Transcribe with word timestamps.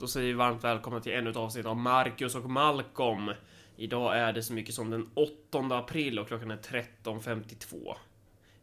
Då 0.00 0.06
säger 0.06 0.26
vi 0.26 0.32
varmt 0.32 0.64
välkomna 0.64 1.00
till 1.00 1.12
ännu 1.12 1.30
ett 1.30 1.36
avsnitt 1.36 1.66
av 1.66 1.76
Marcus 1.76 2.34
och 2.34 2.50
Malcolm. 2.50 3.32
Idag 3.76 4.16
är 4.16 4.32
det 4.32 4.42
så 4.42 4.52
mycket 4.52 4.74
som 4.74 4.90
den 4.90 5.10
8 5.14 5.58
april 5.70 6.18
och 6.18 6.28
klockan 6.28 6.50
är 6.50 6.56
13.52. 6.56 7.96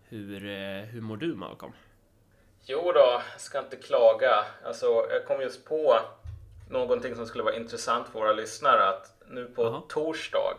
Hur, 0.03 0.45
eh, 0.45 0.83
hur 0.85 1.01
mår 1.01 1.17
du 1.17 1.35
Malcolm? 1.35 1.71
Jo 2.65 2.91
då, 2.91 3.21
ska 3.37 3.59
inte 3.59 3.75
klaga. 3.75 4.45
Alltså, 4.65 4.85
jag 4.85 5.25
kom 5.27 5.41
just 5.41 5.65
på 5.65 5.99
någonting 6.69 7.15
som 7.15 7.25
skulle 7.25 7.43
vara 7.43 7.55
intressant 7.55 8.07
för 8.07 8.19
våra 8.19 8.33
lyssnare. 8.33 8.89
Att 8.89 9.13
nu 9.29 9.45
på 9.45 9.63
Jaha. 9.63 9.81
torsdag, 9.89 10.57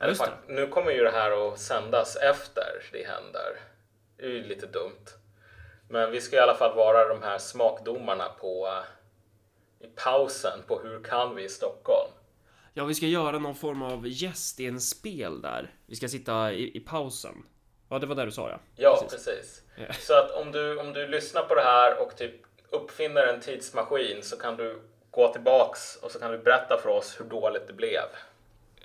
eller 0.00 0.14
fakt- 0.14 0.48
nu 0.48 0.66
kommer 0.66 0.90
ju 0.90 1.02
det 1.04 1.10
här 1.10 1.48
att 1.52 1.58
sändas 1.58 2.16
efter 2.16 2.64
det 2.92 3.06
händer. 3.06 3.56
Det 4.16 4.24
är 4.24 4.28
ju 4.30 4.44
lite 4.44 4.66
dumt. 4.66 5.04
Men 5.88 6.10
vi 6.10 6.20
ska 6.20 6.36
i 6.36 6.40
alla 6.40 6.54
fall 6.54 6.76
vara 6.76 7.08
de 7.08 7.22
här 7.22 7.38
smakdomarna 7.38 8.28
på 8.40 8.66
eh, 8.66 8.84
i 9.84 9.88
pausen 10.04 10.62
på 10.66 10.80
Hur 10.80 11.02
kan 11.04 11.34
vi 11.34 11.44
i 11.44 11.48
Stockholm? 11.48 12.10
Ja, 12.74 12.84
vi 12.84 12.94
ska 12.94 13.06
göra 13.06 13.38
någon 13.38 13.54
form 13.54 13.82
av 13.82 14.08
gästinspel 14.08 15.42
där. 15.42 15.74
Vi 15.86 15.96
ska 15.96 16.08
sitta 16.08 16.52
i, 16.52 16.76
i 16.76 16.80
pausen. 16.80 17.34
Ja, 17.88 17.98
det 17.98 18.06
var 18.06 18.14
där 18.14 18.26
du 18.26 18.32
sa 18.32 18.50
ja. 18.50 18.60
Ja, 18.76 19.06
precis. 19.10 19.62
Ja. 19.76 19.92
Så 19.92 20.18
att 20.18 20.30
om 20.30 20.52
du, 20.52 20.78
om 20.80 20.92
du 20.92 21.06
lyssnar 21.06 21.42
på 21.42 21.54
det 21.54 21.62
här 21.62 22.02
och 22.02 22.16
typ 22.16 22.34
uppfinner 22.70 23.26
en 23.26 23.40
tidsmaskin 23.40 24.22
så 24.22 24.36
kan 24.36 24.56
du 24.56 24.82
gå 25.10 25.32
tillbaks 25.32 25.96
och 25.96 26.10
så 26.10 26.18
kan 26.18 26.30
du 26.32 26.38
berätta 26.38 26.78
för 26.82 26.88
oss 26.88 27.20
hur 27.20 27.24
dåligt 27.24 27.66
det 27.66 27.72
blev. 27.72 28.02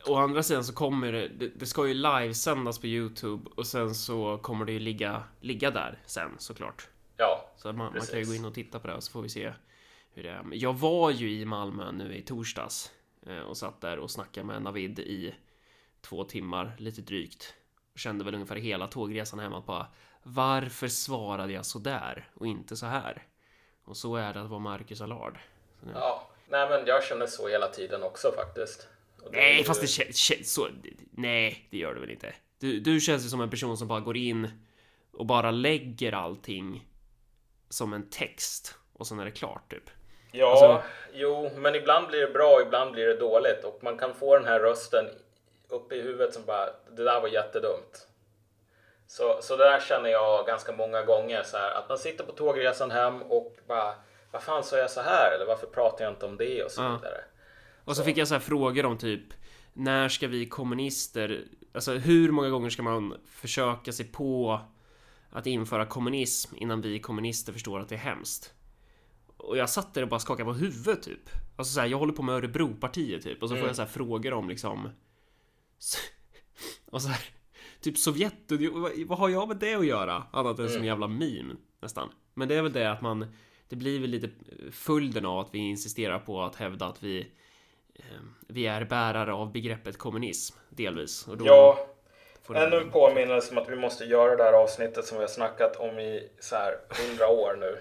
Å 0.05 0.15
andra 0.15 0.43
sidan 0.43 0.63
så 0.63 0.73
kommer 0.73 1.11
det, 1.11 1.27
det, 1.27 1.47
det 1.47 1.65
ska 1.65 1.87
ju 1.87 1.93
livesändas 1.93 2.79
på 2.79 2.87
Youtube 2.87 3.49
och 3.55 3.67
sen 3.67 3.95
så 3.95 4.37
kommer 4.37 4.65
det 4.65 4.71
ju 4.71 4.79
ligga, 4.79 5.23
ligga 5.41 5.71
där 5.71 6.01
sen 6.05 6.35
såklart. 6.37 6.87
Ja, 7.17 7.49
Så 7.57 7.67
man, 7.67 7.77
man 7.77 7.87
kan 7.87 7.93
ju 7.95 7.99
Precis. 7.99 8.29
gå 8.29 8.35
in 8.35 8.45
och 8.45 8.53
titta 8.53 8.79
på 8.79 8.87
det 8.87 8.93
och 8.95 9.03
så 9.03 9.11
får 9.11 9.21
vi 9.21 9.29
se 9.29 9.53
hur 10.13 10.23
det 10.23 10.29
är. 10.29 10.45
Jag 10.51 10.73
var 10.73 11.11
ju 11.11 11.31
i 11.31 11.45
Malmö 11.45 11.91
nu 11.91 12.15
i 12.15 12.21
torsdags 12.21 12.91
eh, 13.25 13.39
och 13.39 13.57
satt 13.57 13.81
där 13.81 13.99
och 13.99 14.11
snackade 14.11 14.47
med 14.47 14.61
Navid 14.61 14.99
i 14.99 15.35
två 16.01 16.23
timmar, 16.23 16.75
lite 16.77 17.01
drygt. 17.01 17.53
Kände 17.95 18.23
väl 18.25 18.33
ungefär 18.33 18.55
hela 18.55 18.87
tågresan 18.87 19.39
hem 19.39 19.53
att 19.53 19.65
bara 19.65 19.87
varför 20.23 20.87
svarade 20.87 21.53
jag 21.53 21.65
så 21.65 21.79
där 21.79 22.29
och 22.33 22.47
inte 22.47 22.77
så 22.77 22.85
här? 22.85 23.23
Och 23.83 23.97
så 23.97 24.15
är 24.15 24.33
det 24.33 24.41
att 24.41 24.49
vara 24.49 24.59
Marcus 24.59 25.01
Allard. 25.01 25.39
Ja. 25.93 26.29
Nej, 26.49 26.69
men 26.69 26.85
jag 26.87 27.03
känner 27.03 27.27
så 27.27 27.47
hela 27.47 27.67
tiden 27.67 28.03
också 28.03 28.31
faktiskt. 28.35 28.87
Nej, 29.31 29.57
ju- 29.57 29.63
fast 29.63 29.81
det 29.81 29.87
känns 29.87 30.53
så. 30.53 30.67
Nej, 31.11 31.67
det 31.71 31.77
gör 31.77 31.93
det 31.93 31.99
väl 31.99 32.09
inte. 32.11 32.33
Du, 32.59 32.79
du 32.79 32.99
känns 32.99 33.25
ju 33.25 33.29
som 33.29 33.41
en 33.41 33.49
person 33.49 33.77
som 33.77 33.87
bara 33.87 33.99
går 33.99 34.17
in 34.17 34.49
och 35.11 35.25
bara 35.25 35.51
lägger 35.51 36.11
allting 36.11 36.87
som 37.69 37.93
en 37.93 38.09
text 38.09 38.75
och 38.93 39.07
sen 39.07 39.19
är 39.19 39.25
det 39.25 39.31
klart 39.31 39.71
typ. 39.71 39.89
Ja, 40.31 40.51
Alltså- 40.51 40.81
jo, 41.13 41.51
men 41.55 41.75
ibland 41.75 42.07
blir 42.07 42.19
det 42.19 42.33
bra, 42.33 42.61
ibland 42.61 42.91
blir 42.91 43.07
det 43.07 43.15
dåligt 43.19 43.63
och 43.63 43.79
man 43.83 43.97
kan 43.97 44.13
få 44.13 44.37
den 44.37 44.47
här 44.47 44.59
rösten 44.59 45.05
uppe 45.69 45.95
i 45.95 46.01
huvudet 46.01 46.33
som 46.33 46.45
bara 46.45 46.65
det 46.91 47.03
där 47.03 47.21
var 47.21 47.27
jättedumt. 47.27 48.07
Så, 49.07 49.37
så 49.41 49.55
det 49.55 49.63
där 49.63 49.79
känner 49.79 50.09
jag 50.09 50.45
ganska 50.45 50.71
många 50.71 51.01
gånger 51.03 51.43
så 51.43 51.57
här 51.57 51.71
att 51.71 51.89
man 51.89 51.97
sitter 51.97 52.23
på 52.23 52.31
tågresan 52.31 52.91
hem 52.91 53.21
och 53.21 53.55
bara 53.67 53.93
vad 54.31 54.43
fan 54.43 54.63
sa 54.63 54.77
jag 54.77 54.91
så 54.91 55.01
här 55.01 55.31
eller 55.35 55.45
varför 55.45 55.67
pratar 55.67 56.05
jag 56.05 56.13
inte 56.13 56.25
om 56.25 56.37
det 56.37 56.63
och 56.63 56.71
så 56.71 56.81
Ja. 56.81 56.89
vidare. 57.01 57.21
Och 57.85 57.95
så 57.95 58.03
fick 58.03 58.17
jag 58.17 58.27
så 58.27 58.33
här 58.33 58.41
frågor 58.41 58.85
om 58.85 58.97
typ 58.97 59.23
när 59.73 60.09
ska 60.09 60.27
vi 60.27 60.45
kommunister, 60.45 61.43
alltså 61.73 61.91
hur 61.91 62.31
många 62.31 62.49
gånger 62.49 62.69
ska 62.69 62.83
man 62.83 63.17
försöka 63.31 63.91
sig 63.91 64.05
på 64.11 64.59
att 65.31 65.45
införa 65.45 65.85
kommunism 65.85 66.55
innan 66.55 66.81
vi 66.81 66.99
kommunister 66.99 67.53
förstår 67.53 67.79
att 67.79 67.89
det 67.89 67.95
är 67.95 67.99
hemskt? 67.99 68.53
Och 69.39 69.57
jag 69.57 69.69
satt 69.69 69.93
där 69.93 70.01
och 70.01 70.09
bara 70.09 70.19
skakade 70.19 70.45
på 70.45 70.53
huvudet 70.53 71.03
typ. 71.03 71.29
Alltså 71.55 71.73
så 71.73 71.79
här, 71.79 71.87
jag 71.87 71.97
håller 71.97 72.13
på 72.13 72.23
med 72.23 72.35
Örebropartiet 72.35 73.23
typ 73.23 73.43
och 73.43 73.49
så 73.49 73.55
får 73.55 73.67
jag 73.67 73.75
så 73.75 73.81
här 73.81 73.89
frågor 73.89 74.33
om 74.33 74.49
liksom 74.49 74.89
och 76.91 77.01
så 77.01 77.07
här, 77.07 77.21
typ 77.81 77.97
Sovjetunionen, 77.97 79.07
vad, 79.07 79.19
har 79.19 79.29
jag 79.29 79.47
med 79.47 79.57
det 79.57 79.75
att 79.75 79.85
göra? 79.85 80.23
Annat 80.31 80.59
än 80.59 80.69
som 80.69 80.85
jävla 80.85 81.07
meme 81.07 81.55
nästan. 81.81 82.09
Men 82.33 82.47
det 82.47 82.55
är 82.55 82.61
väl 82.61 82.73
det 82.73 82.91
att 82.91 83.01
man, 83.01 83.33
det 83.69 83.75
blir 83.75 83.99
väl 83.99 84.09
lite 84.09 84.29
följden 84.71 85.25
av 85.25 85.39
att 85.39 85.49
vi 85.51 85.57
insisterar 85.59 86.19
på 86.19 86.41
att 86.41 86.55
hävda 86.55 86.85
att 86.85 87.03
vi 87.03 87.19
eh, 87.95 88.03
vi 88.47 88.67
är 88.67 88.85
bärare 88.85 89.33
av 89.33 89.51
begreppet 89.51 89.97
kommunism, 89.97 90.57
delvis. 90.69 91.27
Och 91.27 91.37
då 91.37 91.45
Ja, 91.45 91.87
ännu 92.55 92.77
en 92.77 92.91
påminnelse 92.91 93.51
om 93.51 93.57
att 93.57 93.69
vi 93.69 93.75
måste 93.75 94.05
göra 94.05 94.35
det 94.35 94.43
här 94.43 94.53
avsnittet 94.53 95.05
som 95.05 95.17
vi 95.17 95.23
har 95.23 95.29
snackat 95.29 95.75
om 95.75 95.99
i 95.99 96.29
så 96.39 96.55
här 96.55 96.73
hundra 96.89 97.27
år 97.27 97.57
nu. 97.59 97.77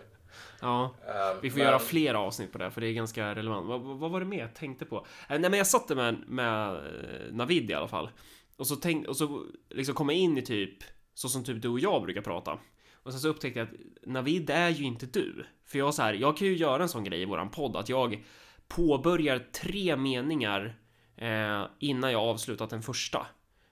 Ja, 0.60 0.94
Ehm, 1.08 1.36
vi 1.42 1.50
får 1.50 1.58
men- 1.58 1.66
göra 1.66 1.78
fler 1.78 2.14
avsnitt 2.14 2.52
på 2.52 2.58
det, 2.58 2.70
för 2.70 2.80
det 2.80 2.86
är 2.86 2.92
ganska 2.92 3.34
relevant. 3.34 3.66
Vad, 3.66 3.80
vad 3.80 3.98
vad 3.98 4.10
var 4.10 4.20
det 4.20 4.26
mer 4.26 4.38
jag 4.38 4.54
tänkte 4.54 4.84
på? 4.84 4.96
Eh, 4.96 5.02
Nej, 5.28 5.40
men 5.50 5.52
jag 5.52 5.66
satt 5.66 5.88
där 5.88 5.94
med, 5.96 6.16
med 6.28 6.74
eh, 6.76 7.32
Navid 7.32 7.70
i 7.70 7.74
alla 7.74 7.88
fall. 7.88 8.10
Och 8.56 8.66
så, 8.66 8.76
tänk, 8.76 9.08
och 9.08 9.16
så 9.16 9.44
liksom 9.70 9.94
kom 9.94 10.08
jag 10.08 10.18
in 10.18 10.38
i 10.38 10.42
typ, 10.42 10.76
så 11.14 11.28
som 11.28 11.44
typ 11.44 11.62
du 11.62 11.68
och 11.68 11.80
jag 11.80 12.02
brukar 12.02 12.20
prata. 12.22 12.58
Och 13.02 13.12
sen 13.12 13.20
så 13.20 13.28
upptäckte 13.28 13.58
jag 13.58 13.68
att 13.68 13.74
Navid 14.06 14.50
är 14.50 14.68
ju 14.68 14.84
inte 14.84 15.06
du. 15.06 15.44
För 15.66 15.78
jag 15.78 15.94
så 15.94 16.02
här, 16.02 16.14
jag 16.14 16.36
kan 16.36 16.46
ju 16.48 16.56
göra 16.56 16.82
en 16.82 16.88
sån 16.88 17.04
grej 17.04 17.22
i 17.22 17.24
våran 17.24 17.50
podd, 17.50 17.76
att 17.76 17.88
jag 17.88 18.24
påbörjar 18.68 19.38
tre 19.52 19.96
meningar 19.96 20.78
eh, 21.16 21.62
innan 21.78 22.12
jag 22.12 22.22
avslutat 22.22 22.70
den 22.70 22.82
första. 22.82 23.26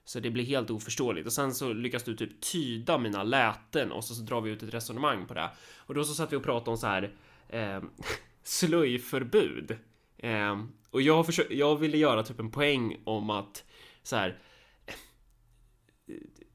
Så 0.07 0.19
det 0.19 0.29
blir 0.29 0.43
helt 0.43 0.69
oförståeligt 0.69 1.27
och 1.27 1.33
sen 1.33 1.53
så 1.53 1.73
lyckas 1.73 2.03
du 2.03 2.15
typ 2.15 2.41
tyda 2.41 2.97
mina 2.97 3.23
läten 3.23 3.91
och 3.91 4.03
så, 4.03 4.15
så 4.15 4.21
drar 4.21 4.41
vi 4.41 4.51
ut 4.51 4.63
ett 4.63 4.73
resonemang 4.73 5.25
på 5.25 5.33
det. 5.33 5.49
Och 5.77 5.93
då 5.93 6.03
så 6.03 6.13
satt 6.13 6.31
vi 6.33 6.35
och 6.35 6.43
pratade 6.43 6.71
om 6.71 6.77
så 6.77 6.87
här 6.87 7.11
eh, 7.49 7.81
slöjförbud. 8.43 9.77
Eh, 10.17 10.63
och 10.89 11.01
jag, 11.01 11.25
försö- 11.25 11.53
jag 11.53 11.75
ville 11.75 11.97
göra 11.97 12.23
typ 12.23 12.39
en 12.39 12.51
poäng 12.51 13.01
om 13.03 13.29
att 13.29 13.63
så 14.03 14.15
här 14.15 14.39
eh, 14.85 14.93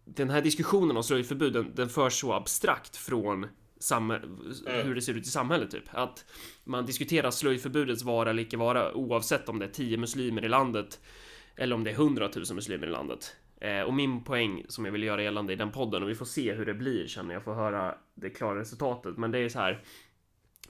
den 0.05 0.31
här 0.31 0.43
diskussionen 0.43 0.97
om 0.97 1.03
slöjförbud 1.03 1.53
den, 1.53 1.75
den 1.75 1.89
förs 1.89 2.21
så 2.21 2.33
abstrakt 2.33 2.97
från 2.97 3.47
samhä- 3.81 4.83
hur 4.85 4.95
det 4.95 5.03
ser 5.03 5.15
ut 5.15 5.27
i 5.27 5.31
samhället 5.31 5.71
typ. 5.71 5.85
Att 5.91 6.25
man 6.65 6.87
diskuterar 6.87 7.31
slöjförbudets 7.31 8.03
vara 8.03 8.31
eller 8.31 8.43
icke 8.43 8.57
vara 8.57 8.95
oavsett 8.95 9.49
om 9.49 9.59
det 9.59 9.65
är 9.65 9.71
10 9.71 9.97
muslimer 9.97 10.45
i 10.45 10.49
landet 10.49 11.01
eller 11.57 11.75
om 11.77 11.85
det 11.85 11.91
är 11.91 11.95
100 11.95 12.31
000 12.37 12.55
muslimer 12.55 12.87
i 12.87 12.91
landet. 12.91 13.37
Eh, 13.63 13.81
och 13.83 13.95
min 13.95 14.25
poäng 14.25 14.65
som 14.69 14.85
jag 14.85 14.93
vill 14.93 15.03
göra 15.03 15.23
gällande 15.23 15.53
i 15.53 15.57
den 15.57 15.71
podden 15.73 16.03
och 16.03 16.09
vi 16.09 16.15
får 16.15 16.25
se 16.25 16.53
hur 16.53 16.67
det 16.67 16.75
blir 16.75 17.07
sen 17.07 17.27
när 17.27 17.35
jag 17.35 17.45
får 17.45 17.55
höra 17.55 17.95
det 18.15 18.31
klara 18.31 18.61
resultatet. 18.61 19.17
Men 19.19 19.31
det 19.31 19.39
är 19.39 19.49
så 19.49 19.59
här. 19.59 19.83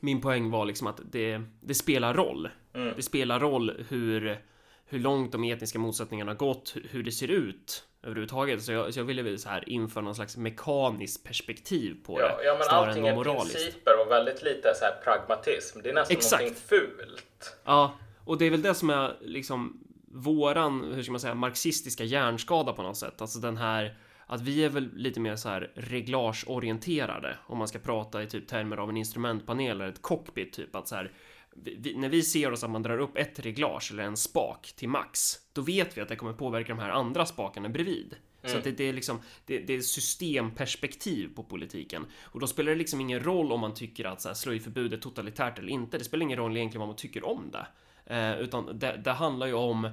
Min 0.00 0.20
poäng 0.20 0.50
var 0.50 0.64
liksom 0.64 0.86
att 0.86 1.00
det, 1.12 1.41
det 1.60 1.75
spelar 1.75 2.14
roll. 2.14 2.48
Mm. 2.75 2.92
Det 2.97 3.03
spelar 3.03 3.41
roll 3.41 3.84
hur, 3.88 4.38
hur 4.86 4.98
långt 4.98 5.32
de 5.32 5.44
etniska 5.44 5.78
motsättningarna 5.78 6.30
har 6.30 6.36
gått, 6.36 6.76
hur- 6.91 7.03
det 7.03 7.12
ser 7.12 7.28
ut 7.30 7.84
överhuvudtaget. 8.03 8.62
Så 8.62 8.72
jag, 8.72 8.94
så 8.94 9.00
jag 9.00 9.04
ville 9.04 9.22
väl 9.22 9.38
så 9.38 9.48
här 9.48 9.69
införa 9.69 10.04
någon 10.04 10.14
slags 10.14 10.36
mekaniskt 10.36 11.24
perspektiv 11.26 11.97
på 12.06 12.20
Ja, 12.20 12.26
det. 12.38 12.44
ja 12.44 12.56
men 12.59 12.78
allting 12.78 13.06
är 13.06 13.24
principer 13.24 13.92
och 14.06 14.10
väldigt 14.12 14.42
lite 14.42 14.74
så 14.74 14.84
här 14.84 14.94
pragmatism. 15.04 15.80
Det 15.82 15.91
är 15.91 15.94
nästan 15.94 16.16
Exakt. 16.16 16.42
någonting 16.42 16.62
fult. 16.69 17.56
Ja, 17.64 17.92
och 18.24 18.38
det 18.38 18.44
är 18.44 18.50
väl 18.50 18.62
det 18.62 18.74
som 18.74 18.91
är 18.91 19.16
liksom 19.20 19.81
våran, 20.12 20.93
hur 20.95 21.03
ska 21.03 21.12
man 21.12 21.21
säga, 21.21 21.34
marxistiska 21.34 22.05
hjärnskada 22.05 22.73
på 22.73 22.83
något 22.83 22.97
sätt. 22.97 23.21
Alltså 23.21 23.39
den 23.39 23.56
här 23.56 23.97
att 24.27 24.41
vi 24.41 24.65
är 24.65 24.69
väl 24.69 24.91
lite 24.95 25.21
mer 25.21 25.37
så 25.37 25.49
här 25.49 25.73
reglageorienterade 25.75 27.39
om 27.47 27.59
man 27.59 27.69
ska 27.69 27.78
prata 27.78 28.22
i 28.22 28.27
typ 28.27 28.49
termer 28.49 28.77
av 28.77 28.91
en 28.91 28.97
instrumentpanel 28.97 29.71
eller 29.71 29.89
ett 29.89 30.03
cockpit 30.03 30.53
typ 30.53 30.77
att 30.77 30.89
så 30.89 30.95
här 30.95 31.12
vi, 31.55 31.95
när 31.97 32.09
vi 32.09 32.22
ser 32.22 32.53
oss 32.53 32.65
att 32.65 32.71
man 32.71 32.83
drar 32.83 32.99
upp 32.99 33.17
ett 33.17 33.39
reglage 33.39 33.93
eller 33.93 34.03
en 34.03 34.17
spak 34.17 34.72
till 34.77 34.89
max, 34.89 35.34
då 35.53 35.62
vet 35.62 35.97
vi 35.97 36.01
att 36.01 36.09
det 36.09 36.17
kommer 36.17 36.33
påverka 36.33 36.69
de 36.69 36.78
här 36.78 36.91
andra 36.91 37.27
spakarna 37.27 37.69
bredvid. 37.69 38.17
Så 38.45 38.59
att 38.59 38.65
det, 38.65 38.71
det 38.71 38.84
är 38.84 38.93
liksom 38.93 39.21
det, 39.47 39.59
det 39.59 39.75
är 39.75 39.81
systemperspektiv 39.81 41.34
på 41.34 41.43
politiken 41.43 42.06
och 42.22 42.41
då 42.41 42.47
spelar 42.47 42.72
det 42.72 42.78
liksom 42.78 43.01
ingen 43.01 43.21
roll 43.21 43.53
om 43.53 43.61
man 43.61 43.75
tycker 43.75 44.05
att 44.05 44.21
så 44.21 44.28
här, 44.28 44.34
slöjförbud 44.34 44.93
är 44.93 44.97
totalitärt 44.97 45.59
eller 45.59 45.69
inte. 45.69 45.99
Det 45.99 46.05
spelar 46.05 46.22
ingen 46.22 46.39
roll 46.39 46.56
egentligen 46.56 46.81
vad 46.81 46.89
man 46.89 46.97
tycker 46.97 47.25
om 47.25 47.51
det, 47.51 47.67
eh, 48.15 48.41
utan 48.41 48.78
det, 48.78 49.01
det 49.04 49.13
handlar 49.13 49.47
ju 49.47 49.54
om 49.54 49.91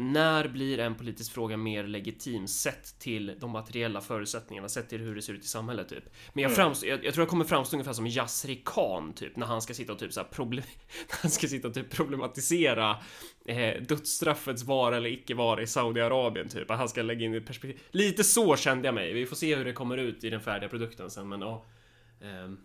när 0.00 0.48
blir 0.48 0.78
en 0.78 0.94
politisk 0.94 1.32
fråga 1.32 1.56
mer 1.56 1.84
legitim 1.84 2.46
sett 2.48 2.98
till 2.98 3.36
de 3.38 3.50
materiella 3.50 4.00
förutsättningarna, 4.00 4.68
sett 4.68 4.88
till 4.88 5.00
hur 5.00 5.14
det 5.14 5.22
ser 5.22 5.32
ut 5.32 5.44
i 5.44 5.48
samhället 5.48 5.88
typ. 5.88 6.04
Men 6.32 6.42
jag, 6.42 6.52
framst- 6.52 6.84
jag, 6.84 7.04
jag 7.04 7.14
tror 7.14 7.22
jag 7.22 7.28
kommer 7.28 7.44
framstå 7.44 7.76
ungefär 7.76 7.92
som 7.92 8.06
Yasri 8.06 8.62
Khan 8.64 9.12
typ 9.12 9.36
när 9.36 9.46
han 9.46 9.62
ska 9.62 9.74
sitta 9.74 9.92
och 9.92 9.98
typ 9.98 10.12
så 10.12 10.24
problem- 10.24 10.64
när 11.10 11.18
han 11.22 11.30
ska 11.30 11.48
sitta 11.48 11.68
och 11.68 11.74
typ 11.74 11.90
problematisera 11.90 12.96
eh, 13.44 13.82
dödsstraffets 13.82 14.62
vara 14.64 14.96
eller 14.96 15.10
icke 15.10 15.34
vara 15.34 15.62
i 15.62 15.66
Saudiarabien 15.66 16.48
typ. 16.48 16.70
Att 16.70 16.78
han 16.78 16.88
ska 16.88 17.02
lägga 17.02 17.24
in 17.24 17.34
i 17.34 17.40
perspektiv. 17.40 17.80
Lite 17.90 18.24
så 18.24 18.56
kände 18.56 18.88
jag 18.88 18.94
mig. 18.94 19.12
Vi 19.12 19.26
får 19.26 19.36
se 19.36 19.56
hur 19.56 19.64
det 19.64 19.72
kommer 19.72 19.96
ut 19.96 20.24
i 20.24 20.30
den 20.30 20.40
färdiga 20.40 20.68
produkten 20.68 21.10
sen 21.10 21.28
men 21.28 21.40
ja. 21.40 21.64
ehm, 22.22 22.58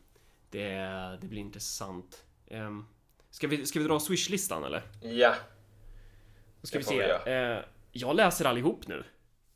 det, 0.50 0.77
det 1.21 1.27
blir 1.27 1.41
intressant. 1.41 2.24
Um, 2.51 2.85
ska, 3.30 3.47
vi, 3.47 3.65
ska 3.65 3.80
vi 3.80 3.85
dra 3.85 4.00
swishlistan 4.00 4.63
eller? 4.63 4.83
Ja, 5.01 5.35
Då 6.63 6.68
ska 6.68 6.77
Det 6.77 6.80
vi 6.80 6.86
se. 6.86 7.18
vi 7.25 7.31
Eh, 7.31 7.60
jag 7.92 8.15
läser 8.15 8.45
allihop 8.45 8.88
nu. 8.88 9.04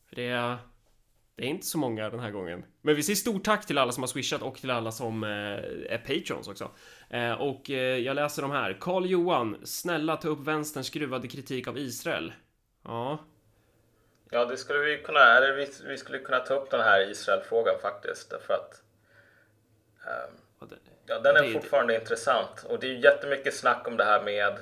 För 0.09 0.15
det 0.15 0.27
är... 0.29 0.57
Det 1.35 1.43
är 1.43 1.47
inte 1.47 1.65
så 1.65 1.77
många 1.77 2.09
den 2.09 2.19
här 2.19 2.31
gången. 2.31 2.65
Men 2.81 2.95
vi 2.95 3.03
säger 3.03 3.15
stort 3.15 3.43
tack 3.43 3.65
till 3.65 3.77
alla 3.77 3.91
som 3.91 4.03
har 4.03 4.07
swishat 4.07 4.41
och 4.41 4.55
till 4.55 4.71
alla 4.71 4.91
som 4.91 5.23
eh, 5.23 5.29
är 5.29 5.97
patrons 5.97 6.47
också. 6.47 6.71
Eh, 7.09 7.31
och 7.31 7.69
eh, 7.69 7.97
jag 7.97 8.15
läser 8.15 8.41
de 8.41 8.51
här. 8.51 8.77
Karl 8.81 9.05
Johan, 9.05 9.57
snälla 9.63 10.17
ta 10.17 10.27
upp 10.27 10.39
vänsterns 10.39 10.87
skruvade 10.87 11.27
kritik 11.27 11.67
av 11.67 11.77
Israel. 11.77 12.33
Ja. 12.83 13.25
Ja, 14.31 14.45
det 14.45 14.57
skulle 14.57 14.79
vi 14.79 14.97
kunna, 14.97 15.19
eller 15.19 15.53
vi, 15.55 15.67
vi 15.87 15.97
skulle 15.97 16.19
kunna 16.19 16.39
ta 16.39 16.53
upp 16.53 16.71
den 16.71 16.81
här 16.81 17.11
Israel-frågan 17.11 17.75
faktiskt. 17.81 18.29
Därför 18.29 18.53
att 18.53 18.81
ehm, 20.07 20.71
ja, 21.05 21.19
den 21.19 21.35
är 21.35 21.41
det- 21.43 21.51
fortfarande 21.53 21.95
intressant. 21.95 22.65
Och 22.69 22.79
det 22.79 22.87
är 22.87 22.93
jättemycket 23.03 23.55
snack 23.55 23.87
om 23.87 23.97
det 23.97 24.05
här 24.05 24.23
med 24.23 24.57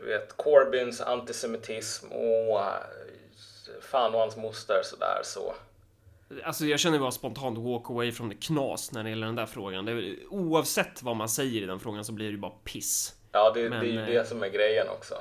du 0.00 0.06
vet, 0.06 0.36
Corbyns 0.36 1.00
antisemitism 1.00 2.06
och 2.12 2.60
eh, 2.60 2.66
fan 3.80 4.14
och 4.14 4.20
hans 4.20 4.36
moster 4.36 4.80
sådär 4.84 5.20
så. 5.24 5.54
Alltså 6.44 6.64
jag 6.64 6.80
känner 6.80 6.98
bara 6.98 7.10
spontant 7.10 7.58
walk 7.58 7.90
away 7.90 8.12
from 8.12 8.30
the 8.30 8.36
knas 8.36 8.92
när 8.92 9.04
det 9.04 9.10
gäller 9.10 9.26
den 9.26 9.36
där 9.36 9.46
frågan. 9.46 9.84
Det 9.84 10.16
oavsett 10.30 11.02
vad 11.02 11.16
man 11.16 11.28
säger 11.28 11.62
i 11.62 11.66
den 11.66 11.80
frågan 11.80 12.04
så 12.04 12.12
blir 12.12 12.26
det 12.26 12.32
ju 12.32 12.38
bara 12.38 12.52
piss. 12.64 13.14
Ja, 13.32 13.52
det, 13.54 13.70
Men, 13.70 13.80
det 13.80 13.86
är 13.86 13.92
ju 13.92 14.00
eh, 14.00 14.06
det 14.06 14.28
som 14.28 14.42
är 14.42 14.48
grejen 14.48 14.88
också. 14.88 15.14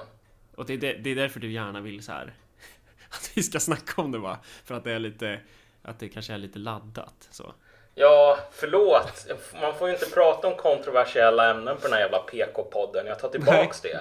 Och 0.55 0.65
det 0.65 0.73
är, 0.73 0.77
det, 0.77 0.93
det 0.93 1.09
är 1.09 1.15
därför 1.15 1.39
du 1.39 1.51
gärna 1.51 1.81
vill 1.81 2.03
så 2.03 2.11
här 2.11 2.33
att 3.09 3.31
vi 3.35 3.43
ska 3.43 3.59
snacka 3.59 4.01
om 4.01 4.11
det 4.11 4.17
va? 4.17 4.37
För 4.65 4.75
att 4.75 4.83
det 4.83 4.91
är 4.91 4.99
lite, 4.99 5.39
att 5.81 5.99
det 5.99 6.09
kanske 6.09 6.33
är 6.33 6.37
lite 6.37 6.59
laddat 6.59 7.27
så. 7.31 7.53
Ja, 7.95 8.39
förlåt. 8.51 9.27
Man 9.61 9.75
får 9.75 9.87
ju 9.87 9.93
inte 9.93 10.05
prata 10.05 10.47
om 10.47 10.55
kontroversiella 10.55 11.51
ämnen 11.51 11.77
på 11.77 11.81
den 11.83 11.93
här 11.93 11.99
jävla 11.99 12.23
PK-podden. 12.31 13.07
Jag 13.07 13.19
tar 13.19 13.29
tillbaks 13.29 13.81
det. 13.81 13.99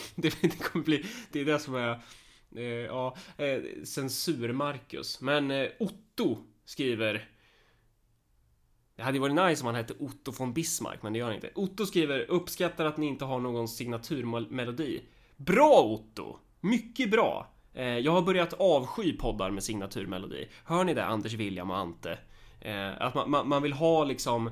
Det, 0.14 0.42
det 0.42 0.62
kommer 0.62 0.84
bli, 0.84 1.04
det 1.32 1.40
är 1.40 1.44
det 1.44 1.58
som 1.58 1.74
är, 1.74 2.00
eh, 2.56 2.64
ja, 2.64 3.16
eh, 3.36 3.60
censur-Marcus. 3.84 5.20
Men 5.20 5.50
eh, 5.50 5.68
Otto 5.78 6.38
skriver 6.64 7.28
det 8.98 9.04
hade 9.04 9.16
ju 9.16 9.20
varit 9.20 9.48
nice 9.48 9.62
om 9.62 9.66
han 9.66 9.74
hette 9.74 9.94
Otto 9.98 10.32
von 10.38 10.52
Bismarck, 10.52 11.02
men 11.02 11.12
det 11.12 11.18
gör 11.18 11.26
han 11.26 11.34
inte. 11.34 11.50
Otto 11.54 11.86
skriver 11.86 12.20
uppskattar 12.20 12.84
att 12.84 12.96
ni 12.96 13.06
inte 13.06 13.24
har 13.24 13.40
någon 13.40 13.68
signaturmelodi. 13.68 15.02
Bra 15.36 15.82
Otto! 15.82 16.36
Mycket 16.60 17.10
bra! 17.10 17.50
Eh, 17.74 17.84
jag 17.84 18.12
har 18.12 18.22
börjat 18.22 18.52
avsky 18.52 19.16
poddar 19.16 19.50
med 19.50 19.62
signaturmelodi. 19.62 20.48
Hör 20.64 20.84
ni 20.84 20.94
det, 20.94 21.04
Anders, 21.04 21.32
William 21.32 21.70
och 21.70 21.76
Ante? 21.76 22.18
Eh, 22.60 23.02
att 23.02 23.14
man, 23.14 23.30
man, 23.30 23.48
man 23.48 23.62
vill 23.62 23.72
ha 23.72 24.04
liksom 24.04 24.50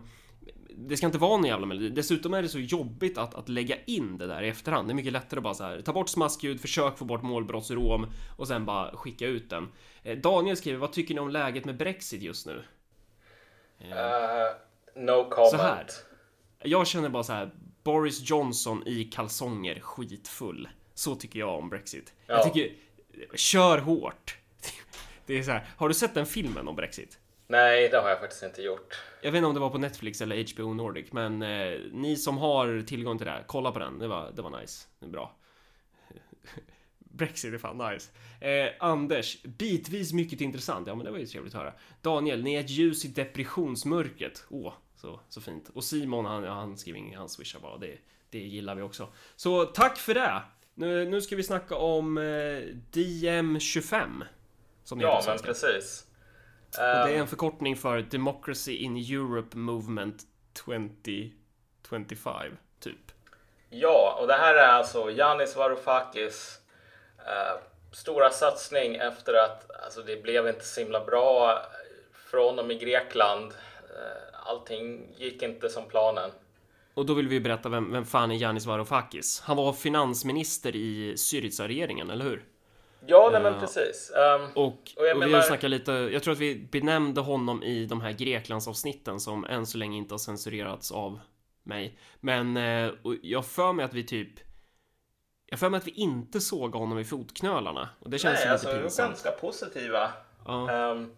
det 0.78 0.96
ska 0.96 1.06
inte 1.06 1.19
vara 1.19 1.37
någon 1.37 1.46
jävla 1.46 1.67
melodi. 1.67 1.90
Dessutom 1.90 2.34
är 2.34 2.43
det 2.43 2.49
så 2.49 2.58
jobbigt 2.58 3.19
att, 3.19 3.34
att 3.34 3.49
lägga 3.49 3.76
in 3.87 4.19
det 4.19 4.26
där 4.26 4.43
i 4.43 4.49
efterhand. 4.49 4.88
Det 4.88 4.93
är 4.93 4.94
mycket 4.94 5.12
lättare 5.12 5.38
att 5.38 5.44
bara 5.44 5.55
så 5.55 5.64
här, 5.64 5.81
ta 5.81 5.93
bort 5.93 6.08
smaskljud, 6.08 6.61
försök 6.61 6.99
få 6.99 7.05
bort 7.05 7.23
målbrottsrom 7.23 8.06
och 8.37 8.49
sen 8.49 8.64
bara 8.64 8.96
skicka 8.96 9.26
ut 9.26 9.50
den. 9.50 9.69
Eh, 10.02 10.19
Daniel 10.19 10.56
skriver, 10.56 10.78
vad 10.78 10.93
tycker 10.93 11.14
ni 11.14 11.20
om 11.20 11.28
läget 11.28 11.64
med 11.64 11.76
Brexit 11.76 12.23
just 12.23 12.46
nu? 12.46 12.62
Eh, 13.78 13.93
no 14.94 15.31
comment. 15.31 15.50
Så 15.50 15.56
här. 15.56 15.87
Jag 16.62 16.87
känner 16.87 17.08
bara 17.08 17.25
så 17.25 17.32
här, 17.32 17.50
Boris 17.82 18.31
Johnson 18.31 18.82
i 18.87 19.05
kalsonger, 19.05 19.81
skitfull. 19.81 20.69
Så 20.94 21.14
tycker 21.14 21.38
jag 21.38 21.58
om 21.58 21.69
Brexit. 21.69 22.14
Ja. 22.26 22.34
Jag 22.34 22.55
tycker, 22.55 22.73
kör 23.34 23.78
hårt. 23.78 24.38
Det 25.26 25.38
är 25.38 25.43
så 25.43 25.50
här, 25.50 25.67
har 25.76 25.88
du 25.88 25.94
sett 25.94 26.14
den 26.14 26.26
filmen 26.26 26.69
om 26.69 26.76
Brexit? 26.76 27.19
Nej, 27.47 27.89
det 27.89 27.99
har 27.99 28.09
jag 28.09 28.21
faktiskt 28.21 28.43
inte 28.43 28.63
gjort. 28.63 28.95
Jag 29.23 29.33
vet 29.33 29.39
inte 29.39 29.47
om 29.47 29.55
det 29.55 29.61
var 29.61 29.71
på 29.71 29.79
Netflix 29.79 30.21
eller 30.21 30.55
HBO 30.55 30.75
Nordic, 30.75 31.13
men 31.13 31.43
eh, 31.43 31.81
ni 31.93 32.17
som 32.17 32.39
har 32.39 32.83
tillgång 32.87 33.19
till 33.19 33.27
det 33.27 33.31
här, 33.31 33.45
kolla 33.47 33.73
på 33.73 33.79
den. 33.79 33.99
Det 33.99 34.09
var, 34.09 34.33
det 34.37 34.43
var 34.43 34.61
nice. 34.61 34.87
Det 34.99 35.07
är 35.07 35.11
bra. 35.11 35.37
Brexit 36.99 37.55
är 37.55 37.59
fan 37.59 37.79
nice. 37.79 38.11
Eh, 38.41 38.73
Anders, 38.81 39.43
bitvis 39.43 40.13
mycket 40.13 40.41
intressant. 40.41 40.87
Ja, 40.87 40.95
men 40.95 41.05
det 41.05 41.11
var 41.11 41.19
ju 41.19 41.27
trevligt 41.27 41.55
att 41.55 41.61
höra. 41.61 41.73
Daniel, 42.03 42.43
ni 42.43 42.55
är 42.55 42.61
ett 42.61 42.71
ljus 42.71 43.05
i 43.05 43.09
depressionsmörkret. 43.09 44.45
Åh, 44.49 44.73
så, 44.97 45.21
så 45.29 45.41
fint. 45.41 45.71
Och 45.75 45.85
Simon, 45.85 46.25
han, 46.25 46.45
han 46.45 46.77
skriver 46.79 46.99
inget, 46.99 47.19
han 47.19 47.29
swishar 47.29 47.61
bara. 47.61 47.79
Det, 47.79 47.99
det 48.31 48.39
gillar 48.39 48.75
vi 48.75 48.83
också. 48.83 49.09
Så 49.37 49.65
tack 49.65 49.99
för 49.99 50.15
det! 50.15 50.43
Nu, 50.75 51.05
nu 51.05 51.21
ska 51.21 51.37
vi 51.37 51.43
snacka 51.43 51.77
om 51.77 52.19
eh, 52.19 52.23
DM25. 52.93 54.23
Som 54.85 55.01
Ja, 55.01 55.23
men 55.27 55.39
precis. 55.39 56.07
Och 56.78 56.84
det 56.84 56.90
är 56.90 57.08
Ehm, 57.08 57.20
en 57.20 57.28
förkortning 57.28 57.76
för 57.76 57.99
Democracy 57.99 58.76
in 58.76 58.96
Europe 58.96 59.56
Movement 59.56 60.23
2025, 60.64 62.56
typ. 62.81 63.12
Ja, 63.70 64.19
och 64.20 64.26
det 64.26 64.34
här 64.34 64.55
är 64.55 64.69
alltså 64.69 65.11
Yanis 65.11 65.56
Varoufakis 65.56 66.58
eh, 67.19 67.56
stora 67.93 68.31
satsning 68.31 68.94
efter 68.94 69.34
att 69.34 69.70
alltså, 69.84 70.02
det 70.02 70.23
blev 70.23 70.49
inte 70.49 70.64
så 70.64 70.81
himla 70.81 71.05
bra 71.05 71.62
för 72.12 72.38
honom 72.38 72.70
i 72.70 72.78
Grekland. 72.78 73.52
Eh, 73.82 74.50
allting 74.50 75.14
gick 75.17 75.43
inte 75.43 75.69
som 75.69 75.88
planen. 75.88 76.31
Och 76.94 77.06
då 77.06 77.14
vill 77.14 77.28
vi 77.28 77.40
berätta 77.40 77.69
vem, 77.69 77.93
vem 77.93 78.05
fan 78.05 78.31
är 78.31 78.37
Yanis 78.37 78.67
Varoufakis? 78.67 79.43
Han 79.44 79.56
var 79.56 79.73
finansminister 79.73 80.76
i 80.76 81.17
Syriza-regeringen, 81.17 82.11
eller 82.11 82.25
hur? 82.25 82.44
Ja, 83.08 83.29
nej, 83.32 83.43
men 83.43 83.53
Ja. 83.53 83.61
precis. 83.61 84.11
Ehm, 84.11 84.41
Och, 84.55 84.67
Och 84.67 84.76
jag 84.97 85.17
och 85.17 85.23
vi 85.23 85.26
menar- 85.26 85.35
har 85.38 85.43
snackat 85.43 85.70
lite, 85.70 85.93
jag 85.93 86.23
tror 86.23 86.32
att 86.35 86.41
vi 86.41 86.69
benämnde 86.73 87.20
honom 87.20 87.62
i 87.62 87.87
de 87.87 88.00
här 88.00 88.12
Greklandsavsnitten 88.12 89.20
som 89.20 89.44
än 89.44 89.67
så 89.67 89.79
länge 89.79 89.97
inte 89.99 90.14
har 90.14 90.19
censurerats 90.19 90.93
av 90.93 91.20
mig. 91.62 91.99
Men 92.20 92.56
eh, 92.56 92.91
jag 93.23 93.47
för 93.47 93.73
mig 93.73 93.85
att 93.85 93.94
vi 93.94 94.05
typ 94.06 94.31
jag 95.49 95.58
för 95.61 95.69
mig 95.70 95.79
att 95.79 95.87
vi 95.87 95.91
inte 95.91 96.41
såg 96.41 96.75
honom 96.75 96.99
i 96.99 97.05
fotknölarna 97.05 97.88
och 98.00 98.11
det 98.11 98.19
känns 98.19 98.35
nej, 98.35 98.43
lite 98.44 98.53
alltså, 98.53 98.73
vi 98.75 98.81
pinsamt. 98.81 99.09
ganska 99.09 99.31
positiva. 99.31 100.12
Ja. 100.47 100.70
Ehm, 100.70 101.12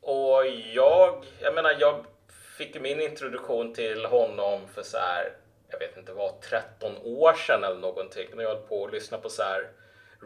och 0.00 0.46
jag, 0.74 1.24
jag 1.40 1.54
menar, 1.54 1.76
jag 1.80 2.04
fick 2.58 2.80
min 2.80 3.00
introduktion 3.00 3.74
till 3.74 4.04
honom 4.04 4.60
för 4.74 4.82
så 4.82 4.96
här, 4.96 5.24
jag 5.70 5.78
vet 5.78 5.96
inte 5.96 6.12
vad, 6.12 6.40
13 6.40 6.92
år 7.04 7.32
sedan 7.32 7.64
eller 7.64 7.80
någonting. 7.80 8.26
När 8.34 8.42
jag 8.42 8.50
höll 8.54 8.62
på 8.68 8.84
att 8.86 8.92
lyssna 8.92 9.18
på 9.18 9.28
så 9.28 9.42
här 9.42 9.70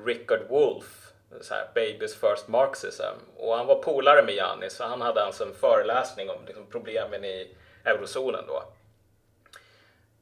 Richard 0.06 0.48
Wolff, 0.48 1.12
så 1.40 1.54
här 1.54 1.66
Babies 1.74 2.20
First 2.20 2.48
Marxism. 2.48 3.02
Och 3.36 3.56
han 3.56 3.66
var 3.66 3.82
polare 3.82 4.22
med 4.22 4.34
Janis 4.34 4.72
så 4.72 4.84
han 4.84 5.00
hade 5.00 5.24
alltså 5.24 5.44
en 5.44 5.54
föreläsning 5.54 6.30
om 6.30 6.46
liksom, 6.46 6.66
problemen 6.66 7.24
i 7.24 7.56
eurozonen 7.84 8.44
då. 8.46 8.62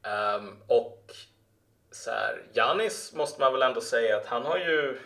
Um, 0.09 0.57
och 0.67 1.11
så 1.91 2.11
här, 2.11 2.41
Janis 2.53 3.13
måste 3.13 3.41
man 3.41 3.53
väl 3.53 3.61
ändå 3.61 3.81
säga 3.81 4.17
att 4.17 4.25
han 4.25 4.45
har 4.45 4.57
ju 4.57 4.97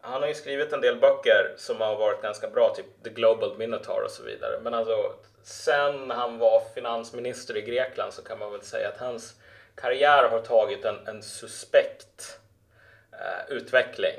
han 0.00 0.22
har 0.22 0.28
ju 0.28 0.34
skrivit 0.34 0.72
en 0.72 0.80
del 0.80 1.00
böcker 1.00 1.54
som 1.56 1.80
har 1.80 1.96
varit 1.96 2.22
ganska 2.22 2.50
bra, 2.50 2.74
typ 2.76 2.86
The 3.04 3.10
Global 3.10 3.58
Minotaur 3.58 4.02
och 4.04 4.10
så 4.10 4.22
vidare. 4.22 4.60
Men 4.62 4.74
alltså, 4.74 5.14
sen 5.42 6.10
han 6.10 6.38
var 6.38 6.62
finansminister 6.74 7.56
i 7.56 7.62
Grekland 7.62 8.12
så 8.12 8.22
kan 8.22 8.38
man 8.38 8.52
väl 8.52 8.62
säga 8.62 8.88
att 8.88 8.98
hans 8.98 9.34
karriär 9.74 10.28
har 10.28 10.40
tagit 10.40 10.84
en, 10.84 11.06
en 11.06 11.22
suspekt 11.22 12.40
eh, 12.40 12.47
utveckling. 13.48 14.16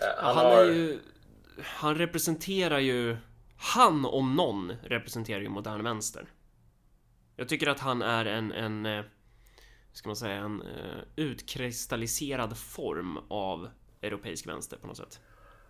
Eh, 0.00 0.06
Han, 0.24 0.46
är 0.46 0.64
ju... 0.64 0.98
Han 1.64 1.94
representerar 1.94 2.78
ju... 2.78 3.16
Han 3.56 4.04
om 4.04 4.34
någon 4.36 4.72
representerar 4.82 5.40
ju 5.40 5.48
modern 5.48 5.84
vänster. 5.84 6.26
Jag 7.36 7.48
tycker 7.48 7.66
att 7.66 7.80
han 7.80 8.02
är 8.02 8.24
en, 8.24 8.52
en 8.52 8.86
eh, 8.86 9.04
ska 9.92 10.08
man 10.08 10.16
säga, 10.16 10.34
en 10.34 10.62
eh, 10.62 11.02
utkristalliserad 11.16 12.58
form 12.58 13.18
av 13.28 13.68
europeisk 14.02 14.46
vänster 14.46 14.76
på 14.76 14.86
något 14.86 14.96
sätt. 14.96 15.20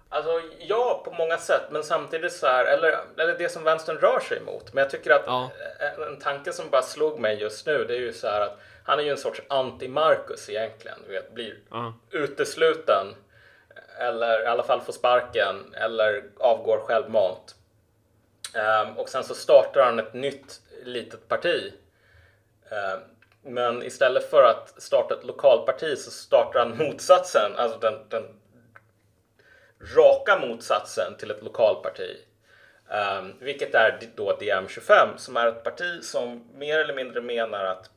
Alltså 0.09 0.31
ja, 0.59 1.03
på 1.05 1.13
många 1.13 1.37
sätt, 1.39 1.63
men 1.71 1.83
samtidigt 1.83 2.33
så 2.33 2.47
här, 2.47 2.65
eller, 2.65 3.01
eller 3.19 3.39
det 3.39 3.49
som 3.49 3.65
vänstern 3.65 3.97
rör 3.97 4.21
sig 4.21 4.39
emot. 4.39 4.75
Men 4.75 4.83
jag 4.83 4.91
tycker 4.91 5.11
att 5.11 5.23
Ja. 5.27 5.51
en, 5.97 6.03
en 6.03 6.19
tanke 6.19 6.53
som 6.53 6.71
bara 6.71 6.83
slog 6.83 7.21
mig 7.21 7.41
just 7.41 7.67
nu, 7.67 7.85
det 7.85 7.95
är 7.95 8.01
ju 8.01 8.13
så 8.13 8.27
här 8.27 8.41
att 8.41 8.61
han 8.85 8.99
är 8.99 9.03
ju 9.03 9.11
en 9.11 9.19
sorts 9.19 9.43
anti-Marcus 9.49 10.51
egentligen. 10.51 10.99
Du 11.07 11.13
vet, 11.13 11.35
blir 11.35 11.59
Ja. 11.71 11.95
utesluten 12.11 13.07
eller 13.99 14.43
i 14.43 14.47
alla 14.47 14.63
fall 14.63 14.81
får 14.81 14.93
sparken 14.93 15.75
eller 15.75 16.25
avgår 16.39 16.79
självmant. 16.79 17.55
Ehm, 18.55 18.99
och 18.99 19.09
sen 19.09 19.25
så 19.25 19.35
startar 19.35 19.85
han 19.85 19.99
ett 19.99 20.15
nytt 20.15 20.61
litet 20.85 21.29
parti. 21.29 21.73
Ehm, 22.71 23.01
men 23.43 23.83
istället 23.83 24.31
för 24.31 24.43
att 24.43 24.83
starta 24.83 25.15
ett 25.15 25.25
lokalparti 25.25 25.99
så 25.99 26.11
startar 26.11 26.61
han 26.61 26.77
motsatsen, 26.87 27.53
alltså 27.57 27.79
den, 27.79 27.95
den 28.09 28.25
raka 29.97 30.39
motsatsen 30.39 31.17
till 31.19 31.31
ett 31.31 31.43
lokalparti. 31.43 32.17
Ehm, 32.91 33.33
vilket 33.39 33.75
är 33.75 34.01
då 34.17 34.37
DM25 34.41 35.17
som 35.17 35.37
är 35.37 35.47
ett 35.47 35.65
parti 35.65 36.03
som 36.05 36.49
mer 36.55 36.79
eller 36.79 36.95
mindre 36.95 37.21
menar 37.21 37.65
att 37.65 37.91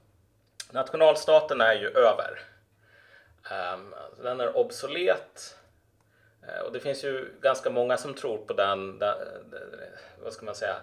nationalstaten 0.71 1.61
är 1.61 1.73
ju 1.73 1.87
över. 1.87 2.39
Ehm, 3.51 3.95
den 4.23 4.39
är 4.39 4.57
obsolet. 4.57 5.57
Eh, 6.47 6.65
och 6.65 6.71
det 6.71 6.79
finns 6.79 7.03
ju 7.03 7.29
ganska 7.41 7.69
många 7.69 7.97
som 7.97 8.13
tror 8.13 8.37
på 8.37 8.53
den, 8.53 8.99
vad 10.23 10.33
ska 10.33 10.45
man 10.45 10.55
säga, 10.55 10.75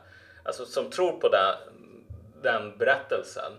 alltså 0.45 0.67
som 0.67 0.91
tror 0.91 1.13
på 1.13 1.29
den, 1.29 1.55
den 2.43 2.79
berättelsen. 2.79 3.53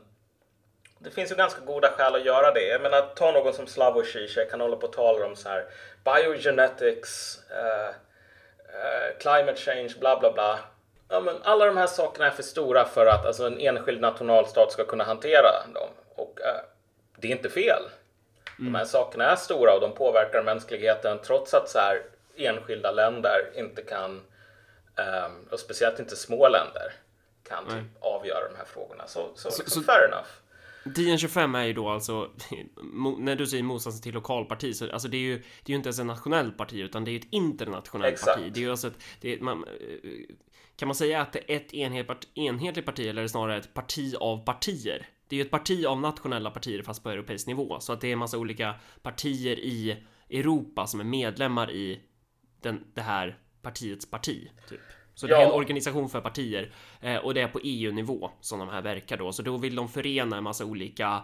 Det 1.00 1.12
finns 1.12 1.32
ju 1.32 1.36
ganska 1.36 1.62
goda 1.62 1.88
skäl 1.92 2.15
att 2.15 2.25
göra 2.25 2.51
det. 2.51 2.68
Jag 2.68 2.82
menar, 2.82 3.01
ta 3.15 3.32
någon 3.32 3.53
som 3.53 3.68
Slavoj 3.68 4.06
Zizek, 4.06 4.51
kan 4.51 4.62
hålla 4.62 4.75
på 4.75 4.88
och 4.88 4.94
tala 4.94 5.25
om 5.25 5.36
så 5.36 5.50
här 5.50 5.65
biogenetics, 6.03 7.39
eh, 7.51 7.88
eh, 8.75 9.18
climate 9.20 9.56
change, 9.56 9.94
bla 10.00 10.20
bla 10.20 10.32
bla. 10.32 10.60
Ja, 11.10 11.20
men 11.20 11.36
alla 11.44 11.65
de 11.65 11.77
här 11.77 11.88
sakerna 11.88 12.25
är 12.25 12.32
för 12.32 12.44
stora 12.44 12.86
för 12.86 13.06
att 13.06 13.25
alltså, 13.25 13.48
en 13.48 13.60
enskild 13.60 14.01
nationalstat 14.01 14.72
ska 14.72 14.86
kunna 14.86 15.03
hantera 15.03 15.68
dem. 15.74 15.89
Och 16.24 16.42
eh, 16.42 16.62
det 17.18 17.27
är 17.27 17.32
inte 17.32 17.50
fel. 17.50 17.82
De 18.58 18.75
här 18.75 18.86
sakerna 18.86 19.25
är 19.25 19.36
stora 19.36 19.74
och 19.74 19.82
de 19.82 19.94
påverkar 19.96 20.44
mänskligheten 20.44 21.20
trots 21.25 21.53
att 21.53 21.70
så 21.70 21.80
här, 21.80 22.01
enskilda 22.36 22.92
länder 22.92 23.51
inte 23.56 23.82
kan, 23.82 24.22
ehm, 24.98 25.48
och 25.51 25.60
speciellt 25.60 26.00
inte 26.00 26.15
små 26.15 26.48
länder, 26.48 26.94
kan 27.50 27.65
typ 27.65 28.03
avgöra 28.03 28.50
de 28.51 28.56
här 28.58 28.65
frågorna. 28.65 29.08
Så, 29.08 29.32
så, 29.36 29.48
liksom, 29.48 29.65
så- 29.65 29.82
fair 29.82 30.08
enough. 30.08 30.27
DN25 30.86 31.58
är 31.58 31.63
ju 31.63 31.74
då 31.74 31.89
alltså, 31.89 32.30
när 33.18 33.36
du 33.36 33.48
säger 33.48 33.63
motsatsen 33.63 34.01
till 34.01 34.13
lokalparti, 34.13 34.75
så 34.75 34.92
alltså 34.92 35.08
det 35.08 35.18
är 35.18 35.22
ju, 35.22 35.38
det 35.38 35.65
är 35.65 35.70
ju 35.70 35.75
inte 35.75 35.88
ens 35.88 36.00
ett 36.00 36.06
nationellt 36.06 36.58
parti, 36.58 36.74
utan 36.74 37.03
det 37.06 37.12
är 37.12 37.13
ju 37.13 37.20
ett 37.20 37.27
internationellt 37.32 38.13
Exakt. 38.13 38.38
parti. 38.38 38.51
Det 38.53 38.60
är 38.60 38.62
ju 38.62 38.72
alltså 38.72 38.88
ett, 38.88 38.98
det 39.22 39.34
är, 39.34 39.39
man, 39.39 39.63
eh, 39.63 40.10
kan 40.75 40.88
man 40.88 40.96
säga 40.96 41.22
att 41.22 41.34
det 41.34 41.51
är 41.51 41.56
ett 41.56 41.74
enhet, 41.74 42.08
enhetligt 42.36 42.86
parti 42.86 43.08
eller 43.10 43.27
snarare 43.27 43.58
ett 43.58 43.74
parti 43.74 44.15
av 44.20 44.46
partier? 44.46 45.08
Det 45.34 45.38
är 45.38 45.40
ju 45.40 45.46
ett 45.46 45.52
parti 45.52 45.86
av 45.86 46.02
nationella 46.02 46.52
partier 46.52 46.84
fast 46.84 47.04
på 47.04 47.10
europeisk 47.10 47.48
nivå, 47.48 47.80
så 47.80 47.94
att 47.94 48.02
det 48.02 48.08
är 48.08 48.13
en 48.13 48.20
massa 48.20 48.38
olika 48.38 48.75
partier 49.02 49.60
i 49.60 49.98
Europa 50.30 50.88
som 50.88 51.00
är 51.00 51.04
medlemmar 51.04 51.72
i 51.72 52.00
den, 52.62 52.84
det 52.94 53.02
här 53.02 53.38
partiets 53.62 54.10
parti, 54.12 54.50
typ. 54.70 54.80
Så 55.13 55.28
det 55.28 55.36
är 55.36 55.42
Ja. 55.42 55.46
en 55.48 55.52
organisation 55.52 56.10
för 56.10 56.22
partier 56.22 56.72
eh, 57.02 57.18
och 57.18 57.34
det 57.34 57.42
är 57.42 57.48
på 57.48 57.60
EU-nivå 57.63 58.32
som 58.42 58.60
de 58.60 58.70
här 58.70 58.82
verkar 58.82 59.18
då. 59.18 59.32
Så 59.32 59.42
då 59.42 59.58
vill 59.58 59.75
de 59.75 59.90
förena 59.90 60.38
en 60.38 60.44
massa 60.44 60.66
olika 60.66 61.24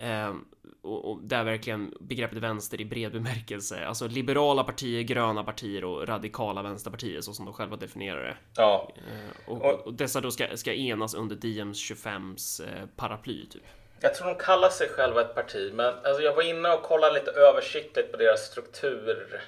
eh, 0.00 0.34
och, 0.82 1.10
och 1.10 1.18
där 1.22 1.44
verkligen 1.44 1.94
begreppet 2.00 2.38
vänster 2.38 2.80
i 2.80 2.84
bred 2.84 3.12
bemärkelse, 3.12 3.86
alltså 3.86 4.06
liberala 4.06 4.64
partier, 4.64 5.02
gröna 5.02 5.44
partier 5.44 5.84
och 5.84 6.08
radikala 6.08 6.62
vänsterpartier 6.62 7.20
så 7.20 7.32
som 7.32 7.44
de 7.44 7.54
själva 7.54 7.76
definierar 7.76 8.22
det. 8.22 8.36
Ja, 8.56 8.92
Eh, 8.96 9.50
och, 9.52 9.86
och, 9.86 9.94
dessa 9.94 10.20
då 10.20 10.30
ska, 10.30 10.56
ska 10.56 10.72
enas 10.72 11.14
under 11.14 11.36
DMs 11.36 11.90
25s 11.90 12.64
eh, 12.64 12.86
paraply 12.96 13.46
typ. 13.46 13.62
Jag 14.00 14.14
tror 14.14 14.28
de 14.28 14.34
kallar 14.34 14.68
sig 14.68 14.88
själva 14.88 15.20
ett 15.20 15.34
parti, 15.34 15.72
men 15.74 15.94
alltså 16.04 16.22
jag 16.22 16.34
var 16.34 16.42
inne 16.42 16.68
och 16.68 16.82
kollade 16.82 17.14
lite 17.14 17.30
översiktligt 17.30 18.10
på 18.10 18.16
deras 18.16 18.40
struktur. 18.40 19.40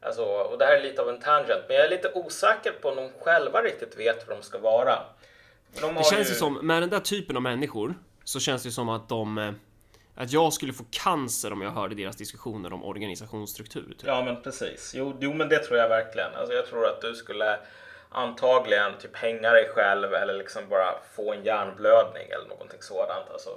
Alltså, 0.00 0.22
och 0.22 0.58
det 0.58 0.64
här 0.64 0.78
är 0.78 0.82
lite 0.82 1.02
av 1.02 1.08
en 1.08 1.20
tangent, 1.20 1.64
men 1.68 1.76
jag 1.76 1.86
är 1.86 1.90
lite 1.90 2.12
osäker 2.14 2.72
på 2.72 2.88
om 2.88 2.96
de 2.96 3.10
själva 3.20 3.62
riktigt 3.62 3.98
vet 3.98 4.28
vad 4.28 4.36
de 4.36 4.42
ska 4.42 4.58
vara. 4.58 4.98
De 5.80 5.94
Det 5.94 6.04
känns 6.04 6.30
ju 6.30 6.34
som, 6.34 6.66
med 6.66 6.82
den 6.82 6.90
där 6.90 7.00
typen 7.00 7.36
av 7.36 7.42
människor 7.42 7.94
så 8.26 8.40
känns 8.40 8.62
det 8.62 8.70
som 8.70 8.88
att 8.88 9.08
de 9.08 9.38
eh, 9.38 9.52
att 10.14 10.32
jag 10.32 10.52
skulle 10.52 10.72
få 10.72 10.84
cancer 10.90 11.52
om 11.52 11.62
jag 11.62 11.70
hörde 11.70 11.94
deras 11.94 12.16
diskussioner 12.16 12.72
om 12.72 12.84
organisationsstruktur. 12.84 13.94
Typ. 13.98 14.06
Ja, 14.06 14.24
men 14.24 14.42
precis. 14.42 14.92
Jo, 14.94 15.16
jo, 15.20 15.32
men 15.32 15.48
det 15.48 15.58
tror 15.58 15.78
jag 15.78 15.88
verkligen. 15.88 16.34
Alltså, 16.34 16.54
jag 16.54 16.66
tror 16.66 16.86
att 16.86 17.00
du 17.00 17.14
skulle 17.14 17.58
antagligen 18.10 18.92
typ 18.98 19.16
hänga 19.16 19.50
dig 19.50 19.68
själv 19.74 20.14
eller 20.14 20.34
liksom 20.34 20.68
bara 20.68 20.98
få 21.16 21.32
en 21.32 21.44
hjärnblödning 21.44 22.28
eller 22.30 22.48
någonting 22.48 22.82
sådant. 22.82 23.30
Alltså, 23.32 23.50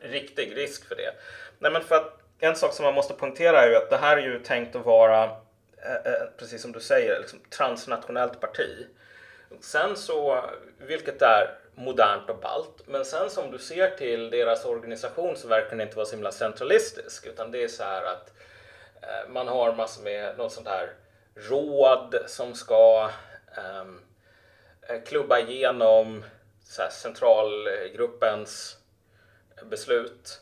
en 0.00 0.10
riktig 0.10 0.56
risk 0.56 0.88
för 0.88 0.96
det. 0.96 1.14
Nej, 1.58 1.72
men 1.72 1.82
för 1.82 1.94
att 1.94 2.18
en 2.38 2.56
sak 2.56 2.72
som 2.72 2.84
man 2.84 2.94
måste 2.94 3.14
poängtera 3.14 3.62
är 3.62 3.70
ju 3.70 3.76
att 3.76 3.90
det 3.90 3.96
här 3.96 4.16
är 4.16 4.22
ju 4.22 4.38
tänkt 4.38 4.76
att 4.76 4.84
vara, 4.84 5.24
eh, 5.24 6.12
eh 6.12 6.28
precis 6.38 6.62
som 6.62 6.72
du 6.72 6.80
säger, 6.80 7.20
liksom 7.20 7.40
transnationellt 7.50 8.40
parti. 8.40 8.86
Sen 9.60 9.96
så, 9.96 10.44
vilket 10.78 11.22
är 11.22 11.63
modernt 11.74 12.30
och 12.30 12.38
ballt, 12.38 12.82
men 12.86 13.04
sen 13.04 13.30
som 13.30 13.50
du 13.50 13.58
ser 13.58 13.90
till 13.90 14.30
deras 14.30 14.64
organisation 14.64 15.36
så 15.36 15.48
verkar 15.48 15.70
den 15.70 15.80
inte 15.80 15.96
vara 15.96 16.06
så 16.06 16.14
himla 16.14 16.32
centralistisk, 16.32 17.26
utan 17.26 17.50
det 17.50 17.64
är 17.64 17.68
så 17.68 17.82
här 17.82 18.04
att 18.04 18.32
eh, 19.02 19.28
man 19.28 19.48
har 19.48 19.74
massor 19.74 20.02
med 20.02 20.38
något 20.38 20.52
sånt 20.52 20.68
här 20.68 20.92
råd 21.34 22.16
som 22.26 22.54
ska 22.54 23.10
um, 23.82 24.00
klubba 25.06 25.38
igenom 25.38 26.24
så 26.64 26.82
här, 26.82 26.90
centralgruppens 26.90 28.78
beslut 29.64 30.40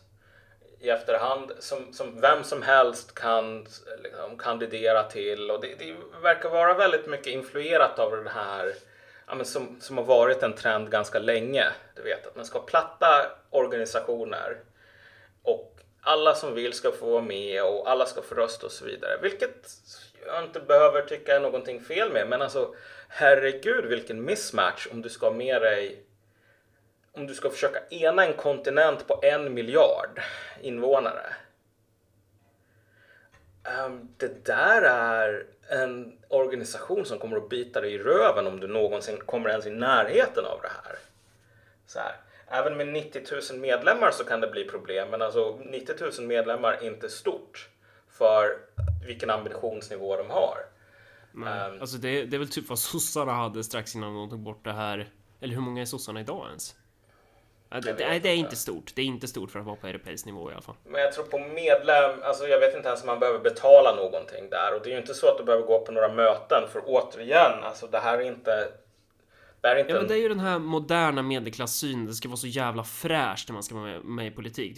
i 0.81 0.91
efterhand 0.91 1.53
som, 1.59 1.93
som 1.93 2.21
vem 2.21 2.45
som 2.45 2.62
helst 2.62 3.15
kan 3.15 3.67
liksom, 4.03 4.39
kandidera 4.39 5.03
till. 5.03 5.51
Och 5.51 5.61
det, 5.61 5.75
det 5.79 5.97
verkar 6.23 6.51
vara 6.51 6.75
väldigt 6.75 7.07
mycket 7.07 7.27
influerat 7.27 7.99
av 7.99 8.11
den 8.11 8.29
här 8.29 8.75
ja, 9.33 9.37
men 9.37 9.47
som, 9.47 9.77
som 9.81 9.99
har 9.99 10.05
varit 10.05 10.43
en 10.43 10.53
trend 10.53 10.91
ganska 10.91 11.19
länge. 11.19 11.65
Du 11.95 12.03
vet 12.03 12.27
att 12.27 12.37
man 12.37 12.45
ska 12.45 12.59
ha 12.59 12.67
platta 12.67 13.31
organisationer 13.51 14.61
och 15.43 15.81
alla 16.03 16.35
som 16.35 16.55
vill 16.55 16.73
ska 16.73 16.93
få 16.93 17.11
vara 17.11 17.23
med 17.23 17.62
och 17.62 17.91
alla 17.91 18.07
ska 18.07 18.23
få 18.23 18.35
rösta 18.35 18.67
och 18.67 18.73
så 18.73 18.85
vidare. 18.85 19.19
Vilket 19.23 19.71
jag 20.27 20.45
inte 20.45 20.61
behöver 20.61 21.03
tycka 21.03 21.37
är 21.37 21.41
någonting 21.41 21.81
fel 21.81 22.12
med. 22.12 22.29
Men 22.29 22.43
alltså 22.43 22.75
herregud 23.09 23.85
vilken 23.85 24.25
mismatch 24.25 24.89
om 24.91 25.03
du 25.03 25.09
ska 25.09 25.27
ha 25.27 25.35
med 25.35 25.62
dig 25.62 26.05
om 27.12 27.27
du 27.27 27.35
ska 27.35 27.51
försöka 27.51 27.81
ena 27.91 28.27
en 28.27 28.35
kontinent 28.35 29.07
på 29.07 29.21
en 29.23 29.55
miljard 29.55 30.21
invånare. 30.61 31.35
Um, 33.87 34.15
det 34.17 34.45
där 34.45 34.83
är 34.83 35.47
en 35.73 36.12
organisation 36.29 37.05
som 37.05 37.19
kommer 37.19 37.37
att 37.37 37.49
bita 37.49 37.81
dig 37.81 37.95
i 37.95 37.99
röven 37.99 38.47
om 38.47 38.61
du 38.61 38.67
någonsin 38.67 39.19
kommer 39.26 39.50
ens 39.50 39.67
i 39.67 39.71
närheten 39.71 40.45
av 40.45 40.61
det 40.62 40.69
här. 40.69 40.99
Så 41.87 41.99
här. 41.99 42.17
Även 42.47 42.76
med 42.76 42.88
90 42.88 43.23
000 43.50 43.61
medlemmar 43.61 44.11
så 44.11 44.25
kan 44.25 44.41
det 44.41 44.49
bli 44.49 44.64
problem, 44.64 45.09
men 45.11 45.23
alltså 45.23 45.59
90 45.64 45.95
000 46.19 46.29
medlemmar 46.29 46.73
är 46.73 46.87
inte 46.87 47.09
stort 47.09 47.69
för 48.09 48.59
vilken 49.07 49.31
ambitionsnivå 49.31 50.17
de 50.17 50.31
har. 50.31 50.57
Nej. 51.33 51.79
Alltså 51.81 51.97
det, 51.97 52.25
det 52.25 52.37
är 52.37 52.38
väl 52.38 52.49
typ 52.49 52.69
vad 52.69 52.79
sossarna 52.79 53.33
hade 53.33 53.64
strax 53.64 53.95
innan 53.95 54.14
de 54.14 54.31
tog 54.31 54.41
bort 54.41 54.64
det 54.64 54.73
här. 54.73 55.11
Eller 55.41 55.55
hur 55.55 55.62
många 55.62 55.81
är 55.81 55.87
sossarna 55.87 56.21
idag 56.21 56.47
ens? 56.49 56.76
Ja, 57.75 57.81
det, 57.81 57.95
nej, 58.09 58.21
det 58.21 58.29
är 58.29 58.37
inte. 58.37 58.57
stort. 58.57 58.93
Det 58.95 59.02
är 59.02 59.07
inte 59.07 59.29
stort 59.29 59.50
för 59.50 59.59
att 59.59 59.67
vara 59.67 59.76
på 59.76 59.87
europeisk 59.87 60.26
nivå 60.26 60.50
i 60.50 60.52
alla 60.52 60.62
fall. 60.62 60.75
Men 60.85 61.00
jag 61.00 61.12
tror 61.12 61.25
på 61.25 61.38
medlem, 61.38 62.11
alltså 62.25 62.47
jag 62.49 62.61
vet 62.61 62.76
inte 62.76 62.88
ens 62.88 63.00
om 63.02 63.07
man 63.07 63.19
behöver 63.21 63.38
betala 63.38 63.95
någonting 63.95 64.50
där. 64.50 64.75
Och 64.76 64.83
det 64.85 64.88
är 64.91 64.93
ju 64.93 65.00
inte 65.00 65.14
så 65.14 65.29
att 65.29 65.38
du 65.38 65.45
behöver 65.45 65.67
gå 65.67 65.79
på 65.87 65.93
några 65.93 66.12
möten, 66.12 66.62
för 66.73 66.83
återigen, 66.87 67.64
alltså 67.64 67.87
det 67.87 67.99
här 67.99 68.19
är 68.19 68.23
inte... 68.23 68.69
Det 69.61 69.69
är 69.69 69.76
inte 69.76 69.91
Ja, 69.91 69.95
men 69.95 70.02
en- 70.02 70.09
det 70.09 70.14
är 70.14 70.19
ju 70.23 70.29
den 70.29 70.41
här 70.41 70.59
moderna 70.59 71.23
medelklassynen. 71.23 72.07
Det 72.07 72.12
ska 72.14 72.29
vara 72.29 72.37
så 72.37 72.47
jävla 72.47 72.85
fräscht 72.85 73.49
när 73.49 73.52
man 73.55 73.62
ska 73.62 73.75
vara 73.75 73.85
med, 73.85 74.05
med 74.05 74.26
i 74.26 74.31
politik. 74.31 74.76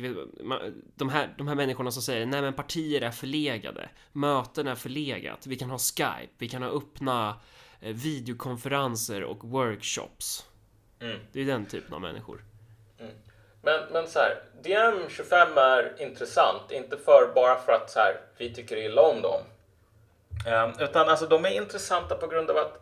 De, 0.96 1.08
här, 1.08 1.34
de 1.38 1.48
här 1.48 1.54
människorna 1.54 1.90
som 1.90 2.02
säger 2.02 2.26
nej 2.26 2.42
men 2.42 2.52
partier 2.54 3.02
är 3.02 3.10
förlegade. 3.10 3.88
Möten 4.12 4.66
är 4.68 4.74
förlegat. 4.74 5.46
Vi 5.46 5.56
kan 5.56 5.70
ha 5.70 5.78
Skype. 5.78 6.32
Vi 6.38 6.48
kan 6.48 6.62
ha 6.62 6.70
öppna 6.70 7.40
eh, 7.80 7.94
videokonferenser 7.94 9.24
och 9.24 9.44
workshops. 9.44 10.46
Mm. 11.00 11.18
Det 11.32 11.40
är 11.40 11.44
den 11.44 11.66
typen 11.66 11.94
av 11.94 12.00
människor. 12.00 12.44
Men, 13.62 13.80
men 13.92 14.08
så 14.08 14.18
här, 14.18 14.42
DM25 14.62 15.60
är 15.60 15.92
intressant, 15.98 16.70
inte 16.70 16.96
för 16.98 17.32
bara 17.34 17.58
för 17.58 17.72
att 17.72 17.90
så 17.90 18.00
här, 18.00 18.20
vi 18.36 18.54
tycker 18.54 18.76
illa 18.76 19.02
om 19.02 19.22
dem. 19.22 19.40
Um, 20.46 20.72
utan 20.80 21.08
alltså 21.08 21.26
de 21.26 21.44
är 21.44 21.50
intressanta 21.50 22.14
på 22.14 22.26
grund 22.26 22.50
av 22.50 22.56
att, 22.56 22.80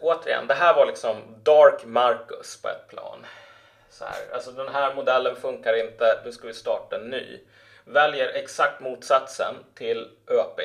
återigen, 0.00 0.46
det 0.46 0.54
här 0.54 0.74
var 0.74 0.86
liksom 0.86 1.16
Dark 1.42 1.84
Marcus 1.84 2.62
på 2.62 2.68
ett 2.68 2.88
plan. 2.88 3.26
Så 3.90 4.04
här, 4.04 4.34
alltså 4.34 4.50
den 4.50 4.68
här 4.68 4.94
modellen 4.94 5.36
funkar 5.36 5.74
inte, 5.74 6.20
nu 6.24 6.32
ska 6.32 6.46
vi 6.46 6.54
starta 6.54 6.96
en 6.96 7.10
ny. 7.10 7.40
Väljer 7.84 8.28
exakt 8.28 8.80
motsatsen 8.80 9.54
till 9.74 10.10
ÖP. 10.26 10.60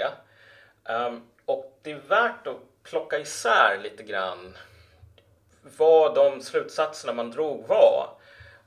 Um, 0.90 1.30
och 1.46 1.80
det 1.82 1.92
är 1.92 2.02
värt 2.08 2.48
att 2.48 2.84
plocka 2.84 3.20
isär 3.20 3.80
lite 3.84 4.04
grann 4.04 4.58
vad 5.78 6.16
de 6.16 6.42
slutsatserna 6.42 7.14
man 7.14 7.32
drog 7.32 7.68
var. 7.68 8.10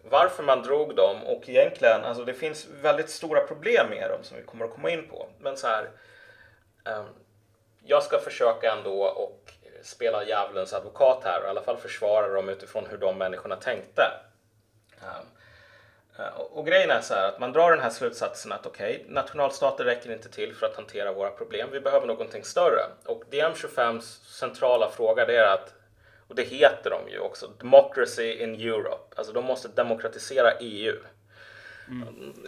Varför 0.02 0.43
man 0.43 0.62
drog 0.62 0.97
dem 0.97 1.25
och 1.25 1.49
egentligen, 1.49 2.05
alltså 2.05 2.25
det 2.25 2.35
finns 2.35 2.67
väldigt 2.83 3.11
stora 3.11 3.40
problem 3.40 3.90
med 3.90 4.11
dem 4.11 4.23
som 4.23 4.37
vi 4.37 4.43
kommer 4.43 4.64
att 4.64 4.75
komma 4.75 4.90
in 4.90 5.09
på. 5.09 5.28
Men 5.38 5.57
så 5.57 5.67
här, 5.67 5.90
ehm, 6.85 7.05
jag 7.85 8.02
ska 8.02 8.19
försöka 8.19 8.73
ändå 8.73 9.02
och 9.02 9.52
spela 9.83 10.25
djävulens 10.25 10.73
advokat 10.73 11.25
här 11.25 11.40
och 11.40 11.47
i 11.47 11.50
alla 11.50 11.62
fall 11.62 11.76
försvara 11.76 12.28
dem 12.28 12.49
utifrån 12.49 12.87
hur 12.90 12.99
de 12.99 13.19
människorna 13.19 13.57
tänkte. 13.57 14.02
Ehm, 15.02 15.26
eh, 16.19 16.40
och, 16.40 16.67
grejen 16.67 16.90
är 16.90 17.00
så 17.00 17.14
här 17.14 17.28
att 17.28 17.38
man 17.38 17.52
drar 17.52 17.71
den 17.71 17.81
här 17.81 17.90
slutsatsen 17.90 18.52
att 18.52 18.67
okej, 18.67 19.05
nationalstater 19.09 19.85
räcker 19.85 20.12
inte 20.12 20.28
till 20.28 20.55
för 20.55 20.67
att 20.67 20.76
hantera 20.76 21.12
våra 21.12 21.31
problem. 21.31 21.69
Vi 21.73 21.81
behöver 21.81 22.07
någonting 22.07 22.45
större. 22.45 22.83
Och 23.05 23.25
DM25s 23.31 24.25
centrala 24.25 24.90
fråga 24.90 25.26
det 25.26 25.37
är 25.37 25.55
att 25.55 25.75
och 26.28 26.35
det 26.35 26.42
heter 26.42 26.90
de 26.90 27.08
ju 27.11 27.18
också, 27.18 27.47
Democracy 27.61 28.32
in 28.32 28.54
Europe. 28.54 29.14
Alltså 29.16 29.32
de 29.32 29.44
måste 29.44 29.68
demokratisera 29.68 30.50
EU. 30.61 30.97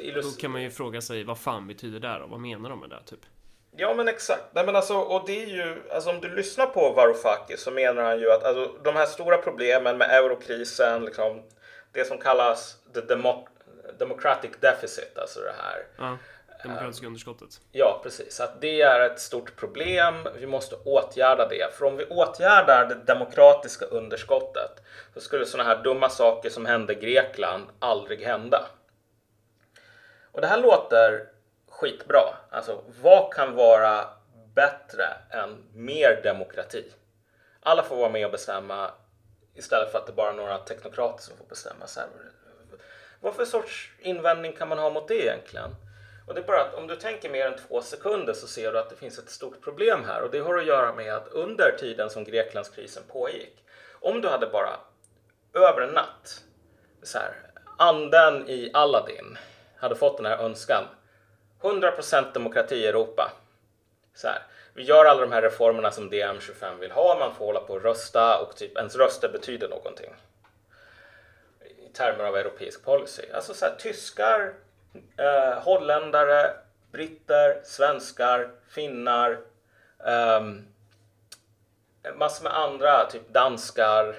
Illus- 0.01 0.35
Då 0.35 0.41
kan 0.41 0.51
man 0.51 0.63
ju 0.63 0.71
fråga 0.71 1.01
sig 1.01 1.25
vad 1.25 1.39
fan 1.39 1.67
betyder 1.67 2.01
det 2.01 2.19
då? 2.19 2.27
Vad 2.27 2.41
menar 2.41 2.71
de 2.71 2.81
med 2.81 2.91
det 2.91 3.03
typ? 3.07 3.21
Ja 3.77 3.95
men 3.95 4.09
exakt. 4.09 4.43
Nej, 4.53 4.67
men 4.67 4.77
alltså, 4.77 4.95
och 4.95 5.23
det 5.27 5.43
är 5.43 5.47
ju, 5.47 5.83
alltså, 5.91 6.11
om 6.11 6.21
du 6.21 6.35
lyssnar 6.35 6.67
på 6.67 6.93
Varoufakis 6.93 7.61
så 7.61 7.71
menar 7.71 8.03
han 8.03 8.19
ju 8.21 8.31
att 8.33 8.45
alltså, 8.45 8.73
de 8.85 8.97
här 8.97 9.07
stora 9.07 9.37
problemen 9.39 9.99
med 9.99 10.11
eurokrisen, 10.11 11.05
liksom, 11.05 11.43
det 11.93 12.05
som 12.05 12.19
kallas 12.19 12.77
the 12.95 13.01
demo- 13.01 13.47
democratic 13.99 14.51
deficit, 14.61 15.19
alltså 15.19 15.41
det 15.41 15.55
här. 15.63 15.87
Ja 15.99 16.19
demokratiska 16.63 17.07
underskottet. 17.07 17.61
Ja, 17.73 18.01
precis. 18.03 18.41
Att 18.41 18.61
det 18.61 18.81
är 18.83 19.01
ett 19.01 19.21
stort 19.21 19.57
problem. 19.57 20.29
Vi 20.39 20.47
måste 20.47 20.77
åtgärda 20.77 21.49
det. 21.49 21.75
För 21.75 21.87
om 21.87 21.97
vi 21.97 22.05
åtgärdar 22.05 22.87
det 22.87 22.95
demokratiska 22.95 23.85
underskottet 23.85 24.83
så 25.15 25.21
skulle 25.21 25.47
sådana 25.47 25.69
här 25.69 25.83
dumma 25.83 26.09
saker 26.09 26.51
som 26.51 26.67
hände 26.67 26.93
i 26.93 26.97
Grekland 26.97 27.67
aldrig 27.79 28.23
hända. 28.23 28.67
Och 30.33 30.41
det 30.41 30.47
här 30.47 30.61
låter 30.61 31.29
skitbra. 31.69 32.35
Alltså, 32.51 32.83
vad 33.03 33.35
kan 33.35 33.55
vara 33.55 34.09
bättre 34.55 35.05
än 35.31 35.65
mer 35.75 36.21
demokrati? 36.25 36.85
Alla 37.63 37.83
får 37.83 37.97
vara 37.97 38.11
med 38.11 38.27
och 38.27 38.33
bestämma 38.33 38.91
istället 39.55 39.93
för 39.93 39.99
att 39.99 40.07
det 40.07 40.13
bara 40.13 40.31
är 40.31 40.35
några 40.35 40.59
teknokrater 40.59 41.23
som 41.23 41.37
får 41.37 41.45
bestämma. 41.45 41.87
Så 41.87 42.01
här, 42.01 42.09
vad 43.21 43.35
för 43.35 43.45
sorts 43.45 43.93
invändning 43.99 44.53
kan 44.53 44.69
man 44.69 44.79
ha 44.79 44.91
mot 44.91 45.09
det 45.09 45.23
egentligen? 45.23 45.71
Och 46.31 46.37
det 46.37 46.43
är 46.43 46.47
bara 46.47 46.63
att 46.63 46.75
om 46.75 46.87
du 46.87 46.97
tänker 46.97 47.31
mer 47.31 47.47
än 47.47 47.57
två 47.57 47.83
sekunder 47.83 48.33
så 48.33 48.47
ser 48.47 48.73
du 48.73 48.79
att 48.79 48.91
det 48.91 48.97
finns 48.97 49.19
ett 49.19 49.31
stort 49.31 49.61
problem 49.61 50.05
här 50.05 50.23
och 50.23 50.31
det 50.31 50.39
har 50.39 50.59
att 50.59 50.67
göra 50.67 50.93
med 50.93 51.15
att 51.15 51.29
under 51.29 51.77
tiden 51.79 52.11
som 52.11 52.25
Greklandskrisen 52.25 53.03
pågick, 53.09 53.65
om 54.01 54.21
du 54.21 54.29
hade 54.29 54.47
bara 54.47 54.81
över 55.55 55.81
en 55.81 55.95
natt, 55.95 56.45
så 57.03 57.19
här, 57.19 57.35
anden 57.79 58.49
i 58.49 58.71
Aladdin 58.75 59.39
hade 59.77 59.95
fått 59.95 60.17
den 60.17 60.27
här 60.27 60.39
önskan, 60.39 60.85
100% 61.61 62.33
demokrati 62.33 62.75
i 62.75 62.87
Europa. 62.87 63.33
Så 64.15 64.29
här, 64.29 64.43
vi 64.75 64.83
gör 64.83 65.05
alla 65.05 65.21
de 65.21 65.33
här 65.33 65.43
reformerna 65.43 65.91
som 65.91 66.11
DM25 66.11 66.79
vill 66.79 66.91
ha, 66.91 67.19
man 67.19 67.35
får 67.35 67.47
hålla 67.47 67.61
på 67.61 67.73
och 67.73 67.83
rösta 67.83 68.39
och 68.39 68.57
typ 68.57 68.77
ens 68.77 68.97
röster 68.97 69.29
betyder 69.29 69.69
någonting 69.69 70.15
i 71.79 71.93
termer 71.93 72.25
av 72.25 72.37
europeisk 72.37 72.85
policy. 72.85 73.23
Alltså 73.35 73.55
så 73.55 73.65
här, 73.65 73.75
tyskar 73.79 74.55
eh, 75.17 75.63
holländare, 75.63 76.51
britter, 76.93 77.61
svenskar, 77.65 78.51
finnar, 78.69 79.31
eh, 80.07 80.41
massor 82.17 82.45
med 82.45 82.59
andra, 82.59 83.07
typ 83.11 83.33
danskar, 83.33 84.15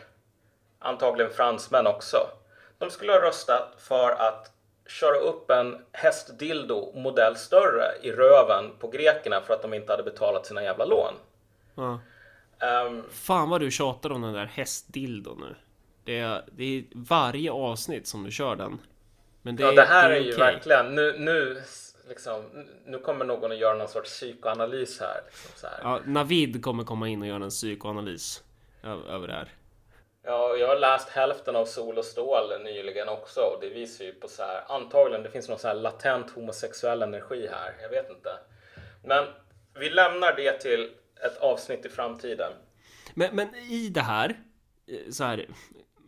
antagligen 0.79 1.31
fransmän 1.31 1.87
också. 1.87 2.17
De 2.77 2.89
skulle 2.89 3.11
ha 3.11 3.21
röstat 3.21 3.75
för 3.77 4.11
att 4.11 4.51
köra 4.87 5.15
upp 5.15 5.51
en 5.51 5.85
hästdildo 5.91 6.91
modell 6.95 7.35
större 7.35 7.85
i 8.01 8.11
röven 8.11 8.71
på 8.79 8.87
grekerna 8.87 9.41
för 9.41 9.53
att 9.53 9.61
de 9.61 9.73
inte 9.73 9.93
hade 9.93 10.03
betalat 10.03 10.45
sina 10.45 10.63
jävla 10.63 10.85
lån. 10.85 11.13
Ja. 11.75 11.99
Um, 12.87 13.03
Fan 13.11 13.49
vad 13.49 13.61
du 13.61 13.71
tjatar 13.71 14.11
om 14.11 14.21
den 14.21 14.33
där 14.33 14.45
hästdildon 14.45 15.39
nu. 15.39 15.55
Det 16.03 16.19
är, 16.19 16.45
det 16.51 16.63
är 16.63 16.83
varje 16.95 17.51
avsnitt 17.51 18.07
som 18.07 18.23
du 18.23 18.31
kör 18.31 18.55
den. 18.55 18.79
Men 19.41 19.55
det, 19.55 19.63
ja, 19.63 19.71
det 19.71 19.83
här 19.83 20.10
det 20.10 20.15
är, 20.15 20.19
är 20.19 20.24
ju 20.24 20.33
okay. 20.33 20.53
verkligen 20.53 20.95
nu, 20.95 21.15
nu, 21.19 21.62
liksom, 22.10 22.65
nu 22.86 23.00
kommer 23.00 23.25
någon 23.25 23.51
att 23.51 23.57
göra 23.57 23.77
någon 23.77 23.88
sorts 23.88 24.10
psykoanalys 24.10 25.00
här. 25.00 25.21
Liksom, 25.25 25.69
här. 25.69 25.79
Ja, 25.83 26.00
Navid 26.05 26.63
kommer 26.63 26.83
komma 26.83 27.07
in 27.07 27.21
och 27.21 27.27
göra 27.27 27.43
en 27.43 27.50
psykoanalys 27.50 28.43
över 28.83 29.27
det 29.27 29.33
här. 29.33 29.50
Ja, 30.24 30.55
jag 30.55 30.67
har 30.67 30.79
läst 30.79 31.10
hälften 31.10 31.55
av 31.55 31.65
Sol 31.65 31.98
och 31.98 32.05
stål 32.05 32.63
nyligen 32.63 33.10
också 33.10 33.39
och 33.39 33.57
det 33.62 33.69
visar 33.69 34.05
ju 34.05 34.13
på 34.13 34.27
så 34.27 34.43
här 34.43 34.63
antagligen 34.67 35.24
det 35.24 35.29
finns 35.29 35.50
någon 35.50 35.60
så 35.60 35.67
här 35.67 35.75
latent 35.75 36.31
homosexuell 36.31 37.01
energi 37.01 37.48
här. 37.51 37.75
Jag 37.81 37.89
vet 37.89 38.10
inte. 38.10 38.29
Men 39.03 39.25
vi 39.79 39.89
lämnar 39.89 40.36
det 40.36 40.60
till 40.60 40.91
ett 41.25 41.38
avsnitt 41.38 41.86
i 41.86 41.89
framtiden. 41.89 42.51
Men, 43.13 43.36
men 43.36 43.55
i 43.55 43.89
det 43.89 44.01
här 44.01 44.39
eh, 44.88 45.12
så 45.12 45.24
här 45.24 45.45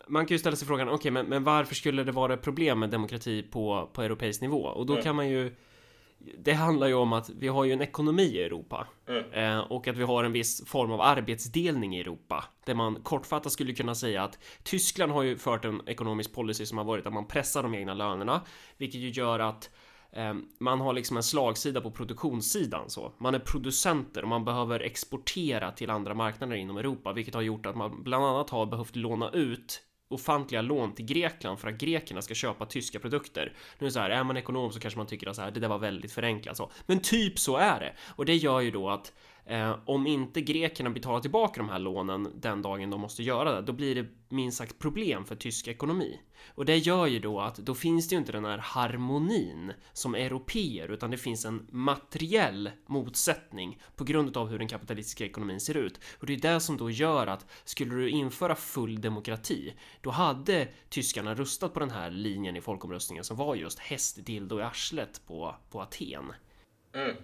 man 0.08 0.26
kan 0.26 0.36
ju 0.36 0.40
ställa 0.40 0.56
sig 0.56 0.68
frågan, 0.68 0.88
okej, 0.88 0.96
okay, 0.96 1.12
men, 1.12 1.26
men, 1.26 1.44
varför 1.44 1.76
skulle 1.76 2.04
det 2.04 2.12
vara 2.12 2.34
ett 2.34 2.42
problem 2.42 2.80
med 2.80 2.90
demokrati 2.90 3.44
på, 3.44 3.90
på 3.94 4.02
europeisk 4.02 4.42
nivå? 4.42 4.64
Och 4.64 4.86
då 4.86 4.94
mm. 4.94 5.04
kan 5.04 5.16
man 5.16 5.30
ju 5.30 5.56
det 6.38 6.54
handlar 6.54 6.88
ju 6.88 6.94
om 6.94 7.14
att 7.14 7.30
vi 7.30 7.48
har 7.48 7.64
ju 7.64 7.72
en 7.72 7.82
ekonomi 7.82 8.24
i 8.24 8.44
Europa 8.44 8.88
mm. 9.08 9.32
eh, 9.32 9.60
och 9.60 9.88
att 9.88 9.98
vi 9.98 10.04
har 10.04 10.24
en 10.24 10.32
viss 10.32 10.66
form 10.66 10.92
av 10.92 11.02
arbetsdelning 11.02 11.96
i 11.96 12.00
Europa 12.00 12.44
där 12.66 12.74
man 12.74 12.96
kortfattat 12.96 13.52
skulle 13.52 13.74
kunna 13.74 13.96
säga 13.96 14.24
att 14.24 14.40
Tyskland 14.64 15.12
har 15.12 15.24
ju 15.24 15.38
fört 15.38 15.66
en 15.66 15.82
ekonomisk 15.88 16.34
policy 16.34 16.66
som 16.66 16.78
har 16.78 16.86
varit 16.86 17.08
att 17.08 17.14
man 17.14 17.28
pressar 17.28 17.64
de 17.64 17.76
egna 17.76 17.94
lönerna, 17.94 18.42
vilket 18.78 19.02
ju 19.02 19.10
gör 19.10 19.40
att 19.40 19.70
Ehm, 20.16 20.46
man 20.60 20.82
har 20.82 20.94
liksom 20.94 21.18
en 21.18 21.24
slagsida 21.24 21.82
på 21.82 21.92
produktionssidan 21.92 22.90
så. 22.90 23.12
Man 23.18 23.36
är 23.36 23.40
producenter 23.40 24.22
och 24.22 24.28
man 24.28 24.46
behöver 24.46 24.80
exportera 24.80 25.72
till 25.72 25.90
andra 25.90 26.14
marknader 26.14 26.56
inom 26.56 26.78
Europa, 26.78 27.14
vilket 27.14 27.34
har 27.34 27.42
gjort 27.42 27.66
att 27.66 27.76
man 27.76 28.04
bland 28.04 28.26
annat 28.26 28.50
har 28.50 28.66
behövt 28.66 28.96
låna 28.96 29.30
ut 29.30 29.82
ofantliga 30.14 30.62
lån 30.62 30.94
till 30.96 31.06
Grekland 31.06 31.60
för 31.60 31.68
att 31.68 31.78
grekerna 31.78 32.22
ska 32.22 32.34
köpa 32.34 32.66
tyska 32.66 33.00
produkter. 33.00 33.54
Nu 33.80 33.88
är 33.88 33.92
så 33.92 34.00
här, 34.00 34.10
är 34.10 34.24
man 34.24 34.38
ekonom 34.38 34.72
så 34.72 34.80
kanske 34.80 34.98
man 34.98 35.08
tycker 35.08 35.30
att 35.30 35.36
så 35.36 35.42
här, 35.42 35.52
det 35.52 35.60
där 35.60 35.68
var 35.68 35.80
väldigt 35.80 36.12
förenklat 36.12 36.58
så. 36.58 36.72
Men 36.86 37.00
typ 37.00 37.40
så 37.40 37.58
är 37.58 37.80
det. 37.80 37.94
Och 38.16 38.26
det 38.26 38.36
gör 38.36 38.60
ju 38.60 38.72
då 38.72 38.90
att 38.90 39.14
Eh, 39.46 39.76
om 39.86 40.08
inte 40.08 40.42
grekerna 40.42 40.90
betalar 40.90 41.20
tillbaka 41.20 41.58
de 41.58 41.70
här 41.70 41.80
lånen 41.80 42.32
den 42.36 42.62
dagen 42.62 42.90
de 42.90 43.02
måste 43.02 43.24
göra 43.24 43.52
det, 43.56 43.62
då 43.62 43.74
blir 43.74 43.96
det 43.96 44.06
minst 44.30 44.58
sagt 44.58 44.80
problem 44.80 45.26
för 45.26 45.36
tysk 45.36 45.68
ekonomi. 45.68 46.20
Och 46.56 46.66
det 46.66 46.78
gör 46.78 47.06
ju 47.06 47.20
då 47.20 47.40
att 47.40 47.56
då 47.56 47.76
finns 47.76 48.10
det 48.10 48.14
ju 48.16 48.20
inte 48.20 48.32
den 48.32 48.46
här 48.46 48.58
harmonin 48.58 49.74
som 49.94 50.16
europeer, 50.16 50.92
utan 50.92 51.12
det 51.12 51.18
finns 51.18 51.46
en 51.46 51.68
materiell 51.72 52.72
motsättning 52.86 53.82
på 53.96 54.04
grund 54.04 54.38
av 54.38 54.48
hur 54.48 54.60
den 54.60 54.68
kapitalistiska 54.68 55.26
ekonomin 55.26 55.60
ser 55.60 55.78
ut. 55.78 56.00
Och 56.20 56.26
det 56.26 56.34
är 56.34 56.54
det 56.54 56.60
som 56.60 56.78
då 56.78 56.90
gör 56.90 57.28
att 57.28 57.46
skulle 57.64 57.96
du 57.96 58.10
införa 58.10 58.56
full 58.56 59.02
demokrati, 59.02 59.74
då 60.02 60.10
hade 60.10 60.68
tyskarna 60.90 61.36
rustat 61.36 61.74
på 61.74 61.80
den 61.80 61.92
här 61.92 62.10
linjen 62.10 62.56
i 62.56 62.62
folkomröstningen 62.62 63.24
som 63.24 63.38
var 63.38 63.56
just 63.56 63.80
hästdildo 63.80 64.60
i 64.60 64.64
arslet 64.64 65.22
på, 65.28 65.56
på 65.72 65.82
Aten. 65.82 66.34
Mm. 66.94 67.16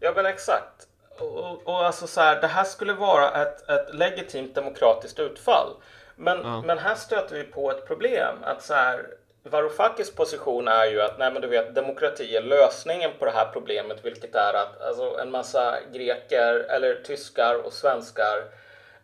Ja 0.00 0.12
men 0.16 0.26
exakt. 0.26 0.88
Och, 1.20 1.68
och 1.68 1.86
alltså 1.86 2.06
så 2.06 2.20
här, 2.20 2.40
det 2.40 2.46
här 2.46 2.64
skulle 2.64 2.92
vara 2.92 3.42
ett, 3.42 3.70
ett 3.70 3.94
legitimt 3.94 4.54
demokratiskt 4.54 5.18
utfall. 5.18 5.74
Men, 6.16 6.42
ja. 6.42 6.62
men 6.66 6.78
här 6.78 6.94
stöter 6.94 7.36
vi 7.36 7.44
på 7.44 7.70
ett 7.70 7.86
problem. 7.86 8.34
Att 8.44 8.62
så 8.62 8.74
här, 8.74 9.06
Varoufakis 9.42 10.14
position 10.14 10.68
är 10.68 10.84
ju 10.84 11.02
att 11.02 11.18
nej, 11.18 11.32
men 11.32 11.42
du 11.42 11.48
vet, 11.48 11.74
demokrati 11.74 12.36
är 12.36 12.42
lösningen 12.42 13.10
på 13.18 13.24
det 13.24 13.30
här 13.30 13.48
problemet, 13.52 14.04
vilket 14.04 14.34
är 14.34 14.54
att 14.54 14.80
alltså, 14.80 15.18
en 15.20 15.30
massa 15.30 15.78
greker 15.92 16.54
eller 16.54 16.94
tyskar 16.94 17.54
och 17.54 17.72
svenskar, 17.72 18.44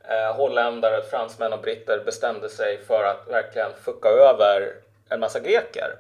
eh, 0.05 0.37
holländare, 0.37 1.03
fransmän 1.03 1.53
och 1.53 1.61
britter 1.61 2.05
bestämde 2.05 2.49
sig 2.49 2.79
för 2.87 3.05
att 3.05 3.29
verkligen 3.29 3.71
fucka 3.85 4.09
över 4.09 4.73
en 5.09 5.21
massa 5.21 5.41
greker. 5.41 5.97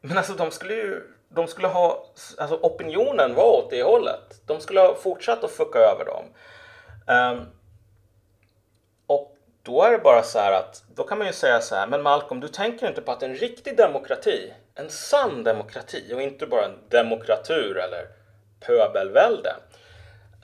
Men 0.00 0.18
alltså 0.18 0.32
de 0.32 0.50
skulle 0.50 0.74
ju 0.74 1.02
de 1.34 1.48
skulle 1.48 1.68
ha, 1.68 2.06
alltså 2.38 2.56
opinionen 2.56 3.34
var 3.34 3.44
åt 3.44 3.70
det 3.70 3.82
hållet. 3.82 4.40
De 4.46 4.60
skulle 4.60 4.80
ha 4.80 4.94
fortsatt 4.94 5.44
att 5.44 5.50
fucka 5.50 5.78
över 5.78 6.04
dem. 6.04 6.24
Um, 7.06 7.46
och 9.06 9.36
då 9.62 9.82
är 9.82 9.92
det 9.92 9.98
bara 9.98 10.22
så 10.22 10.38
här 10.38 10.52
att, 10.52 10.82
då 10.94 11.04
kan 11.04 11.18
man 11.18 11.26
ju 11.26 11.32
säga 11.32 11.60
så 11.60 11.74
här, 11.74 11.86
men 11.86 12.02
Malcolm, 12.02 12.40
du 12.40 12.48
tänker 12.48 12.88
inte 12.88 13.02
på 13.02 13.12
att 13.12 13.22
en 13.22 13.34
riktig 13.34 13.76
demokrati, 13.76 14.52
en 14.74 14.90
sann 14.90 15.44
demokrati 15.44 16.12
och 16.14 16.22
inte 16.22 16.46
bara 16.46 16.64
en 16.64 16.78
demokratur 16.88 17.78
eller 17.78 18.06
pöbelvälde, 18.60 19.54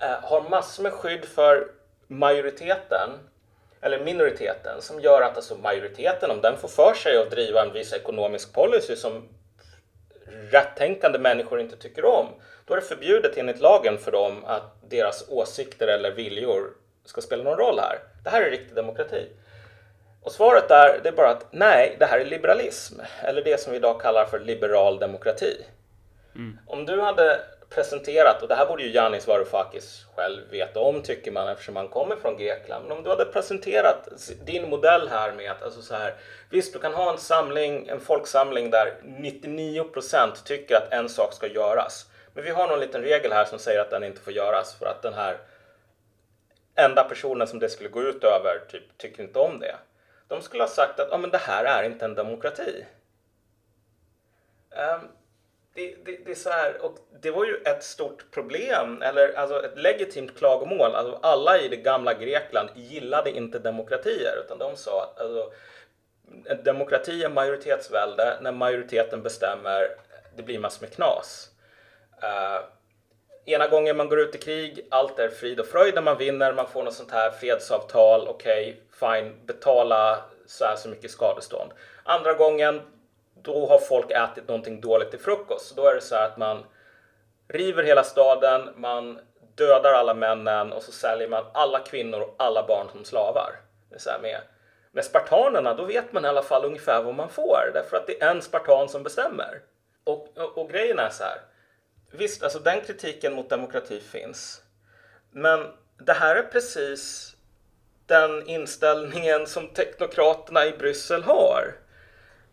uh, 0.02 0.28
har 0.28 0.50
massor 0.50 0.82
med 0.82 0.92
skydd 0.92 1.24
för 1.24 1.70
majoriteten 2.06 3.10
eller 3.80 4.04
minoriteten 4.04 4.82
som 4.82 5.00
gör 5.00 5.22
att 5.22 5.36
alltså 5.36 5.54
majoriteten, 5.54 6.30
om 6.30 6.40
den 6.40 6.56
får 6.56 6.68
för 6.68 6.94
sig 6.94 7.22
att 7.22 7.30
driva 7.30 7.62
en 7.62 7.72
viss 7.72 7.92
ekonomisk 7.92 8.52
policy 8.52 8.96
som 8.96 9.28
rättänkande 10.50 11.18
människor 11.18 11.60
inte 11.60 11.76
tycker 11.76 12.04
om, 12.04 12.28
då 12.64 12.74
är 12.74 12.80
det 12.80 12.86
förbjudet 12.86 13.36
enligt 13.36 13.60
lagen 13.60 13.98
för 13.98 14.12
dem 14.12 14.44
att 14.44 14.90
deras 14.90 15.28
åsikter 15.28 15.88
eller 15.88 16.10
viljor 16.10 16.70
ska 17.04 17.20
spela 17.20 17.44
någon 17.44 17.58
roll 17.58 17.78
här. 17.78 17.98
Det 18.24 18.30
här 18.30 18.42
är 18.42 18.50
riktig 18.50 18.76
demokrati. 18.76 19.28
Och 20.22 20.32
svaret 20.32 20.68
där 20.68 21.00
det 21.02 21.08
är 21.08 21.12
bara 21.12 21.30
att 21.30 21.46
nej, 21.50 21.96
det 21.98 22.06
här 22.06 22.20
är 22.20 22.24
liberalism, 22.24 23.00
eller 23.22 23.42
det 23.42 23.60
som 23.60 23.70
vi 23.72 23.78
idag 23.78 24.00
kallar 24.00 24.24
för 24.24 24.40
liberal 24.40 24.98
demokrati. 24.98 25.64
Mm. 26.34 26.58
Om 26.66 26.86
du 26.86 27.00
hade 27.00 27.40
presenterat, 27.70 28.42
och 28.42 28.48
det 28.48 28.54
här 28.54 28.66
borde 28.66 28.82
ju 28.82 28.88
Yanis 28.88 29.26
Varoufakis 29.26 30.06
själv 30.16 30.50
veta 30.50 30.80
om 30.80 31.02
tycker 31.02 31.30
man 31.30 31.48
eftersom 31.48 31.76
han 31.76 31.88
kommer 31.88 32.16
från 32.16 32.36
Grekland. 32.36 32.84
Men 32.88 32.96
om 32.96 33.04
du 33.04 33.10
hade 33.10 33.24
presenterat 33.24 34.08
din 34.44 34.70
modell 34.70 35.08
här 35.08 35.32
med 35.32 35.50
att 35.50 35.62
alltså 35.62 35.82
så 35.82 35.94
här, 35.94 36.14
visst 36.50 36.72
du 36.72 36.78
kan 36.78 36.94
ha 36.94 37.12
en 37.12 37.18
samling, 37.18 37.88
en 37.88 38.00
folksamling 38.00 38.70
där 38.70 38.94
99% 39.04 40.44
tycker 40.44 40.76
att 40.76 40.92
en 40.92 41.08
sak 41.08 41.32
ska 41.32 41.46
göras. 41.46 42.06
Men 42.34 42.44
vi 42.44 42.50
har 42.50 42.68
någon 42.68 42.80
liten 42.80 43.02
regel 43.02 43.32
här 43.32 43.44
som 43.44 43.58
säger 43.58 43.80
att 43.80 43.90
den 43.90 44.04
inte 44.04 44.20
får 44.20 44.32
göras 44.32 44.74
för 44.74 44.86
att 44.86 45.02
den 45.02 45.14
här 45.14 45.38
enda 46.74 47.04
personen 47.04 47.46
som 47.46 47.58
det 47.58 47.68
skulle 47.68 47.88
gå 47.88 48.02
ut 48.02 48.24
över 48.24 48.60
typ, 48.70 48.98
tycker 48.98 49.22
inte 49.22 49.38
om 49.38 49.60
det. 49.60 49.76
De 50.28 50.42
skulle 50.42 50.62
ha 50.62 50.68
sagt 50.68 51.00
att 51.00 51.12
ah, 51.12 51.18
men 51.18 51.30
det 51.30 51.38
här 51.38 51.64
är 51.64 51.82
inte 51.82 52.04
en 52.04 52.14
demokrati. 52.14 52.84
Um, 54.70 55.08
det, 55.78 55.94
det, 56.04 56.24
det, 56.24 56.30
är 56.30 56.34
så 56.34 56.50
här, 56.50 56.84
och 56.84 56.98
det 57.20 57.30
var 57.30 57.44
ju 57.44 57.54
ett 57.54 57.82
stort 57.82 58.30
problem, 58.30 59.02
eller 59.02 59.32
alltså 59.32 59.64
ett 59.64 59.78
legitimt 59.78 60.38
klagomål. 60.38 60.94
Alltså 60.94 61.18
alla 61.22 61.58
i 61.58 61.68
det 61.68 61.76
gamla 61.76 62.14
Grekland 62.14 62.68
gillade 62.74 63.30
inte 63.30 63.58
demokratier, 63.58 64.32
utan 64.44 64.58
de 64.58 64.76
sa 64.76 65.02
att 65.02 65.20
alltså, 65.20 65.52
demokrati 66.64 67.24
är 67.24 67.28
majoritetsvälde, 67.28 68.38
när 68.40 68.52
majoriteten 68.52 69.22
bestämmer, 69.22 69.88
det 70.36 70.42
blir 70.42 70.58
massor 70.58 70.86
med 70.86 70.94
knas. 70.94 71.50
Uh, 72.22 72.66
ena 73.44 73.68
gången 73.68 73.96
man 73.96 74.08
går 74.08 74.20
ut 74.20 74.34
i 74.34 74.38
krig, 74.38 74.86
allt 74.90 75.18
är 75.18 75.28
frid 75.28 75.60
och 75.60 75.66
fröjd 75.66 75.94
när 75.94 76.02
man 76.02 76.18
vinner, 76.18 76.52
man 76.52 76.66
får 76.66 76.82
något 76.82 76.94
sånt 76.94 77.12
här 77.12 77.30
fredsavtal, 77.30 78.28
okej, 78.28 78.82
okay, 79.00 79.22
fine, 79.22 79.46
betala 79.46 80.18
så 80.46 80.64
här 80.64 80.76
så 80.76 80.88
mycket 80.88 81.10
skadestånd. 81.10 81.70
Andra 82.04 82.34
gången, 82.34 82.80
då 83.42 83.66
har 83.66 83.78
folk 83.78 84.10
ätit 84.10 84.48
någonting 84.48 84.80
dåligt 84.80 85.10
till 85.10 85.20
frukost. 85.20 85.76
Då 85.76 85.86
är 85.86 85.94
det 85.94 86.00
så 86.00 86.14
här 86.14 86.26
att 86.26 86.36
man 86.36 86.64
river 87.48 87.82
hela 87.82 88.04
staden, 88.04 88.70
man 88.76 89.20
dödar 89.54 89.92
alla 89.92 90.14
männen 90.14 90.72
och 90.72 90.82
så 90.82 90.92
säljer 90.92 91.28
man 91.28 91.44
alla 91.54 91.78
kvinnor 91.78 92.20
och 92.20 92.34
alla 92.38 92.66
barn 92.66 92.88
som 92.92 93.04
slavar. 93.04 93.60
Det 93.90 93.94
är 93.94 94.00
så 94.00 94.10
här 94.10 94.18
med, 94.18 94.40
med 94.92 95.04
spartanerna, 95.04 95.74
då 95.74 95.84
vet 95.84 96.12
man 96.12 96.24
i 96.24 96.28
alla 96.28 96.42
fall 96.42 96.64
ungefär 96.64 97.02
vad 97.02 97.14
man 97.14 97.28
får, 97.28 97.70
därför 97.74 97.96
att 97.96 98.06
det 98.06 98.22
är 98.22 98.30
en 98.30 98.42
spartan 98.42 98.88
som 98.88 99.02
bestämmer. 99.02 99.60
Och, 100.04 100.38
och, 100.38 100.58
och 100.58 100.70
grejen 100.70 100.98
är 100.98 101.10
så 101.10 101.24
här, 101.24 101.40
visst, 102.10 102.42
alltså 102.42 102.58
den 102.58 102.80
kritiken 102.80 103.34
mot 103.34 103.50
demokrati 103.50 104.00
finns, 104.00 104.62
men 105.30 105.66
det 105.98 106.12
här 106.12 106.36
är 106.36 106.42
precis 106.42 107.34
den 108.06 108.48
inställningen 108.48 109.46
som 109.46 109.68
teknokraterna 109.68 110.66
i 110.66 110.72
Bryssel 110.72 111.22
har. 111.22 111.74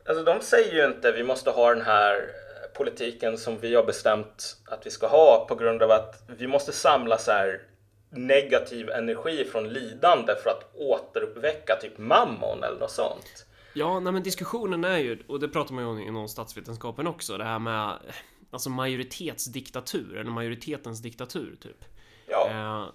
Alltså 0.05 0.23
de 0.23 0.41
säger 0.41 0.73
ju 0.73 0.85
inte 0.85 1.11
vi 1.11 1.23
måste 1.23 1.51
ha 1.51 1.73
den 1.73 1.81
här 1.81 2.29
politiken 2.73 3.37
som 3.37 3.59
vi 3.59 3.75
har 3.75 3.83
bestämt 3.83 4.57
att 4.65 4.85
vi 4.85 4.89
ska 4.89 5.07
ha 5.07 5.45
på 5.49 5.55
grund 5.55 5.83
av 5.83 5.91
att 5.91 6.23
vi 6.37 6.47
måste 6.47 6.71
samla 6.71 7.17
så 7.17 7.31
här 7.31 7.61
negativ 8.09 8.89
energi 8.89 9.45
från 9.51 9.69
lidande 9.69 10.35
för 10.43 10.49
att 10.49 10.75
återuppväcka 10.75 11.75
typ 11.81 11.97
mammon 11.97 12.63
eller 12.63 12.79
något 12.79 12.91
sånt. 12.91 13.45
Ja, 13.73 13.99
nej 13.99 14.13
men 14.13 14.23
diskussionen 14.23 14.83
är 14.83 14.97
ju, 14.97 15.23
och 15.27 15.39
det 15.39 15.47
pratar 15.47 15.73
man 15.73 15.83
ju 15.83 15.89
om 15.89 15.99
inom 15.99 16.27
statsvetenskapen 16.27 17.07
också, 17.07 17.37
det 17.37 17.43
här 17.43 17.59
med 17.59 17.99
alltså 18.51 18.69
majoritetsdiktatur, 18.69 20.17
eller 20.17 20.31
majoritetens 20.31 21.01
diktatur 21.01 21.55
typ. 21.61 21.85
Ja. 22.27 22.49
Eh, 22.49 22.89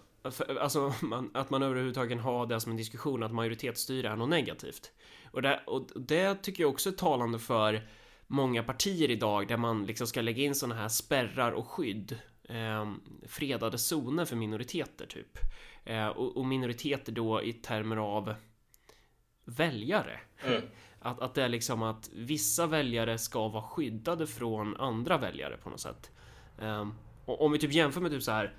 alltså 0.61 0.95
man, 1.03 1.31
att 1.35 1.51
man 1.51 1.63
överhuvudtaget 1.63 2.21
har 2.21 2.47
det 2.47 2.61
som 2.61 2.71
en 2.71 2.77
diskussion 2.77 3.23
att 3.23 3.33
majoritetsstyre 3.33 4.09
är 4.09 4.17
något 4.17 4.29
negativt. 4.29 4.93
Och 5.31 5.43
det, 5.43 5.61
och 5.67 5.89
det 5.95 6.35
tycker 6.35 6.63
jag 6.63 6.71
också 6.71 6.89
är 6.89 6.93
talande 6.93 7.39
för 7.39 7.89
många 8.27 8.63
partier 8.63 9.11
idag 9.11 9.49
där 9.49 9.57
man 9.57 9.87
liksom 9.87 10.07
ska 10.07 10.21
lägga 10.21 10.43
in 10.43 10.55
sådana 10.55 10.81
här 10.81 10.89
spärrar 10.89 11.53
och 11.53 11.69
skydd. 11.69 12.19
Eh, 12.45 12.93
fredade 13.27 13.79
zoner 13.79 14.25
för 14.25 14.37
minoriteter 14.37 15.07
typ. 15.07 15.39
Eh, 15.85 16.07
och, 16.07 16.37
och, 16.37 16.47
minoriteter 16.47 17.13
då 17.13 17.43
i 17.43 17.53
termer 17.53 17.97
av 17.97 18.35
väljare. 19.45 20.21
Mm. 20.45 20.63
Att, 20.99 21.21
att 21.21 21.35
det 21.35 21.43
är 21.43 21.49
liksom 21.49 21.83
att 21.83 22.11
vissa 22.13 22.67
väljare 22.67 23.19
ska 23.19 23.49
vara 23.49 23.63
skyddade 23.63 24.27
från 24.27 24.77
andra 24.77 25.19
väljare 25.19 25.57
på 25.57 25.71
något 25.71 25.81
sätt. 25.81 26.11
Eh, 26.59 26.89
och 27.25 27.45
om 27.45 27.53
vi 27.53 27.59
typ 27.59 27.73
jämför 27.73 28.01
med 28.01 28.11
typ 28.11 28.23
så 28.23 28.33
här 28.33 28.55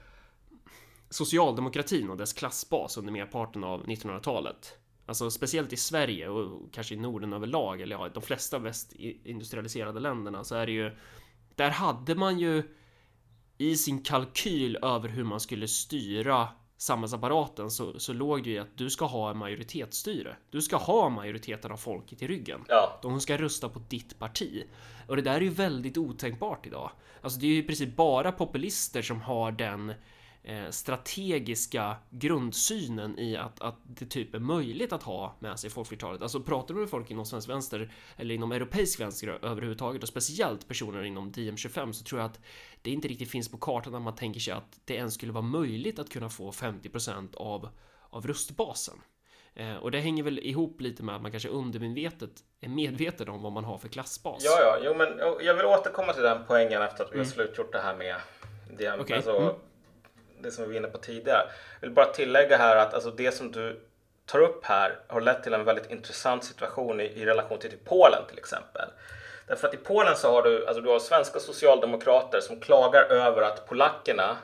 socialdemokratin 1.11 2.09
och 2.09 2.17
dess 2.17 2.33
klassbas 2.33 2.97
under 2.97 3.11
merparten 3.11 3.63
av 3.63 3.85
1900-talet. 3.85 4.77
Alltså 5.05 5.31
speciellt 5.31 5.73
i 5.73 5.77
Sverige 5.77 6.29
och 6.29 6.73
kanske 6.73 6.95
i 6.95 6.97
Norden 6.97 7.33
överlag, 7.33 7.81
eller 7.81 7.95
ja, 7.95 8.09
de 8.13 8.23
flesta 8.23 8.59
västindustrialiserade 8.59 9.99
länderna 9.99 10.43
så 10.43 10.55
är 10.55 10.65
det 10.65 10.71
ju 10.71 10.97
Där 11.55 11.69
hade 11.69 12.15
man 12.15 12.39
ju 12.39 12.63
i 13.57 13.75
sin 13.75 14.03
kalkyl 14.03 14.77
över 14.81 15.09
hur 15.09 15.23
man 15.23 15.39
skulle 15.39 15.67
styra 15.67 16.47
samhällsapparaten 16.77 17.71
så, 17.71 17.99
så 17.99 18.13
låg 18.13 18.43
det 18.43 18.49
ju 18.49 18.57
att 18.57 18.77
du 18.77 18.89
ska 18.89 19.05
ha 19.05 19.31
en 19.31 19.37
majoritetsstyre. 19.37 20.35
Du 20.49 20.61
ska 20.61 20.77
ha 20.77 21.09
majoriteten 21.09 21.71
av 21.71 21.77
folket 21.77 22.21
i 22.21 22.27
ryggen. 22.27 22.61
Ja. 22.67 22.99
De 23.01 23.21
ska 23.21 23.37
rösta 23.37 23.69
på 23.69 23.79
ditt 23.89 24.19
parti. 24.19 24.63
Och 25.07 25.15
det 25.15 25.21
där 25.21 25.35
är 25.35 25.41
ju 25.41 25.49
väldigt 25.49 25.97
otänkbart 25.97 26.65
idag. 26.67 26.91
Alltså 27.21 27.39
det 27.39 27.45
är 27.45 27.51
ju 27.51 27.57
i 27.57 27.63
princip 27.63 27.95
bara 27.95 28.31
populister 28.31 29.01
som 29.01 29.21
har 29.21 29.51
den 29.51 29.93
strategiska 30.69 31.95
grundsynen 32.09 33.19
i 33.19 33.37
att, 33.37 33.61
att 33.61 33.75
det 33.83 34.05
typ 34.05 34.35
är 34.35 34.39
möjligt 34.39 34.93
att 34.93 35.03
ha 35.03 35.35
med 35.39 35.59
sig 35.59 35.69
folkflertalet. 35.69 36.21
Alltså 36.21 36.41
pratar 36.43 36.73
du 36.73 36.79
med 36.79 36.89
folk 36.89 37.11
inom 37.11 37.25
svensk 37.25 37.49
vänster 37.49 37.91
eller 38.17 38.35
inom 38.35 38.51
europeisk 38.51 38.99
vänster 38.99 39.39
överhuvudtaget 39.41 40.03
och 40.03 40.09
speciellt 40.09 40.67
personer 40.67 41.03
inom 41.03 41.31
DM25 41.31 41.91
så 41.91 42.03
tror 42.03 42.21
jag 42.21 42.29
att 42.29 42.39
det 42.81 42.91
inte 42.91 43.07
riktigt 43.07 43.31
finns 43.31 43.51
på 43.51 43.57
kartan 43.57 43.95
att 43.95 44.01
man 44.01 44.15
tänker 44.15 44.39
sig 44.39 44.53
att 44.53 44.79
det 44.85 44.93
ens 44.93 45.13
skulle 45.13 45.31
vara 45.31 45.43
möjligt 45.43 45.99
att 45.99 46.09
kunna 46.09 46.29
få 46.29 46.51
50% 46.51 47.35
av, 47.35 47.69
av 48.09 48.27
röstbasen. 48.27 49.01
Eh, 49.53 49.75
och 49.75 49.91
det 49.91 49.99
hänger 49.99 50.23
väl 50.23 50.39
ihop 50.39 50.81
lite 50.81 51.03
med 51.03 51.15
att 51.15 51.21
man 51.21 51.31
kanske 51.31 51.49
undermedvetet 51.49 52.31
är 52.61 52.69
medveten 52.69 53.29
om 53.29 53.41
vad 53.41 53.51
man 53.51 53.63
har 53.63 53.77
för 53.77 53.87
klassbas. 53.87 54.43
Ja, 54.43 54.59
ja, 54.59 54.77
jo, 54.83 54.93
men 54.97 55.07
jag 55.45 55.53
vill 55.53 55.65
återkomma 55.65 56.13
till 56.13 56.23
den 56.23 56.43
poängen 56.47 56.81
efter 56.81 57.03
att 57.03 57.11
vi 57.11 57.15
mm. 57.15 57.25
har 57.25 57.31
slutgjort 57.31 57.71
det 57.71 57.81
här 57.81 57.97
med 57.97 58.15
det. 58.77 58.99
Okay. 58.99 59.15
Alltså, 59.15 59.37
mm 59.37 59.55
det 60.41 60.51
som 60.51 60.63
vi 60.63 60.69
var 60.69 60.77
inne 60.77 60.87
på 60.87 60.97
tidigare. 60.97 61.43
Jag 61.79 61.87
vill 61.87 61.95
bara 61.95 62.05
tillägga 62.05 62.57
här 62.57 62.75
att 62.75 62.93
alltså 62.93 63.11
det 63.11 63.31
som 63.31 63.51
du 63.51 63.79
tar 64.25 64.39
upp 64.39 64.65
här 64.65 64.99
har 65.07 65.21
lett 65.21 65.43
till 65.43 65.53
en 65.53 65.63
väldigt 65.63 65.91
intressant 65.91 66.43
situation 66.43 67.01
i, 67.01 67.03
i 67.03 67.25
relation 67.25 67.59
till, 67.59 67.69
till 67.69 67.79
Polen 67.85 68.21
till 68.29 68.37
exempel. 68.37 68.89
Därför 69.47 69.67
att 69.67 69.73
i 69.73 69.77
Polen 69.77 70.15
så 70.15 70.31
har 70.31 70.41
du, 70.43 70.67
alltså 70.67 70.81
du 70.81 70.89
har 70.89 70.99
svenska 70.99 71.39
socialdemokrater 71.39 72.39
som 72.41 72.59
klagar 72.59 73.03
över 73.03 73.41
att 73.41 73.67
polackerna, 73.67 74.37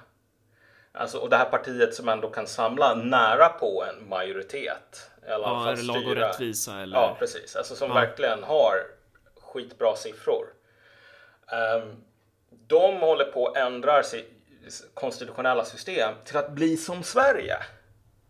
alltså, 0.91 1.17
och 1.17 1.29
det 1.29 1.37
här 1.37 1.49
partiet 1.49 1.93
som 1.93 2.09
ändå 2.09 2.29
kan 2.29 2.47
samla 2.47 2.95
nära 2.95 3.49
på 3.49 3.83
en 3.89 4.09
majoritet. 4.09 5.11
I 5.27 5.31
alla 5.31 5.47
ja, 5.47 5.63
fall 5.63 5.85
lag 5.85 6.07
och 6.07 6.15
rättvisa 6.15 6.79
eller? 6.79 6.97
Ja, 6.97 7.15
precis. 7.19 7.55
Alltså 7.55 7.75
som 7.75 7.89
ja. 7.89 7.95
verkligen 7.95 8.43
har 8.43 8.75
skitbra 9.41 9.95
siffror. 9.95 10.45
Um, 11.81 12.03
de 12.67 12.97
håller 12.97 13.25
på 13.25 13.47
att 13.47 13.57
ändra 13.57 14.03
sig 14.03 14.36
konstitutionella 14.93 15.65
system 15.65 16.13
till 16.25 16.37
att 16.37 16.51
bli 16.51 16.77
som 16.77 17.03
Sverige. 17.03 17.57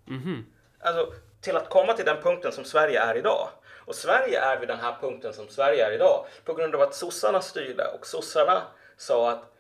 Mm 0.08 0.21
-hmm. 0.21 0.43
Alltså 0.80 1.13
till 1.41 1.56
att 1.58 1.69
komma 1.69 1.93
till 1.93 2.06
den 2.06 2.21
punkten 2.21 2.52
som 2.52 2.63
Sverige 2.63 3.02
är 3.02 3.17
idag. 3.17 3.50
Och 3.86 3.95
Sverige 3.95 4.39
är 4.39 4.60
vid 4.60 4.67
den 4.67 4.80
här 4.80 4.97
punkten 5.02 5.34
som 5.34 5.47
Sverige 5.47 5.86
är 5.86 5.91
idag 5.91 6.26
på 6.45 6.54
grund 6.54 6.76
av 6.76 6.82
att 6.82 6.95
sossarna 6.95 7.41
styrde 7.41 7.88
och 7.88 8.08
sossarna 8.08 8.62
sa 8.97 9.32
att 9.32 9.54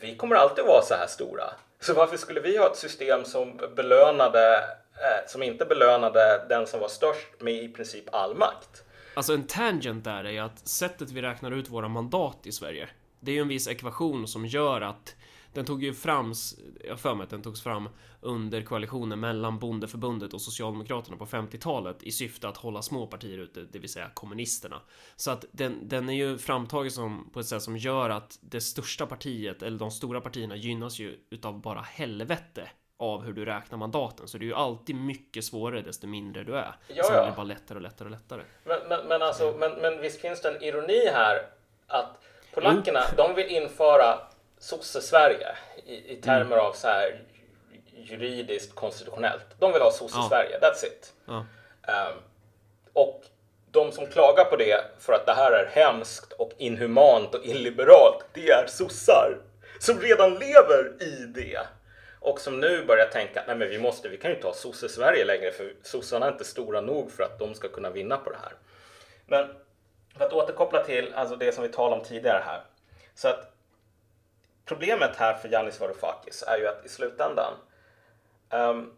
vi 0.00 0.16
kommer 0.16 0.36
alltid 0.36 0.64
vara 0.64 0.82
så 0.82 0.94
här 0.94 1.06
stora. 1.06 1.44
Så 1.80 1.94
varför 1.94 2.16
skulle 2.16 2.40
vi 2.40 2.56
ha 2.56 2.66
ett 2.66 2.76
system 2.76 3.24
som 3.24 3.60
belönade 3.76 4.56
eh, 4.94 5.28
som 5.28 5.42
inte 5.42 5.64
belönade 5.64 6.46
den 6.48 6.66
som 6.66 6.80
var 6.80 6.88
störst 6.88 7.40
med 7.40 7.54
i 7.54 7.68
princip 7.68 8.14
all 8.14 8.36
makt? 8.36 8.84
Alltså 9.14 9.32
en 9.32 9.46
tangent 9.46 10.04
där 10.04 10.24
är 10.24 10.30
ju 10.30 10.38
att 10.38 10.68
sättet 10.68 11.10
vi 11.10 11.22
räknar 11.22 11.50
ut 11.50 11.68
våra 11.68 11.88
mandat 11.88 12.38
i 12.46 12.52
Sverige. 12.52 12.88
Det 13.20 13.30
är 13.30 13.34
ju 13.34 13.40
en 13.40 13.48
viss 13.48 13.68
ekvation 13.68 14.28
som 14.28 14.46
gör 14.46 14.80
att 14.80 15.14
den 15.52 15.64
tog 15.64 15.82
ju 15.82 15.94
fram, 15.94 16.34
jag 16.84 17.00
för 17.00 17.14
mig 17.14 17.24
att 17.24 17.30
den 17.30 17.42
togs 17.42 17.62
fram 17.62 17.88
under 18.20 18.62
koalitionen 18.62 19.20
mellan 19.20 19.58
Bondeförbundet 19.58 20.34
och 20.34 20.42
Socialdemokraterna 20.42 21.16
på 21.16 21.26
50-talet 21.26 22.02
i 22.02 22.12
syfte 22.12 22.48
att 22.48 22.56
hålla 22.56 22.82
små 22.82 23.06
partier 23.06 23.38
ute, 23.38 23.60
det 23.72 23.78
vill 23.78 23.92
säga 23.92 24.10
kommunisterna. 24.14 24.80
Så 25.16 25.30
att 25.30 25.44
den, 25.52 25.88
den 25.88 26.08
är 26.08 26.14
ju 26.14 26.38
framtagen 26.38 26.90
som, 26.90 27.30
på 27.32 27.40
ett 27.40 27.46
sätt 27.46 27.62
som 27.62 27.76
gör 27.76 28.10
att 28.10 28.38
det 28.40 28.60
största 28.60 29.06
partiet, 29.06 29.62
eller 29.62 29.78
de 29.78 29.90
stora 29.90 30.20
partierna, 30.20 30.56
gynnas 30.56 30.98
ju 30.98 31.18
utav 31.30 31.60
bara 31.60 31.80
helvete 31.80 32.70
av 32.96 33.22
hur 33.24 33.32
du 33.32 33.44
räknar 33.44 33.78
mandaten. 33.78 34.28
Så 34.28 34.38
det 34.38 34.44
är 34.44 34.46
ju 34.46 34.54
alltid 34.54 34.96
mycket 34.96 35.44
svårare 35.44 35.82
desto 35.82 36.06
mindre 36.06 36.44
du 36.44 36.56
är. 36.56 36.76
Ja, 36.88 37.04
Sen 37.04 37.12
blir 37.12 37.30
det 37.30 37.36
bara 37.36 37.44
lättare 37.44 37.76
och 37.76 37.82
lättare 37.82 38.06
och 38.06 38.10
lättare. 38.10 38.42
Men, 38.64 38.78
men, 38.88 39.06
men 39.06 39.22
alltså, 39.22 39.54
men, 39.58 39.72
men 39.72 40.00
visst 40.00 40.20
finns 40.20 40.42
det 40.42 40.48
en 40.48 40.62
ironi 40.62 41.08
här 41.12 41.36
att 41.86 42.22
polackerna, 42.54 43.00
jo. 43.10 43.16
de 43.16 43.34
vill 43.34 43.48
införa 43.48 44.18
sosse-Sverige 44.60 45.56
i, 45.86 46.12
i 46.12 46.16
termer 46.16 46.56
mm. 46.56 46.66
av 46.66 46.72
så 46.72 46.88
här 46.88 47.20
juridiskt 47.94 48.74
konstitutionellt. 48.74 49.46
De 49.58 49.72
vill 49.72 49.82
ha 49.82 49.90
sosse-Sverige, 49.90 50.58
ja. 50.60 50.68
that's 50.68 50.86
it. 50.86 51.12
Ja. 51.26 51.46
Um, 52.08 52.22
och 52.92 53.24
de 53.70 53.92
som 53.92 54.06
klagar 54.06 54.44
på 54.44 54.56
det 54.56 54.84
för 54.98 55.12
att 55.12 55.26
det 55.26 55.32
här 55.32 55.52
är 55.52 55.66
hemskt 55.66 56.32
och 56.32 56.52
inhumant 56.58 57.34
och 57.34 57.44
illiberalt, 57.44 58.24
det 58.32 58.50
är 58.50 58.66
sossar 58.66 59.38
som 59.80 60.00
redan 60.00 60.34
lever 60.34 60.92
i 61.00 61.26
det. 61.34 61.60
Och 62.20 62.40
som 62.40 62.60
nu 62.60 62.84
börjar 62.84 63.06
tänka, 63.06 63.44
nej 63.46 63.56
men 63.56 63.68
vi 63.68 63.78
måste, 63.78 64.08
vi 64.08 64.16
kan 64.16 64.30
ju 64.30 64.36
inte 64.36 64.46
ha 64.46 64.54
sosse-Sverige 64.54 65.24
längre 65.24 65.52
för 65.52 65.72
sossarna 65.82 66.26
är 66.26 66.32
inte 66.32 66.44
stora 66.44 66.80
nog 66.80 67.12
för 67.12 67.22
att 67.22 67.38
de 67.38 67.54
ska 67.54 67.68
kunna 67.68 67.90
vinna 67.90 68.16
på 68.16 68.30
det 68.30 68.38
här. 68.42 68.52
Men 69.26 69.48
för 70.18 70.24
att 70.24 70.32
återkoppla 70.32 70.84
till 70.84 71.14
alltså 71.14 71.36
det 71.36 71.52
som 71.52 71.62
vi 71.62 71.68
talade 71.68 72.00
om 72.00 72.06
tidigare 72.06 72.42
här. 72.46 72.62
Så 73.14 73.28
att 73.28 73.49
problemet 74.70 75.16
här 75.16 75.34
för 75.34 75.48
Yannis 75.48 75.80
Varoufakis 75.80 76.44
är 76.46 76.58
ju 76.58 76.66
att 76.66 76.86
i 76.86 76.88
slutändan 76.88 77.54
um, 78.50 78.92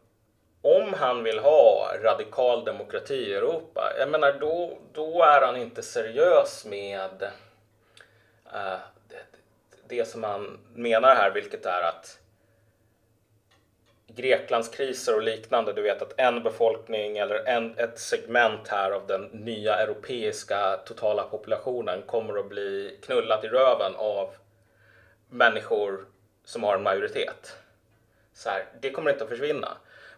om 0.63 0.95
han 0.95 1.23
vill 1.23 1.39
ha 1.39 1.93
radikal 2.03 2.65
demokrati 2.65 3.15
i 3.15 3.35
Europa, 3.35 3.93
jag 3.99 4.09
menar 4.09 4.33
då, 4.33 4.79
då 4.93 5.23
är 5.23 5.47
han 5.47 5.57
inte 5.57 5.83
seriös 5.83 6.65
med 6.65 7.23
uh, 8.55 8.79
det, 9.09 9.25
det 9.89 10.05
som 10.05 10.25
han 10.25 10.59
menar 10.75 11.15
här, 11.15 11.31
vilket 11.31 11.67
är 11.67 11.83
att 11.83 12.19
Greklands 14.07 14.69
kriser 14.69 15.15
och 15.15 15.23
liknande, 15.23 15.73
du 15.73 15.83
vet 15.83 16.03
att 16.03 16.15
en 16.17 16.43
befolkning 16.43 17.19
eller 17.19 17.49
en, 17.49 17.79
ett 17.79 17.99
segment 17.99 18.69
här 18.69 18.91
av 18.91 19.07
den 19.07 19.23
nya 19.23 19.77
europeiska 19.77 20.77
totala 20.77 21.23
populationen 21.23 22.03
kommer 22.03 22.39
att 22.39 22.49
bli 22.49 22.99
knullat 23.03 23.45
i 23.45 23.49
röven 23.49 23.97
av 23.97 24.31
människor 25.33 26.05
som 26.45 26.63
har 26.63 26.75
en 26.75 26.83
majoritet. 26.83 27.57
Så 28.35 28.51
här, 28.51 28.65
det 28.81 28.91
kommer 28.91 29.11
inte 29.11 29.25
att 29.25 29.31
försvinna. 29.31 29.77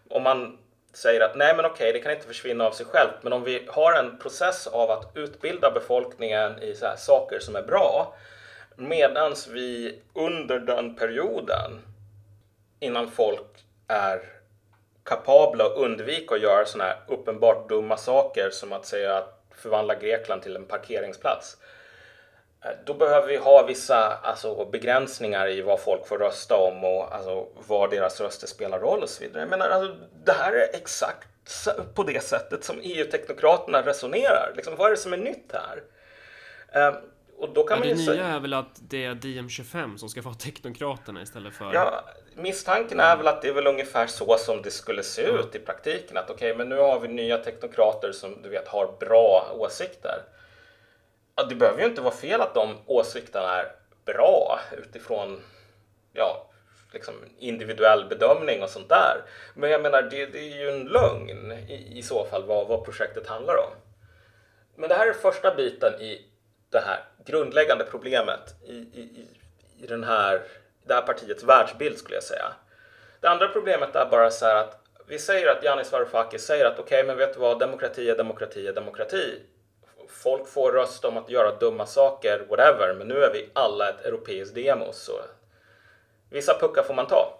Om 0.09 0.23
man 0.23 0.57
säger 0.93 1.21
att 1.21 1.35
nej 1.35 1.55
men 1.55 1.65
okej, 1.65 1.93
det 1.93 1.99
kan 1.99 2.11
inte 2.11 2.27
försvinna 2.27 2.65
av 2.65 2.71
sig 2.71 2.85
självt, 2.85 3.23
men 3.23 3.33
om 3.33 3.43
vi 3.43 3.67
har 3.67 3.93
en 3.93 4.17
process 4.19 4.67
av 4.67 4.91
att 4.91 5.11
utbilda 5.13 5.71
befolkningen 5.71 6.63
i 6.63 6.75
så 6.75 6.93
saker 6.97 7.39
som 7.39 7.55
är 7.55 7.61
bra, 7.61 8.15
medan 8.75 9.35
vi 9.49 10.01
under 10.13 10.59
den 10.59 10.95
perioden 10.95 11.81
innan 12.79 13.11
folk 13.11 13.65
är 13.87 14.21
kapabla 15.03 15.65
att 15.65 15.77
undvika 15.77 16.35
att 16.35 16.41
göra 16.41 16.65
sådana 16.65 16.89
här 16.89 16.99
uppenbart 17.07 17.69
dumma 17.69 17.97
saker 17.97 18.49
som 18.49 18.73
att 18.73 18.85
säga 18.85 19.17
att 19.17 19.43
förvandla 19.55 19.95
Grekland 19.95 20.41
till 20.41 20.55
en 20.55 20.65
parkeringsplats. 20.65 21.57
Eh, 22.65 22.71
då 22.85 22.93
behöver 22.93 23.27
vi 23.27 23.37
ha 23.37 23.65
vissa 23.65 24.17
alltså, 24.17 24.65
begränsningar 24.65 25.49
i 25.49 25.61
vad 25.61 25.79
folk 25.79 26.07
får 26.07 26.17
rösta 26.17 26.55
om 26.55 26.83
och 26.83 27.15
alltså, 27.15 27.47
var 27.67 27.87
deras 27.87 28.21
röster 28.21 28.47
spelar 28.47 28.79
roll 28.79 29.03
och 29.03 29.09
så 29.09 29.23
vidare. 29.23 29.39
Jag 29.39 29.49
menar, 29.49 29.69
alltså, 29.69 29.95
det 30.25 30.31
här 30.31 30.53
är 30.53 30.75
exakt 30.75 31.27
på 31.93 32.03
det 32.03 32.23
sättet 32.23 32.63
som 32.63 32.79
EU-teknokraterna 32.83 33.81
resonerar. 33.81 34.53
Liksom, 34.55 34.75
vad 34.75 34.87
är 34.87 34.91
det 34.91 34.97
som 34.97 35.13
är 35.13 35.17
nytt 35.17 35.53
här? 35.53 35.83
Um, 36.89 36.95
och 37.37 37.53
då 37.53 37.63
kan 37.63 37.77
ja, 37.77 37.85
man 37.85 37.97
det 37.97 38.13
nya 38.13 38.25
är 38.25 38.39
väl 38.39 38.53
att 38.53 38.89
det 38.89 39.05
är 39.05 39.15
DM25 39.15 39.97
som 39.97 40.09
ska 40.09 40.21
vara 40.21 40.33
teknokraterna 40.33 41.21
istället 41.21 41.53
för... 41.53 41.73
Ja, 41.73 42.05
misstanken 42.35 42.99
är 42.99 43.17
väl 43.17 43.27
att 43.27 43.41
det 43.41 43.47
är 43.47 43.53
väl 43.53 43.67
ungefär 43.67 44.07
så 44.07 44.37
som 44.37 44.61
det 44.61 44.71
skulle 44.71 45.03
se 45.03 45.21
ut 45.21 45.55
i 45.55 45.59
praktiken. 45.59 46.17
Att 46.17 46.29
okej, 46.29 46.51
okay, 46.51 46.57
men 46.57 46.69
nu 46.69 46.77
har 46.77 46.99
vi 46.99 47.07
nya 47.07 47.37
teknokrater 47.37 48.11
som 48.11 48.41
du 48.41 48.49
vet 48.49 48.67
har 48.67 48.91
bra 48.99 49.55
åsikter. 49.59 50.21
Ja, 51.35 51.43
det 51.43 51.55
behöver 51.55 51.79
ju 51.79 51.85
inte 51.85 52.01
vara 52.01 52.13
fel 52.13 52.41
att 52.41 52.53
de 52.53 52.77
åsikterna 52.85 53.59
är 53.59 53.71
bra 54.05 54.59
utifrån 54.77 55.41
ja, 56.13 56.49
liksom 56.93 57.13
individuell 57.39 58.05
bedömning 58.09 58.63
och 58.63 58.69
sånt 58.69 58.89
där. 58.89 59.21
Men 59.53 59.69
jag 59.69 59.81
menar, 59.81 60.01
det, 60.01 60.25
det 60.25 60.39
är 60.39 60.57
ju 60.57 60.69
en 60.69 60.83
lögn 60.83 61.51
i, 61.51 61.99
i 61.99 62.03
så 62.03 62.25
fall 62.25 62.43
vad, 62.43 62.67
vad 62.67 62.85
projektet 62.85 63.27
handlar 63.27 63.57
om. 63.57 63.71
Men 64.75 64.89
det 64.89 64.95
här 64.95 65.07
är 65.07 65.13
första 65.13 65.55
biten 65.55 66.01
i 66.01 66.25
det 66.69 66.79
här 66.79 67.03
grundläggande 67.25 67.83
problemet 67.83 68.55
i, 68.65 68.73
i, 68.73 69.27
i 69.79 69.87
den 69.87 70.03
här, 70.03 70.41
det 70.83 70.93
här 70.93 71.01
partiets 71.01 71.43
världsbild 71.43 71.97
skulle 71.97 72.15
jag 72.15 72.23
säga. 72.23 72.53
Det 73.19 73.29
andra 73.29 73.47
problemet 73.47 73.95
är 73.95 74.05
bara 74.05 74.31
så 74.31 74.45
här 74.45 74.55
att 74.55 74.79
vi 75.07 75.19
säger 75.19 75.47
att 75.47 75.63
Yanis 75.63 75.91
Varoufakis 75.91 76.45
säger 76.45 76.65
att 76.65 76.79
okej, 76.79 76.83
okay, 76.83 77.07
men 77.07 77.17
vet 77.17 77.33
du 77.33 77.39
vad, 77.39 77.59
demokrati 77.59 78.09
är 78.09 78.17
demokrati 78.17 78.67
är 78.67 78.73
demokrati. 78.73 79.41
Folk 80.09 80.47
får 80.47 80.71
rösta 80.71 81.07
om 81.07 81.17
att 81.17 81.29
göra 81.29 81.55
dumma 81.55 81.85
saker, 81.85 82.45
whatever, 82.49 82.93
men 82.93 83.07
nu 83.07 83.23
är 83.23 83.33
vi 83.33 83.49
alla 83.53 83.89
ett 83.89 84.05
europeiskt 84.05 84.55
demo 84.55 84.93
Så 84.93 85.11
vissa 86.29 86.59
puckar 86.59 86.83
får 86.83 86.93
man 86.93 87.07
ta. 87.07 87.39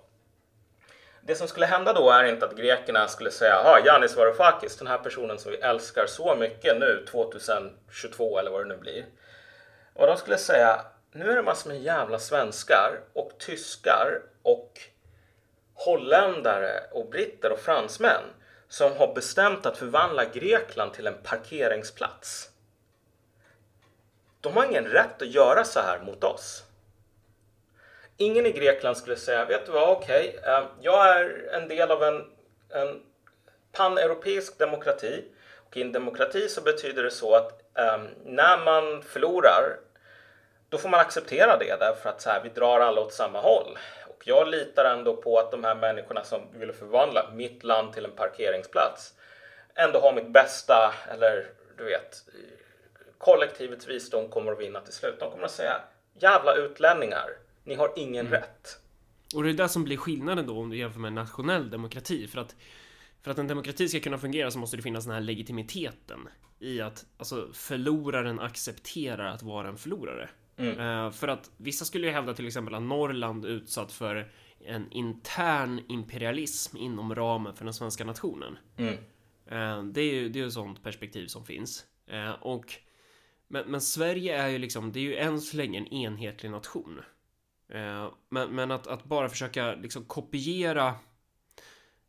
Det 1.21 1.35
som 1.35 1.47
skulle 1.47 1.65
hända 1.65 1.93
då 1.93 2.09
är 2.09 2.23
inte 2.23 2.45
att 2.45 2.55
grekerna 2.55 3.07
skulle 3.07 3.31
säga 3.31 3.61
ja, 3.63 3.79
Janis 3.85 4.17
Varoufakis, 4.17 4.77
den 4.77 4.87
här 4.87 4.97
personen 4.97 5.39
som 5.39 5.51
vi 5.51 5.57
älskar 5.57 6.05
så 6.05 6.35
mycket 6.35 6.79
nu 6.79 7.05
2022 7.11 8.39
eller 8.39 8.51
vad 8.51 8.61
det 8.61 8.67
nu 8.67 8.77
blir. 8.77 9.05
Och 9.93 10.07
de 10.07 10.17
skulle 10.17 10.37
säga, 10.37 10.81
nu 11.11 11.31
är 11.31 11.35
det 11.35 11.41
massor 11.41 11.69
med 11.69 11.81
jävla 11.81 12.19
svenskar 12.19 12.99
och 13.13 13.31
tyskar 13.39 14.21
och 14.43 14.79
holländare 15.73 16.83
och 16.91 17.09
britter 17.09 17.51
och 17.51 17.59
fransmän 17.59 18.21
som 18.67 18.97
har 18.97 19.13
bestämt 19.13 19.65
att 19.65 19.77
förvandla 19.77 20.25
Grekland 20.25 20.93
till 20.93 21.07
en 21.07 21.17
parkeringsplats. 21.23 22.49
De 24.45 24.57
har 24.57 24.65
ingen 24.65 24.85
rätt 24.85 25.21
att 25.21 25.27
göra 25.27 25.63
så 25.63 25.79
här 25.79 25.99
mot 25.99 26.23
oss. 26.23 26.63
Ingen 28.17 28.45
i 28.45 28.51
Grekland 28.51 28.97
skulle 28.97 29.15
säga, 29.15 29.45
vet 29.45 29.65
du 29.65 29.71
vad, 29.71 29.89
okej, 29.89 30.35
okay, 30.39 30.63
jag 30.81 31.09
är 31.09 31.49
en 31.53 31.67
del 31.67 31.91
av 31.91 32.03
en, 32.03 32.25
en 32.69 33.01
paneuropeisk 33.71 34.57
demokrati. 34.57 35.25
Och 35.65 35.77
i 35.77 35.81
en 35.81 35.91
demokrati 35.91 36.49
så 36.49 36.61
betyder 36.61 37.03
det 37.03 37.11
så 37.11 37.35
att 37.35 37.51
um, 37.73 38.07
när 38.25 38.65
man 38.65 39.01
förlorar 39.01 39.77
då 40.69 40.77
får 40.77 40.89
man 40.89 40.99
acceptera 40.99 41.57
det 41.57 41.75
därför 41.79 42.09
att 42.09 42.21
så 42.21 42.29
här, 42.29 42.43
vi 42.43 42.49
drar 42.49 42.79
alla 42.79 43.01
åt 43.01 43.13
samma 43.13 43.41
håll. 43.41 43.77
Och 44.07 44.23
jag 44.27 44.47
litar 44.47 44.85
ändå 44.85 45.15
på 45.15 45.39
att 45.39 45.51
de 45.51 45.63
här 45.63 45.75
människorna 45.75 46.23
som 46.23 46.41
vill 46.59 46.73
förvandla 46.73 47.29
mitt 47.33 47.63
land 47.63 47.93
till 47.93 48.05
en 48.05 48.11
parkeringsplats 48.11 49.13
ändå 49.75 49.99
har 49.99 50.13
mitt 50.13 50.29
bästa, 50.29 50.93
eller 51.11 51.47
du 51.77 51.83
vet, 51.83 52.23
kollektivets 53.25 53.87
visdom 53.87 54.29
kommer 54.29 54.51
att 54.51 54.59
vinna 54.59 54.81
till 54.81 54.93
slut. 54.93 55.19
De 55.19 55.31
kommer 55.31 55.43
att 55.43 55.51
säga 55.51 55.81
jävla 56.19 56.55
utlänningar, 56.55 57.25
ni 57.63 57.75
har 57.75 57.91
ingen 57.95 58.27
mm. 58.27 58.39
rätt. 58.39 58.79
Och 59.35 59.43
det 59.43 59.49
är 59.49 59.53
det 59.53 59.69
som 59.69 59.83
blir 59.83 59.97
skillnaden 59.97 60.47
då 60.47 60.59
om 60.59 60.69
du 60.69 60.77
jämför 60.77 60.99
med 60.99 61.13
nationell 61.13 61.69
demokrati. 61.69 62.27
För 62.27 62.41
att, 62.41 62.55
för 63.21 63.31
att 63.31 63.37
en 63.37 63.47
demokrati 63.47 63.89
ska 63.89 63.99
kunna 63.99 64.17
fungera 64.17 64.51
så 64.51 64.59
måste 64.59 64.77
det 64.77 64.83
finnas 64.83 65.05
den 65.05 65.13
här 65.13 65.21
legitimiteten 65.21 66.29
i 66.59 66.81
att 66.81 67.05
alltså, 67.17 67.49
förloraren 67.53 68.39
accepterar 68.39 69.25
att 69.25 69.43
vara 69.43 69.67
en 69.67 69.77
förlorare. 69.77 70.29
Mm. 70.57 70.79
Uh, 70.79 71.11
för 71.11 71.27
att 71.27 71.51
vissa 71.57 71.85
skulle 71.85 72.07
ju 72.07 72.13
hävda 72.13 72.33
till 72.33 72.47
exempel 72.47 72.75
att 72.75 72.81
Norrland 72.81 73.45
utsatt 73.45 73.91
för 73.91 74.31
en 74.65 74.91
intern 74.91 75.81
imperialism 75.87 76.77
inom 76.77 77.15
ramen 77.15 77.55
för 77.55 77.65
den 77.65 77.73
svenska 77.73 78.05
nationen. 78.05 78.57
Mm. 78.77 78.93
Uh, 79.51 79.91
det 79.91 80.01
är 80.01 80.13
ju 80.13 80.29
det 80.29 80.39
är 80.39 80.47
ett 80.47 80.53
sånt 80.53 80.83
perspektiv 80.83 81.27
som 81.27 81.45
finns. 81.45 81.85
Uh, 82.13 82.31
och 82.31 82.79
men, 83.47 83.71
men, 83.71 83.81
Sverige 83.81 84.37
är 84.37 84.47
ju 84.47 84.57
liksom, 84.57 84.91
det 84.91 84.99
är 84.99 85.03
ju 85.03 85.15
än 85.15 85.41
så 85.41 85.57
länge 85.57 85.79
en 85.79 85.87
enhetlig 85.87 86.51
nation. 86.51 87.01
Eh, 87.69 88.11
men, 88.29 88.55
men 88.55 88.71
att, 88.71 88.87
att, 88.87 89.03
bara 89.03 89.29
försöka 89.29 89.75
liksom 89.75 90.05
kopiera 90.05 90.95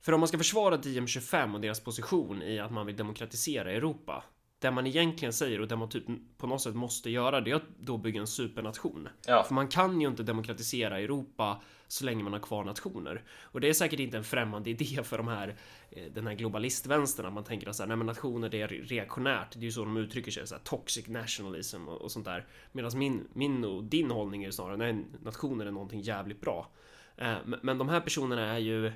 för 0.01 0.12
om 0.12 0.20
man 0.20 0.29
ska 0.29 0.38
försvara 0.38 0.77
DM25 0.77 1.55
och 1.55 1.61
deras 1.61 1.81
position 1.81 2.42
i 2.42 2.59
att 2.59 2.72
man 2.72 2.87
vill 2.87 2.96
demokratisera 2.96 3.72
Europa 3.72 4.25
det 4.59 4.71
man 4.71 4.87
egentligen 4.87 5.33
säger 5.33 5.61
och 5.61 5.69
det 5.69 5.77
man 5.77 5.88
typ 5.88 6.05
på 6.38 6.47
något 6.47 6.62
sätt 6.62 6.75
måste 6.75 7.11
göra 7.11 7.40
det 7.40 7.51
är 7.51 7.55
att 7.55 7.79
då 7.79 7.99
bygga 7.99 8.21
en 8.21 8.27
supernation. 8.27 9.09
Ja. 9.27 9.45
För 9.45 9.55
man 9.55 9.69
kan 9.69 10.01
ju 10.01 10.09
inte 10.09 10.23
demokratisera 10.23 11.01
Europa 11.01 11.61
så 11.88 12.05
länge 12.05 12.23
man 12.23 12.33
har 12.33 12.40
kvar 12.40 12.64
nationer. 12.64 13.23
Och 13.42 13.61
det 13.61 13.69
är 13.69 13.73
säkert 13.73 14.01
inte 14.01 14.16
en 14.16 14.25
främmande 14.25 14.71
idé 14.77 15.03
för 15.05 15.19
de 15.19 15.29
här, 15.29 15.57
eh, 15.90 16.05
den 16.14 16.27
här 16.27 16.35
globalistvänstern, 16.35 17.27
att 17.27 17.33
man 17.33 17.45
tänker 17.45 17.69
att 17.69 17.77
så 17.77 17.83
här, 17.83 17.88
nej 17.88 17.97
men 17.97 18.07
nationer 18.07 18.49
det 18.49 18.62
är 18.62 18.69
reaktionärt, 18.69 19.53
det 19.53 19.61
är 19.61 19.64
ju 19.64 19.73
så 19.73 19.85
de 19.85 19.97
uttrycker 19.97 20.31
sig, 20.31 20.47
så 20.47 20.55
här, 20.55 20.62
toxic 20.62 21.09
nationalism 21.09 21.88
och, 21.88 22.03
och 22.03 22.12
sånt 22.12 22.25
där. 22.25 22.47
Medan 22.73 22.99
min, 22.99 23.29
min 23.33 23.64
och 23.64 23.85
din 23.85 24.11
hållning 24.11 24.45
är 24.45 24.51
snarare, 24.51 24.77
nej 24.77 25.05
nationer 25.23 25.66
är 25.66 25.71
någonting 25.71 26.01
jävligt 26.01 26.40
bra. 26.40 26.71
Eh, 27.16 27.37
men 27.62 27.79
de 27.79 27.88
här 27.88 28.01
personerna 28.01 28.42
är 28.42 28.59
ju 28.59 28.92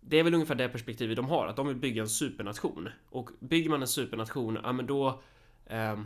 det 0.00 0.18
är 0.18 0.22
väl 0.22 0.34
ungefär 0.34 0.54
det 0.54 0.68
perspektivet 0.68 1.16
de 1.16 1.28
har, 1.28 1.46
att 1.46 1.56
de 1.56 1.68
vill 1.68 1.76
bygga 1.76 2.02
en 2.02 2.08
supernation. 2.08 2.88
Och 3.10 3.30
bygger 3.40 3.70
man 3.70 3.80
en 3.80 3.88
supernation, 3.88 4.58
ja 4.62 4.72
men 4.72 4.86
då... 4.86 5.22
Eh, 5.66 5.96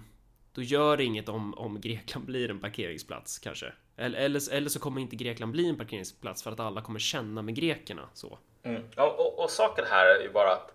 då 0.54 0.62
gör 0.62 0.96
det 0.96 1.04
inget 1.04 1.28
om, 1.28 1.54
om 1.54 1.80
Grekland 1.80 2.26
blir 2.26 2.50
en 2.50 2.61
parkeringsplats 2.61 3.38
kanske. 3.38 3.72
Eller, 3.96 4.18
eller, 4.18 4.52
eller 4.52 4.68
så 4.68 4.78
kommer 4.78 5.00
inte 5.00 5.16
Grekland 5.16 5.52
bli 5.52 5.68
en 5.68 5.76
parkeringsplats 5.76 6.42
för 6.42 6.52
att 6.52 6.61
alla 6.61 6.80
kommer 6.80 6.98
känna 6.98 7.42
med 7.42 7.54
grekerna 7.54 8.09
så. 8.14 8.38
Mm. 8.62 8.83
Och, 8.96 9.20
och, 9.20 9.38
och, 9.44 9.50
saken 9.50 9.85
här 9.90 10.07
är 10.07 10.22
ju 10.22 10.33
bara 10.33 10.52
att 10.52 10.74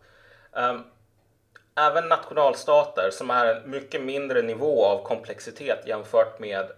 um, 0.51 0.83
även 1.75 2.09
nationalstater 2.09 3.09
som 3.11 3.29
är 3.29 3.55
en 3.55 3.69
mycket 3.71 4.03
mindre 4.03 4.41
nivå 4.41 4.85
av 4.85 5.03
komplexitet 5.03 5.87
jämfört 5.87 6.39
med 6.39 6.71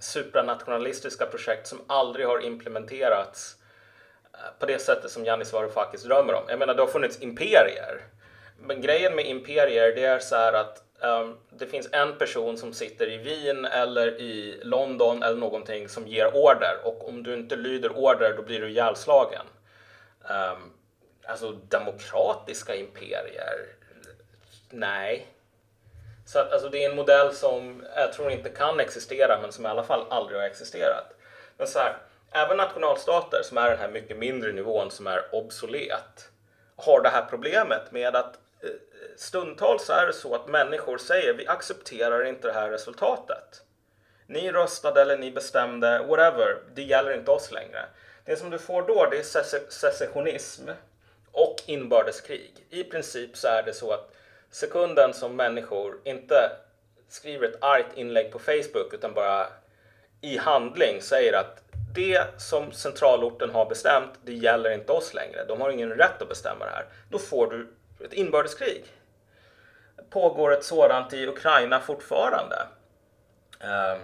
supranationalistiska 0.00 1.26
projekt 1.26 1.66
som 1.66 1.78
aldrig 1.86 2.26
har 2.26 2.46
implementerats 2.46 3.55
på 4.58 4.66
det 4.66 4.78
sättet 4.78 5.10
som 5.10 5.24
Janis 5.24 5.52
Varoufakis 5.52 6.02
drömmer 6.02 6.34
om. 6.34 6.44
Jag 6.48 6.58
menar, 6.58 6.74
det 6.74 6.82
har 6.82 6.88
funnits 6.88 7.22
imperier. 7.22 8.00
Men 8.58 8.80
grejen 8.80 9.14
med 9.14 9.26
imperier, 9.26 9.94
det 9.94 10.04
är 10.04 10.18
så 10.18 10.36
här 10.36 10.52
att 10.52 10.82
um, 11.00 11.38
det 11.50 11.66
finns 11.66 11.88
en 11.92 12.18
person 12.18 12.58
som 12.58 12.72
sitter 12.72 13.10
i 13.10 13.16
Wien 13.16 13.64
eller 13.64 14.20
i 14.20 14.60
London 14.62 15.22
eller 15.22 15.38
någonting 15.38 15.88
som 15.88 16.06
ger 16.06 16.36
order 16.36 16.76
och 16.84 17.08
om 17.08 17.22
du 17.22 17.34
inte 17.34 17.56
lyder 17.56 17.96
order 17.96 18.34
då 18.36 18.42
blir 18.42 18.60
du 18.60 18.68
ihjälslagen. 18.68 19.46
Um, 20.22 20.72
alltså 21.24 21.52
demokratiska 21.52 22.74
imperier? 22.74 23.66
Nej. 24.70 25.26
Så 26.26 26.38
att, 26.38 26.52
alltså, 26.52 26.68
det 26.68 26.84
är 26.84 26.90
en 26.90 26.96
modell 26.96 27.34
som 27.34 27.84
jag 27.96 28.12
tror 28.12 28.30
inte 28.30 28.48
kan 28.48 28.80
existera 28.80 29.38
men 29.42 29.52
som 29.52 29.66
i 29.66 29.68
alla 29.68 29.84
fall 29.84 30.06
aldrig 30.10 30.40
har 30.40 30.46
existerat. 30.46 31.14
Men 31.56 31.66
så 31.66 31.78
här, 31.78 31.96
även 32.36 32.56
nationalstater 32.56 33.42
som 33.42 33.58
är 33.58 33.70
den 33.70 33.78
här 33.78 33.90
mycket 33.90 34.18
mindre 34.18 34.52
nivån 34.52 34.90
som 34.90 35.06
är 35.06 35.34
obsolet 35.34 36.30
har 36.76 37.00
det 37.00 37.08
här 37.08 37.26
problemet 37.30 37.92
med 37.92 38.16
att 38.16 38.38
eh, 38.62 38.70
stundtals 39.16 39.90
är 39.90 40.06
det 40.06 40.12
så 40.12 40.34
att 40.34 40.48
människor 40.48 40.98
säger 40.98 41.34
vi 41.34 41.46
accepterar 41.46 42.24
inte 42.24 42.48
det 42.48 42.54
här 42.54 42.70
resultatet. 42.70 43.62
Ni 44.26 44.52
röstade 44.52 45.02
eller 45.02 45.18
ni 45.18 45.30
bestämde, 45.30 45.98
whatever, 45.98 46.58
det 46.74 46.82
gäller 46.82 47.14
inte 47.14 47.30
oss 47.30 47.52
längre. 47.52 47.84
Det 48.24 48.36
som 48.36 48.50
du 48.50 48.58
får 48.58 48.82
då 48.82 49.06
det 49.10 49.18
är 49.18 49.42
secessionism 49.70 50.68
och 51.32 51.56
inbördeskrig. 51.66 52.66
I 52.70 52.84
princip 52.84 53.36
så 53.36 53.48
är 53.48 53.62
det 53.62 53.72
så 53.72 53.92
att 53.92 54.12
sekunden 54.50 55.14
som 55.14 55.36
människor 55.36 56.00
inte 56.04 56.50
skriver 57.08 57.48
ett 57.48 57.62
argt 57.62 57.96
inlägg 57.96 58.32
på 58.32 58.38
Facebook 58.38 58.94
utan 58.94 59.14
bara 59.14 59.46
i 60.20 60.36
handling 60.36 61.02
säger 61.02 61.32
att 61.32 61.65
det 61.96 62.40
som 62.40 62.72
centralorten 62.72 63.50
har 63.50 63.66
bestämt, 63.66 64.10
det 64.24 64.32
gäller 64.32 64.74
inte 64.74 64.92
oss 64.92 65.14
längre. 65.14 65.44
De 65.48 65.60
har 65.60 65.70
ingen 65.70 65.90
rätt 65.90 66.22
att 66.22 66.28
bestämma 66.28 66.64
det 66.64 66.70
här. 66.70 66.84
Då 67.10 67.18
får 67.18 67.50
du 67.50 67.72
ett 68.04 68.12
inbördeskrig. 68.12 68.84
Pågår 70.10 70.52
ett 70.52 70.64
sådant 70.64 71.12
i 71.12 71.26
Ukraina 71.26 71.80
fortfarande? 71.80 72.56
Um, 73.60 74.00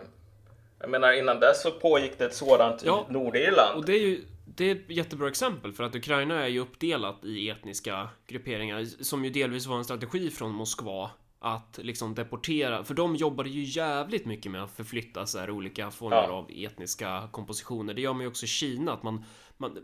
jag 0.80 0.90
menar 0.90 1.12
innan 1.12 1.40
dess 1.40 1.62
så 1.62 1.70
pågick 1.70 2.18
det 2.18 2.24
ett 2.24 2.34
sådant 2.34 2.82
ja, 2.84 3.06
i 3.10 3.12
Nordirland. 3.12 3.78
Och 3.78 3.84
det 3.84 3.92
är 3.92 4.00
ju 4.00 4.24
det 4.56 4.70
är 4.70 4.74
ett 4.74 4.90
jättebra 4.90 5.28
exempel 5.28 5.72
för 5.72 5.84
att 5.84 5.94
Ukraina 5.94 6.44
är 6.44 6.48
ju 6.48 6.60
uppdelat 6.60 7.24
i 7.24 7.50
etniska 7.50 8.08
grupperingar 8.26 8.84
som 9.04 9.24
ju 9.24 9.30
delvis 9.30 9.66
var 9.66 9.76
en 9.76 9.84
strategi 9.84 10.30
från 10.30 10.50
Moskva 10.50 11.10
att 11.42 11.78
liksom 11.82 12.14
deportera, 12.14 12.84
för 12.84 12.94
de 12.94 13.16
jobbade 13.16 13.48
ju 13.48 13.62
jävligt 13.62 14.26
mycket 14.26 14.52
med 14.52 14.62
att 14.62 14.70
förflytta 14.70 15.26
så 15.26 15.38
här 15.38 15.50
olika 15.50 15.90
former 15.90 16.16
ja. 16.16 16.32
av 16.32 16.50
etniska 16.50 17.28
kompositioner. 17.32 17.94
Det 17.94 18.00
gör 18.00 18.12
man 18.12 18.22
ju 18.22 18.28
också 18.28 18.44
i 18.44 18.48
Kina, 18.48 18.92
att 18.92 19.02
man, 19.02 19.24
man 19.56 19.78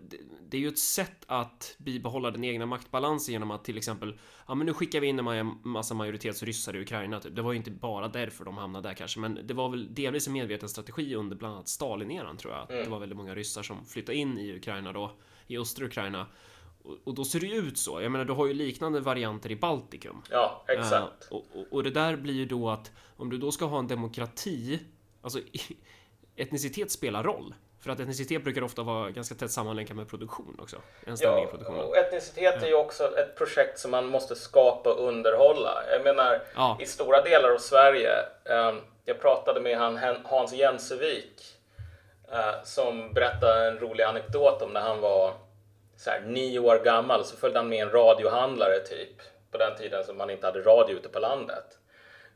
det 0.49 0.57
är 0.57 0.61
ju 0.61 0.69
ett 0.69 0.79
sätt 0.79 1.25
att 1.27 1.75
bibehålla 1.79 2.31
den 2.31 2.45
egna 2.45 2.67
maktbalansen 2.67 3.33
genom 3.33 3.51
att 3.51 3.65
till 3.65 3.77
exempel, 3.77 4.19
ja 4.47 4.55
men 4.55 4.67
nu 4.67 4.75
skickar 4.75 5.01
vi 5.01 5.07
in 5.07 5.19
en 5.19 5.59
massa 5.63 5.95
majoritetsryssar 5.95 6.77
i 6.77 6.81
Ukraina 6.81 7.21
typ. 7.21 7.37
Det 7.37 7.43
var 7.43 7.53
ju 7.53 7.59
inte 7.59 7.71
bara 7.71 8.09
därför 8.09 8.45
de 8.45 8.59
hamnade 8.59 8.89
där 8.89 8.95
kanske, 8.95 9.21
men 9.21 9.47
det 9.47 9.55
var 9.55 9.69
väl 9.69 9.95
delvis 9.95 10.27
en 10.27 10.33
medveten 10.33 10.69
strategi 10.69 11.15
under 11.15 11.37
bland 11.37 11.55
annat 11.55 11.69
Stalin-eran 11.69 12.37
tror 12.37 12.55
jag. 12.55 12.71
Mm. 12.71 12.85
Det 12.85 12.91
var 12.91 12.99
väldigt 12.99 13.19
många 13.19 13.35
ryssar 13.35 13.63
som 13.63 13.85
flyttade 13.85 14.19
in 14.19 14.39
i 14.39 14.57
Ukraina 14.57 14.93
då, 14.93 15.13
i 15.47 15.59
östra 15.59 15.87
Ukraina 15.87 16.27
och 17.05 17.15
då 17.15 17.25
ser 17.25 17.41
det 17.41 17.47
ju 17.47 17.57
ut 17.57 17.79
så. 17.79 18.03
Jag 18.03 18.13
menar, 18.13 18.25
du 18.25 18.33
har 18.33 18.47
ju 18.47 18.55
liknande 18.55 19.01
varianter 19.01 19.51
i 19.51 19.57
Baltikum. 19.57 20.23
Ja, 20.31 20.65
exakt. 20.69 21.29
Uh, 21.31 21.37
och, 21.37 21.45
och, 21.55 21.67
och, 21.71 21.83
det 21.83 21.91
där 21.91 22.17
blir 22.17 22.35
ju 22.35 22.47
då 22.47 22.71
att 22.71 22.91
om 23.17 23.31
du 23.31 23.39
då 23.39 23.53
ska 23.53 23.65
ha 23.65 23.79
en 23.79 23.89
demokrati, 23.89 24.81
alltså 25.23 25.39
etnicitet 26.37 26.91
spelar 26.91 27.23
roll. 27.23 27.55
För 27.81 27.91
att 27.91 28.01
etnicitet 28.01 28.45
brukar 28.45 28.63
ofta 28.63 28.83
vara 28.83 29.11
ganska 29.11 29.35
tätt 29.35 29.51
sammanlänkad 29.51 29.97
med 29.97 30.09
produktion 30.09 30.57
också. 30.63 30.77
En 31.05 31.17
ja, 31.21 31.47
produktionen. 31.51 31.81
och 31.81 31.97
etnicitet 31.97 32.63
är 32.63 32.67
ju 32.67 32.75
också 32.75 33.19
ett 33.19 33.37
projekt 33.37 33.79
som 33.79 33.91
man 33.91 34.07
måste 34.07 34.35
skapa 34.35 34.95
och 34.95 35.09
underhålla. 35.09 35.83
Jag 35.93 36.05
menar, 36.05 36.43
ja. 36.55 36.79
i 36.81 36.87
stora 36.87 37.23
delar 37.23 37.51
av 37.51 37.59
Sverige, 37.59 38.13
um, 38.45 38.81
jag 39.05 39.21
pratade 39.21 39.61
med 39.61 39.79
han, 39.79 39.99
Hans 40.25 40.53
Jensevik 40.53 41.43
uh, 42.33 42.65
som 42.65 43.13
berättade 43.13 43.69
en 43.69 43.79
rolig 43.79 44.05
anekdot 44.05 44.63
om 44.63 44.73
när 44.73 44.81
han 44.81 45.01
var 45.01 45.35
så 45.99 46.11
här, 46.11 46.21
nio 46.21 46.59
år 46.59 46.79
gammal 46.85 47.25
så 47.25 47.37
följde 47.37 47.59
han 47.59 47.69
med 47.69 47.83
en 47.83 47.91
radiohandlare 47.91 48.81
typ. 48.81 49.23
På 49.51 49.59
den 49.59 49.77
tiden 49.77 50.05
som 50.05 50.17
man 50.17 50.31
inte 50.31 50.47
hade 50.47 50.63
radio 50.63 50.97
ute 50.97 51.09
på 51.09 51.19
landet. 51.19 51.79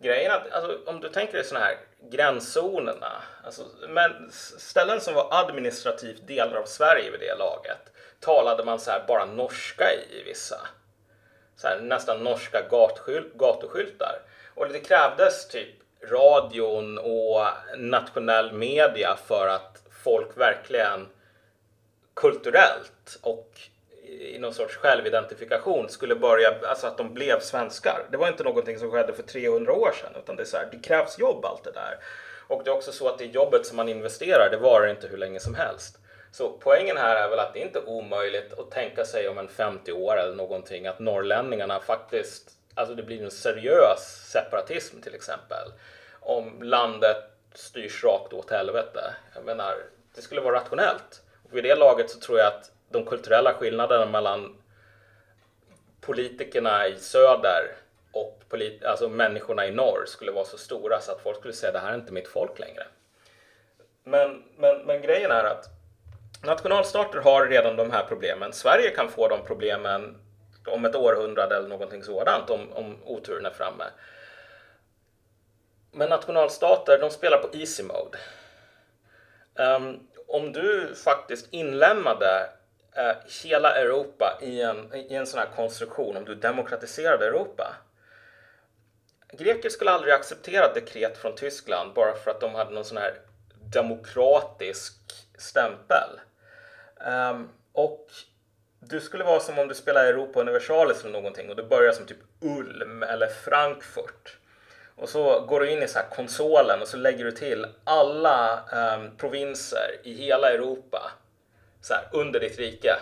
Grejen 0.00 0.32
att 0.32 0.52
alltså, 0.52 0.78
om 0.86 1.00
du 1.00 1.08
tänker 1.08 1.32
dig 1.32 1.44
sådana 1.44 1.64
här 1.64 1.76
gränszonerna. 2.10 3.22
Alltså, 3.44 3.62
men 3.88 4.30
ställen 4.58 5.00
som 5.00 5.14
var 5.14 5.28
administrativt 5.30 6.26
delar 6.26 6.56
av 6.56 6.64
Sverige 6.64 7.10
vid 7.10 7.20
det 7.20 7.34
laget. 7.34 7.92
Talade 8.20 8.64
man 8.64 8.80
så 8.80 8.90
här 8.90 9.04
bara 9.08 9.24
norska 9.24 9.84
i, 9.92 10.20
i 10.20 10.22
vissa. 10.22 10.60
Så 11.56 11.68
här, 11.68 11.80
nästan 11.80 12.24
norska 12.24 12.62
gatuskyltar. 13.38 14.18
Och 14.54 14.68
det 14.68 14.80
krävdes 14.80 15.48
typ 15.48 15.74
radion 16.10 16.98
och 16.98 17.46
nationell 17.76 18.52
media 18.52 19.16
för 19.26 19.48
att 19.48 19.82
folk 20.04 20.36
verkligen 20.36 21.08
kulturellt 22.14 23.18
och 23.22 23.60
i 24.20 24.38
någon 24.38 24.54
sorts 24.54 24.76
självidentifikation 24.76 25.88
skulle 25.88 26.14
börja, 26.14 26.54
alltså 26.68 26.86
att 26.86 26.98
de 26.98 27.14
blev 27.14 27.40
svenskar. 27.40 28.06
Det 28.10 28.16
var 28.16 28.28
inte 28.28 28.44
någonting 28.44 28.78
som 28.78 28.90
skedde 28.90 29.12
för 29.12 29.22
300 29.22 29.72
år 29.72 29.92
sedan 30.00 30.12
utan 30.22 30.36
det 30.36 30.42
är 30.42 30.46
så 30.46 30.56
här, 30.56 30.68
det 30.72 30.78
krävs 30.78 31.18
jobb 31.18 31.44
allt 31.44 31.64
det 31.64 31.72
där. 31.72 31.98
Och 32.46 32.64
det 32.64 32.70
är 32.70 32.74
också 32.74 32.92
så 32.92 33.08
att 33.08 33.18
det 33.18 33.24
jobbet 33.24 33.66
som 33.66 33.76
man 33.76 33.88
investerar, 33.88 34.50
det 34.50 34.56
varar 34.56 34.90
inte 34.90 35.06
hur 35.06 35.18
länge 35.18 35.40
som 35.40 35.54
helst. 35.54 35.98
Så 36.32 36.58
poängen 36.60 36.96
här 36.96 37.16
är 37.16 37.28
väl 37.28 37.38
att 37.38 37.54
det 37.54 37.60
inte 37.60 37.78
är 37.78 37.88
omöjligt 37.88 38.58
att 38.58 38.70
tänka 38.70 39.04
sig 39.04 39.28
om 39.28 39.38
en 39.38 39.48
50 39.48 39.92
år 39.92 40.16
eller 40.16 40.34
någonting 40.34 40.86
att 40.86 40.98
norrlänningarna 40.98 41.80
faktiskt, 41.80 42.50
alltså 42.74 42.94
det 42.94 43.02
blir 43.02 43.22
en 43.22 43.30
seriös 43.30 44.30
separatism 44.32 45.00
till 45.00 45.14
exempel. 45.14 45.72
Om 46.20 46.62
landet 46.62 47.16
styrs 47.54 48.04
rakt 48.04 48.32
åt 48.32 48.50
helvete. 48.50 49.14
Jag 49.34 49.44
menar, 49.44 49.74
det 50.14 50.22
skulle 50.22 50.40
vara 50.40 50.56
rationellt 50.56 51.22
vid 51.52 51.64
det 51.64 51.74
laget 51.74 52.10
så 52.10 52.20
tror 52.20 52.38
jag 52.38 52.46
att 52.46 52.70
de 52.90 53.04
kulturella 53.04 53.54
skillnaderna 53.54 54.06
mellan 54.06 54.56
politikerna 56.00 56.88
i 56.88 56.96
söder 56.96 57.76
och 58.12 58.42
polit 58.48 58.84
alltså 58.84 59.08
människorna 59.08 59.66
i 59.66 59.70
norr 59.70 60.04
skulle 60.06 60.32
vara 60.32 60.44
så 60.44 60.58
stora 60.58 61.00
så 61.00 61.12
att 61.12 61.20
folk 61.20 61.38
skulle 61.38 61.54
säga 61.54 61.72
det 61.72 61.78
här 61.78 61.92
är 61.92 61.94
inte 61.94 62.12
mitt 62.12 62.28
folk 62.28 62.58
längre. 62.58 62.86
Men, 64.04 64.42
men, 64.56 64.78
men 64.78 65.02
grejen 65.02 65.30
är 65.30 65.44
att 65.44 65.64
nationalstater 66.44 67.18
har 67.18 67.46
redan 67.46 67.76
de 67.76 67.90
här 67.90 68.04
problemen. 68.04 68.52
Sverige 68.52 68.90
kan 68.90 69.08
få 69.08 69.28
de 69.28 69.44
problemen 69.46 70.16
om 70.66 70.84
ett 70.84 70.94
århundrade 70.94 71.56
eller 71.56 71.68
någonting 71.68 72.02
sådant 72.02 72.50
om, 72.50 72.72
om 72.72 72.96
oturen 73.04 73.46
är 73.46 73.50
framme. 73.50 73.84
Men 75.92 76.08
nationalstater, 76.08 76.98
de 76.98 77.10
spelar 77.10 77.38
på 77.38 77.56
easy 77.56 77.82
mode. 77.82 78.18
Um, 79.54 80.08
om 80.32 80.52
du 80.52 80.94
faktiskt 80.94 81.46
inlämnade 81.50 82.50
eh, 82.96 83.16
hela 83.44 83.74
Europa 83.74 84.38
i 84.42 84.62
en, 84.62 84.94
i 84.94 85.14
en 85.14 85.26
sån 85.26 85.40
här 85.40 85.48
konstruktion, 85.56 86.16
om 86.16 86.24
du 86.24 86.34
demokratiserade 86.34 87.26
Europa. 87.26 87.76
Greker 89.32 89.68
skulle 89.68 89.90
aldrig 89.90 90.14
acceptera 90.14 90.72
dekret 90.72 91.18
från 91.18 91.34
Tyskland 91.34 91.94
bara 91.94 92.14
för 92.14 92.30
att 92.30 92.40
de 92.40 92.54
hade 92.54 92.70
någon 92.70 92.84
sån 92.84 92.96
här 92.96 93.14
demokratisk 93.72 94.94
stämpel. 95.38 96.20
Um, 97.06 97.48
och 97.72 98.06
du 98.80 99.00
skulle 99.00 99.24
vara 99.24 99.40
som 99.40 99.58
om 99.58 99.68
du 99.68 99.74
spelar 99.74 100.04
Europa 100.04 100.40
Universalis 100.40 101.00
eller 101.00 101.12
någonting 101.12 101.50
och 101.50 101.56
du 101.56 101.62
börjar 101.62 101.92
som 101.92 102.06
typ 102.06 102.18
Ulm 102.40 103.02
eller 103.02 103.26
Frankfurt. 103.26 104.38
Och 104.96 105.08
så 105.08 105.40
går 105.40 105.60
du 105.60 105.70
in 105.70 105.82
i 105.82 105.88
så 105.88 105.98
här 105.98 106.06
konsolen 106.10 106.82
och 106.82 106.88
så 106.88 106.96
lägger 106.96 107.24
du 107.24 107.32
till 107.32 107.66
alla 107.84 108.60
um, 108.72 109.16
provinser 109.16 110.00
i 110.02 110.14
hela 110.14 110.50
Europa 110.50 111.10
så 111.80 111.94
här, 111.94 112.08
under 112.12 112.40
ditt 112.40 112.58
rike. 112.58 112.94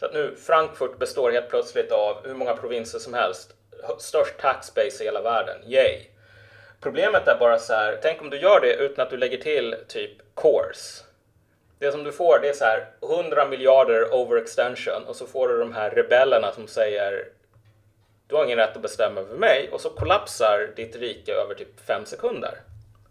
Så 0.00 0.06
att 0.06 0.14
nu 0.14 0.36
Frankfurt 0.36 0.98
består 0.98 1.30
helt 1.30 1.48
plötsligt 1.48 1.92
av 1.92 2.26
hur 2.26 2.34
många 2.34 2.56
provinser 2.56 2.98
som 2.98 3.14
helst. 3.14 3.54
Störst 3.98 4.38
taxbase 4.38 5.02
i 5.02 5.06
hela 5.06 5.22
världen. 5.22 5.56
Yay! 5.66 6.06
Problemet 6.80 7.28
är 7.28 7.38
bara 7.38 7.58
så 7.58 7.72
här, 7.72 7.98
tänk 8.02 8.20
om 8.20 8.30
du 8.30 8.38
gör 8.38 8.60
det 8.60 8.74
utan 8.74 9.02
att 9.02 9.10
du 9.10 9.16
lägger 9.16 9.38
till 9.38 9.76
typ 9.88 10.10
cores. 10.34 11.04
Det 11.78 11.92
som 11.92 12.04
du 12.04 12.12
får 12.12 12.38
det 12.38 12.48
är 12.48 12.52
så 12.52 12.64
här 12.64 12.86
100 13.02 13.46
miljarder 13.46 14.14
overextension 14.14 15.04
och 15.06 15.16
så 15.16 15.26
får 15.26 15.48
du 15.48 15.58
de 15.58 15.72
här 15.72 15.90
rebellerna 15.90 16.52
som 16.52 16.68
säger 16.68 17.28
du 18.26 18.34
har 18.34 18.44
ingen 18.44 18.58
rätt 18.58 18.76
att 18.76 18.82
bestämma 18.82 19.20
över 19.20 19.36
mig 19.36 19.70
och 19.72 19.80
så 19.80 19.90
kollapsar 19.90 20.72
ditt 20.76 20.96
rike 20.96 21.32
över 21.32 21.54
typ 21.54 21.86
fem 21.86 22.06
sekunder. 22.06 22.60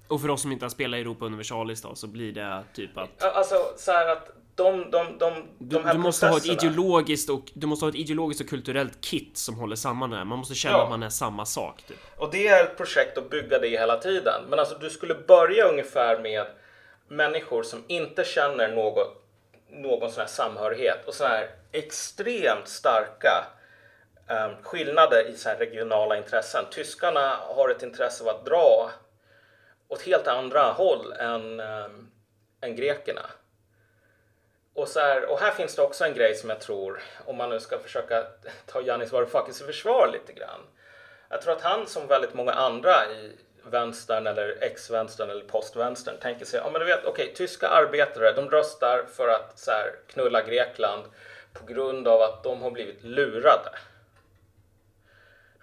Och 0.07 0.21
för 0.21 0.29
oss 0.29 0.41
som 0.41 0.51
inte 0.51 0.65
har 0.65 0.69
spelat 0.69 0.99
Europa 0.99 1.25
Universalis 1.25 1.81
då 1.81 1.95
så 1.95 2.07
blir 2.07 2.31
det 2.31 2.63
typ 2.73 2.97
att... 2.97 3.23
Alltså 3.23 3.73
så 3.77 3.91
här 3.91 4.07
att 4.07 4.29
de, 4.55 4.91
de, 4.91 5.17
de, 5.17 5.33
du, 5.57 5.77
de 5.77 5.85
här 5.85 5.93
du 5.93 5.99
måste 5.99 6.27
ha 6.27 6.37
ett 6.37 6.45
ideologiskt 6.45 7.29
och 7.29 7.51
du 7.53 7.67
måste 7.67 7.85
ha 7.85 7.89
ett 7.89 7.95
ideologiskt 7.95 8.41
och 8.41 8.49
kulturellt 8.49 9.01
kit 9.01 9.37
som 9.37 9.55
håller 9.55 9.75
samman 9.75 10.09
det 10.09 10.17
här. 10.17 10.25
Man 10.25 10.39
måste 10.39 10.55
känna 10.55 10.77
ja. 10.77 10.83
att 10.83 10.89
man 10.89 11.03
är 11.03 11.09
samma 11.09 11.45
sak. 11.45 11.83
Typ. 11.87 11.97
Och 12.17 12.31
det 12.31 12.47
är 12.47 12.63
ett 12.63 12.77
projekt 12.77 13.17
att 13.17 13.29
bygga 13.29 13.59
det 13.59 13.67
hela 13.67 13.97
tiden. 13.97 14.41
Men 14.49 14.59
alltså 14.59 14.75
du 14.75 14.89
skulle 14.89 15.15
börja 15.15 15.65
ungefär 15.65 16.19
med 16.19 16.45
människor 17.07 17.63
som 17.63 17.83
inte 17.87 18.23
känner 18.23 18.75
något, 18.75 19.23
någon 19.69 20.11
sån 20.11 20.21
här 20.21 20.27
samhörighet 20.27 21.07
och 21.07 21.13
så 21.13 21.23
här 21.23 21.49
extremt 21.71 22.67
starka 22.67 23.45
Ehm, 24.27 24.63
skillnader 24.63 25.27
i 25.27 25.37
så 25.37 25.49
regionala 25.49 26.17
intressen. 26.17 26.65
Tyskarna 26.71 27.35
har 27.35 27.69
ett 27.69 27.83
intresse 27.83 28.23
av 28.23 28.29
att 28.29 28.45
dra 28.45 28.91
åt 29.87 30.01
helt 30.01 30.27
andra 30.27 30.61
håll 30.61 31.13
än, 31.19 31.59
ehm, 31.59 32.11
än 32.61 32.75
grekerna. 32.75 33.25
Och, 34.75 34.87
så 34.87 34.99
här, 34.99 35.25
och 35.25 35.39
här 35.39 35.51
finns 35.51 35.75
det 35.75 35.81
också 35.81 36.05
en 36.05 36.13
grej 36.13 36.35
som 36.35 36.49
jag 36.49 36.61
tror, 36.61 37.01
om 37.25 37.37
man 37.37 37.49
nu 37.49 37.59
ska 37.59 37.79
försöka 37.79 38.23
ta 38.65 38.81
Janis 38.81 39.11
Varoufakis 39.11 39.61
i 39.61 39.65
försvar 39.65 40.09
lite 40.13 40.33
grann. 40.33 40.61
Jag 41.29 41.41
tror 41.41 41.53
att 41.53 41.61
han 41.61 41.87
som 41.87 42.07
väldigt 42.07 42.33
många 42.33 42.51
andra 42.51 43.11
i 43.11 43.31
vänstern 43.63 44.27
eller 44.27 44.57
ex-vänstern 44.61 45.29
eller 45.29 45.43
postvänstern 45.43 46.17
tänker 46.17 46.45
sig, 46.45 46.59
ja 46.63 46.69
men 46.71 46.79
du 46.81 46.85
vet, 46.85 47.05
okej, 47.05 47.23
okay, 47.23 47.35
tyska 47.35 47.67
arbetare, 47.67 48.31
de 48.31 48.49
röstar 48.49 49.05
för 49.13 49.27
att 49.27 49.59
så 49.59 49.71
här, 49.71 49.91
knulla 50.07 50.41
Grekland 50.41 51.03
på 51.53 51.65
grund 51.65 52.07
av 52.07 52.21
att 52.21 52.43
de 52.43 52.61
har 52.61 52.71
blivit 52.71 53.03
lurade 53.03 53.69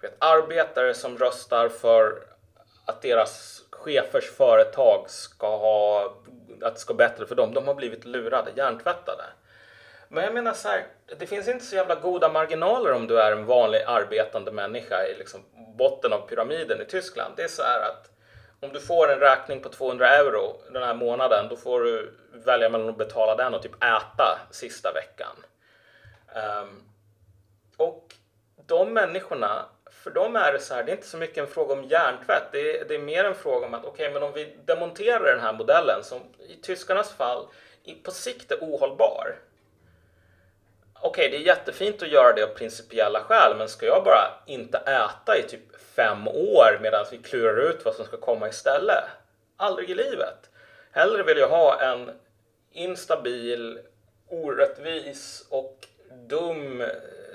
vet, 0.01 0.15
arbetare 0.19 0.93
som 0.93 1.17
röstar 1.17 1.69
för 1.69 2.23
att 2.85 3.01
deras 3.01 3.63
chefers 3.69 4.31
företag 4.31 5.09
ska 5.09 5.57
ha, 5.57 6.05
att 6.61 6.73
det 6.73 6.79
ska 6.79 6.93
bättre 6.93 7.25
för 7.25 7.35
dem, 7.35 7.53
de 7.53 7.67
har 7.67 7.75
blivit 7.75 8.05
lurade, 8.05 8.51
hjärntvättade. 8.55 9.23
Men 10.07 10.23
jag 10.23 10.33
menar 10.33 10.53
så 10.53 10.67
här, 10.67 10.85
det 11.19 11.27
finns 11.27 11.47
inte 11.47 11.65
så 11.65 11.75
jävla 11.75 11.95
goda 11.95 12.29
marginaler 12.29 12.93
om 12.93 13.07
du 13.07 13.19
är 13.19 13.31
en 13.31 13.45
vanlig 13.45 13.81
arbetande 13.87 14.51
människa 14.51 15.05
i 15.05 15.17
liksom 15.17 15.41
botten 15.77 16.13
av 16.13 16.27
pyramiden 16.27 16.81
i 16.81 16.85
Tyskland. 16.85 17.33
Det 17.35 17.43
är 17.43 17.47
så 17.47 17.63
här 17.63 17.79
att 17.79 18.11
om 18.59 18.73
du 18.73 18.79
får 18.79 19.11
en 19.11 19.19
räkning 19.19 19.61
på 19.61 19.69
200 19.69 20.09
euro 20.09 20.61
den 20.71 20.83
här 20.83 20.93
månaden, 20.93 21.47
då 21.49 21.55
får 21.55 21.81
du 21.81 22.13
välja 22.33 22.69
mellan 22.69 22.89
att 22.89 22.97
betala 22.97 23.35
den 23.35 23.53
och 23.53 23.61
typ 23.61 23.83
äta 23.83 24.39
sista 24.51 24.93
veckan. 24.93 25.35
Um, 26.63 26.83
och 27.77 28.15
de 28.67 28.93
människorna, 28.93 29.65
för 30.03 30.11
dem 30.11 30.35
är 30.35 30.53
det 30.53 30.59
så 30.59 30.73
här, 30.73 30.83
det 30.83 30.91
är 30.91 30.95
inte 30.95 31.07
så 31.07 31.17
mycket 31.17 31.37
en 31.37 31.47
fråga 31.47 31.73
om 31.73 31.83
hjärntvätt. 31.83 32.43
Det 32.51 32.79
är, 32.79 32.85
det 32.85 32.95
är 32.95 32.99
mer 32.99 33.23
en 33.23 33.35
fråga 33.35 33.65
om 33.65 33.73
att 33.73 33.85
okej, 33.85 33.91
okay, 33.91 34.13
men 34.13 34.23
om 34.23 34.33
vi 34.33 34.57
demonterar 34.65 35.25
den 35.25 35.39
här 35.39 35.53
modellen 35.53 36.03
som 36.03 36.19
i 36.49 36.55
tyskarnas 36.61 37.13
fall 37.13 37.47
på 38.03 38.11
sikt 38.11 38.51
är 38.51 38.57
ohållbar. 38.61 39.35
Okej, 40.93 41.09
okay, 41.09 41.29
det 41.29 41.43
är 41.43 41.47
jättefint 41.47 42.01
att 42.01 42.11
göra 42.11 42.33
det 42.33 42.43
av 42.43 42.47
principiella 42.47 43.23
skäl, 43.23 43.57
men 43.57 43.69
ska 43.69 43.85
jag 43.85 44.03
bara 44.03 44.43
inte 44.45 44.77
äta 44.77 45.37
i 45.37 45.43
typ 45.43 45.81
fem 45.95 46.27
år 46.27 46.79
medan 46.81 47.05
vi 47.11 47.17
klurar 47.17 47.69
ut 47.69 47.85
vad 47.85 47.95
som 47.95 48.05
ska 48.05 48.17
komma 48.17 48.49
istället? 48.49 49.03
Aldrig 49.57 49.89
i 49.89 49.95
livet. 49.95 50.49
Hellre 50.91 51.23
vill 51.23 51.37
jag 51.37 51.49
ha 51.49 51.81
en 51.81 52.11
instabil, 52.71 53.79
orättvis 54.29 55.47
och 55.49 55.87
dum 56.27 56.83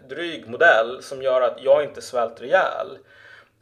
dryg 0.09 0.49
modell 0.49 1.03
som 1.03 1.23
gör 1.23 1.41
att 1.41 1.63
jag 1.63 1.85
inte 1.85 2.03
svälter 2.03 2.45
ihjäl 2.45 2.99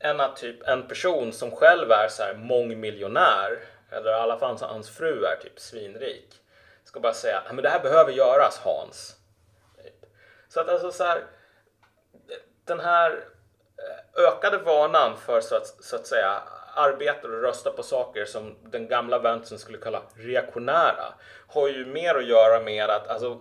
än 0.00 0.20
att 0.20 0.36
typ 0.36 0.68
en 0.68 0.88
person 0.88 1.32
som 1.32 1.50
själv 1.50 1.90
är 1.90 2.08
så 2.08 2.22
här 2.22 2.34
mångmiljonär 2.34 3.58
eller 3.90 4.10
i 4.10 4.14
alla 4.14 4.38
fall 4.38 4.58
hans 4.60 4.90
fru 4.90 5.24
är 5.24 5.36
typ 5.42 5.60
svinrik 5.60 6.40
ska 6.84 7.00
bara 7.00 7.12
säga 7.12 7.42
men 7.46 7.62
det 7.62 7.68
här 7.68 7.80
behöver 7.80 8.12
göras 8.12 8.58
Hans. 8.58 9.16
Typ. 9.82 10.06
Så 10.48 10.60
att 10.60 10.68
alltså 10.68 10.92
så 10.92 11.04
här 11.04 11.24
den 12.64 12.80
här 12.80 13.10
eh, 13.78 14.24
ökade 14.24 14.58
vanan 14.58 15.16
för 15.16 15.40
så 15.40 15.56
att, 15.56 15.66
så 15.66 15.96
att 15.96 16.06
säga 16.06 16.42
arbeta 16.74 17.28
och 17.28 17.42
rösta 17.42 17.70
på 17.70 17.82
saker 17.82 18.24
som 18.24 18.56
den 18.62 18.88
gamla 18.88 19.18
vänstern 19.18 19.58
skulle 19.58 19.78
kalla 19.78 20.02
reaktionära 20.14 21.14
har 21.48 21.68
ju 21.68 21.86
mer 21.86 22.14
att 22.14 22.26
göra 22.26 22.60
med 22.60 22.90
att 22.90 23.08
alltså, 23.08 23.40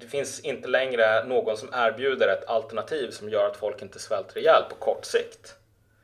det 0.00 0.06
finns 0.06 0.40
inte 0.40 0.68
längre 0.68 1.24
någon 1.24 1.56
som 1.56 1.68
erbjuder 1.72 2.28
ett 2.28 2.48
alternativ 2.48 3.10
som 3.10 3.28
gör 3.28 3.50
att 3.50 3.56
folk 3.56 3.82
inte 3.82 3.98
svälter 3.98 4.38
ihjäl 4.38 4.62
på 4.70 4.76
kort 4.76 5.04
sikt. 5.04 5.54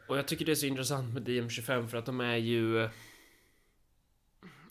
Och 0.06 0.18
jag 0.18 0.28
tycker 0.28 0.44
det 0.44 0.52
är 0.52 0.56
så 0.56 0.66
intressant 0.66 1.14
med 1.14 1.28
DM25 1.28 1.88
för 1.88 1.98
att 1.98 2.06
de 2.06 2.20
är 2.20 2.36
ju... 2.36 2.88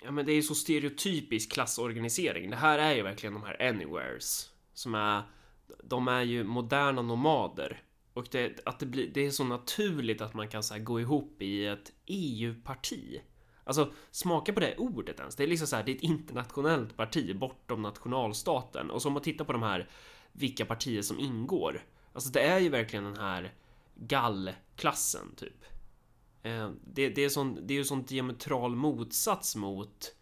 Ja 0.03 0.11
men 0.11 0.25
det 0.25 0.31
är 0.31 0.35
ju 0.35 0.43
så 0.43 0.55
stereotypisk 0.55 1.51
klassorganisering. 1.51 2.49
Det 2.49 2.55
här 2.55 2.79
är 2.79 2.95
ju 2.95 3.01
verkligen 3.01 3.33
de 3.33 3.43
här 3.43 3.61
anywheres. 3.69 4.49
Som 4.73 4.95
är... 4.95 5.21
De 5.83 6.07
är 6.07 6.21
ju 6.21 6.43
moderna 6.43 7.01
nomader. 7.01 7.83
Och 8.13 8.27
det, 8.31 8.59
att 8.65 8.79
det, 8.79 8.85
blir, 8.85 9.07
det 9.13 9.25
är 9.25 9.31
så 9.31 9.43
naturligt 9.43 10.21
att 10.21 10.33
man 10.33 10.47
kan 10.47 10.63
så 10.63 10.79
gå 10.79 10.99
ihop 10.99 11.41
i 11.41 11.65
ett 11.65 11.91
EU-parti. 12.05 13.21
Alltså, 13.69 13.91
smaka 14.11 14.53
på 14.53 14.59
det 14.59 14.77
ordet 14.77 15.19
ens. 15.19 15.35
Det 15.35 15.43
är 15.43 15.47
liksom 15.47 15.67
så 15.67 15.75
här, 15.75 15.83
det 15.83 15.91
är 15.91 15.95
ett 15.95 16.03
internationellt 16.03 16.97
parti 16.97 17.35
bortom 17.35 17.81
nationalstaten. 17.81 18.91
Och 18.91 19.01
så 19.01 19.07
om 19.07 19.13
man 19.13 19.23
tittar 19.23 19.45
på 19.45 19.51
de 19.51 19.63
här, 19.63 19.89
vilka 20.31 20.65
partier 20.65 21.01
som 21.01 21.19
ingår. 21.19 21.85
Alltså, 22.13 22.29
det 22.29 22.41
är 22.41 22.59
ju 22.59 22.69
verkligen 22.69 23.03
den 23.03 23.17
här 23.17 23.53
gallklassen, 23.95 25.35
typ. 25.35 25.65
Eh, 26.43 26.69
det, 26.83 27.09
det, 27.09 27.25
är 27.25 27.29
sån, 27.29 27.67
det 27.67 27.73
är 27.73 27.77
ju 27.77 27.83
sån 27.83 28.03
diametral 28.03 28.75
motsats 28.75 29.55
mot 29.55 30.15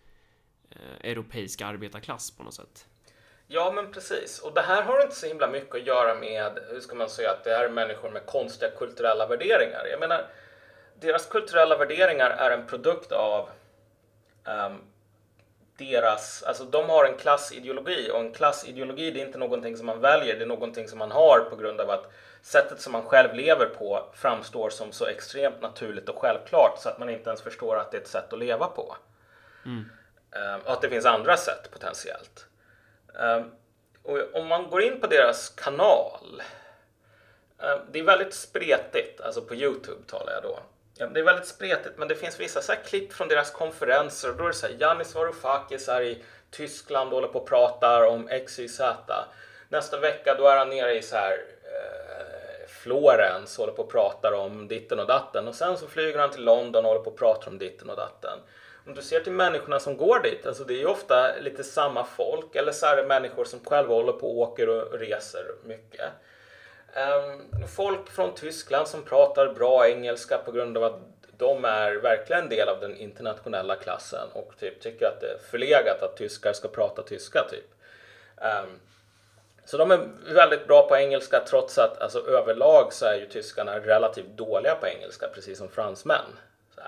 eh, 0.70 1.12
europeisk 1.12 1.62
arbetarklass 1.62 2.32
på 2.32 2.44
något 2.44 2.54
sätt. 2.54 2.88
Ja, 3.48 3.72
men 3.76 3.92
precis. 3.92 4.40
Och 4.40 4.54
det 4.54 4.62
här 4.62 4.84
har 4.84 5.04
inte 5.04 5.16
så 5.16 5.28
himla 5.28 5.48
mycket 5.48 5.76
att 5.76 5.88
göra 5.88 6.16
med, 6.16 6.60
hur 6.70 6.80
ska 6.80 6.96
man 6.96 7.10
säga, 7.10 7.32
att 7.32 7.44
det 7.44 7.52
är 7.52 7.70
människor 7.70 8.12
med 8.12 8.26
konstiga 8.26 8.72
kulturella 8.72 9.28
värderingar. 9.28 9.86
Jag 9.92 10.00
menar, 10.00 10.30
deras 11.00 11.26
kulturella 11.26 11.78
värderingar 11.78 12.30
är 12.30 12.52
en 12.52 12.68
produkt 12.68 13.12
av 13.12 13.50
um, 14.46 14.82
deras, 15.78 16.44
alltså 16.44 16.64
de 16.64 16.90
har 16.90 17.06
en 17.06 17.18
klassideologi 17.18 18.12
och 18.14 18.20
en 18.20 18.34
klassideologi 18.34 19.12
det 19.12 19.22
är 19.22 19.26
inte 19.26 19.38
någonting 19.38 19.78
som 19.78 19.86
man 19.86 20.00
väljer, 20.00 20.36
det 20.36 20.44
är 20.44 20.48
någonting 20.48 20.88
som 20.88 21.00
man 21.00 21.12
har 21.12 21.40
på 21.50 21.56
grund 21.56 21.82
av 21.82 21.90
att 21.90 22.12
sättet 22.42 22.82
som 22.82 22.94
man 22.94 23.04
själv 23.04 23.34
lever 23.34 23.66
på 23.66 24.10
framstår 24.14 24.70
som 24.70 24.92
så 24.92 25.06
extremt 25.06 25.62
naturligt 25.62 26.10
och 26.10 26.22
självklart 26.22 26.80
så 26.80 26.90
att 26.90 27.00
man 27.00 27.10
inte 27.10 27.30
ens 27.30 27.42
förstår 27.42 27.78
att 27.78 27.92
det 27.92 27.98
är 27.98 28.02
ett 28.02 28.08
sätt 28.08 28.34
att 28.34 28.40
leva 28.40 28.68
på. 28.68 28.96
Mm. 29.66 29.90
Um, 30.32 30.62
och 30.66 30.72
att 30.72 30.82
det 30.82 30.90
finns 30.90 31.06
andra 31.06 31.38
sätt 31.38 31.72
potentiellt. 31.72 32.46
Um, 33.14 33.52
och 34.04 34.18
om 34.34 34.48
man 34.48 34.70
går 34.70 34.82
in 34.82 35.02
på 35.02 35.08
deras 35.08 35.50
kanal, 35.50 36.42
um, 37.58 37.80
det 37.92 38.00
är 38.00 38.04
väldigt 38.04 38.34
spretigt, 38.34 39.22
alltså 39.22 39.42
på 39.42 39.56
Youtube 39.56 40.04
talar 40.08 40.34
jag 40.34 40.44
då. 40.44 40.60
Ja, 41.00 41.08
det 41.08 41.20
är 41.20 41.24
väldigt 41.24 41.48
spretigt, 41.48 41.98
men 41.98 42.08
det 42.08 42.16
finns 42.16 42.40
vissa 42.40 42.62
så 42.62 42.74
klipp 42.86 43.14
från 43.14 43.28
deras 43.28 43.52
konferenser 43.52 44.30
och 44.30 44.36
då 44.36 44.44
är 44.44 44.48
det 44.48 44.54
så 44.54 44.68
här, 44.68 44.76
Janis 44.80 45.16
Varoufakis 45.16 45.90
är 45.90 46.02
i 46.02 46.24
Tyskland 46.52 47.10
och 47.10 47.16
håller 47.16 47.28
på 47.28 47.40
och 47.40 47.48
pratar 47.48 48.04
om 48.04 48.30
XYZ. 48.46 48.82
Nästa 49.70 50.00
vecka 50.00 50.36
då 50.36 50.48
är 50.48 50.58
han 50.58 50.70
nere 50.70 50.98
i 50.98 51.02
så 51.02 51.16
här 51.16 51.32
eh, 51.64 52.68
Florens 52.68 53.58
och 53.58 53.66
håller 53.66 53.76
på 53.76 53.84
och 53.84 53.92
pratar 53.92 54.32
om 54.32 54.68
ditten 54.68 55.00
och 55.00 55.08
datten 55.08 55.48
och 55.48 55.56
sen 55.56 55.78
så 55.78 55.88
flyger 55.88 56.20
han 56.20 56.32
till 56.32 56.44
London 56.44 56.86
och 56.86 56.90
håller 56.90 57.04
på 57.04 57.10
och 57.10 57.18
pratar 57.18 57.52
om 57.52 57.58
ditten 57.58 57.90
och 57.90 57.98
datten. 57.98 58.40
Om 58.86 58.94
du 58.94 59.02
ser 59.02 59.20
till 59.20 59.32
människorna 59.32 59.80
som 59.80 59.98
går 59.98 60.20
dit, 60.20 60.46
alltså 60.46 60.64
det 60.64 60.74
är 60.74 60.78
ju 60.78 60.86
ofta 60.86 61.36
lite 61.42 61.64
samma 61.64 62.04
folk 62.06 62.56
eller 62.56 62.72
så 62.72 62.86
är 62.86 62.96
det 62.96 63.08
människor 63.08 63.46
som 63.46 63.60
själva 63.60 63.94
håller 63.94 64.14
på 64.14 64.28
och 64.28 64.38
åker 64.38 64.70
och 64.70 65.00
reser 65.00 65.46
mycket. 65.64 66.12
Ehm, 66.98 67.68
folk 67.68 68.10
från 68.10 68.36
Tyskland 68.36 68.88
som 68.88 69.04
pratar 69.04 69.54
bra 69.54 69.88
engelska 69.88 70.38
på 70.38 70.52
grund 70.52 70.78
av 70.78 70.84
att 70.84 71.00
de 71.38 71.66
är 71.66 71.96
verkligen 71.96 72.44
en 72.44 72.50
del 72.50 72.70
av 72.70 72.80
den 72.80 72.98
internationella 72.98 73.76
klassen 73.76 74.28
och 74.34 74.54
typ 74.60 74.82
tycker 74.82 75.06
att 75.06 75.22
det 75.22 75.28
är 75.28 75.38
förlegat 75.52 76.02
att 76.02 76.18
tyskar 76.18 76.54
ska 76.54 76.68
prata 76.68 77.04
tyska 77.04 77.44
typ. 77.50 77.66
Um, 78.38 78.80
så 79.66 79.78
de 79.78 79.92
är 79.92 80.10
väldigt 80.34 80.68
bra 80.68 80.88
på 80.88 80.98
engelska 80.98 81.44
trots 81.48 81.78
att 81.78 82.02
alltså, 82.02 82.20
överlag 82.20 82.94
så 82.94 83.06
är 83.06 83.16
ju 83.16 83.26
tyskarna 83.26 83.80
relativt 83.80 84.38
dåliga 84.38 84.76
på 84.76 84.88
engelska 84.88 85.28
precis 85.34 85.58
som 85.58 85.70
fransmän. 85.70 86.26
Så 86.76 86.82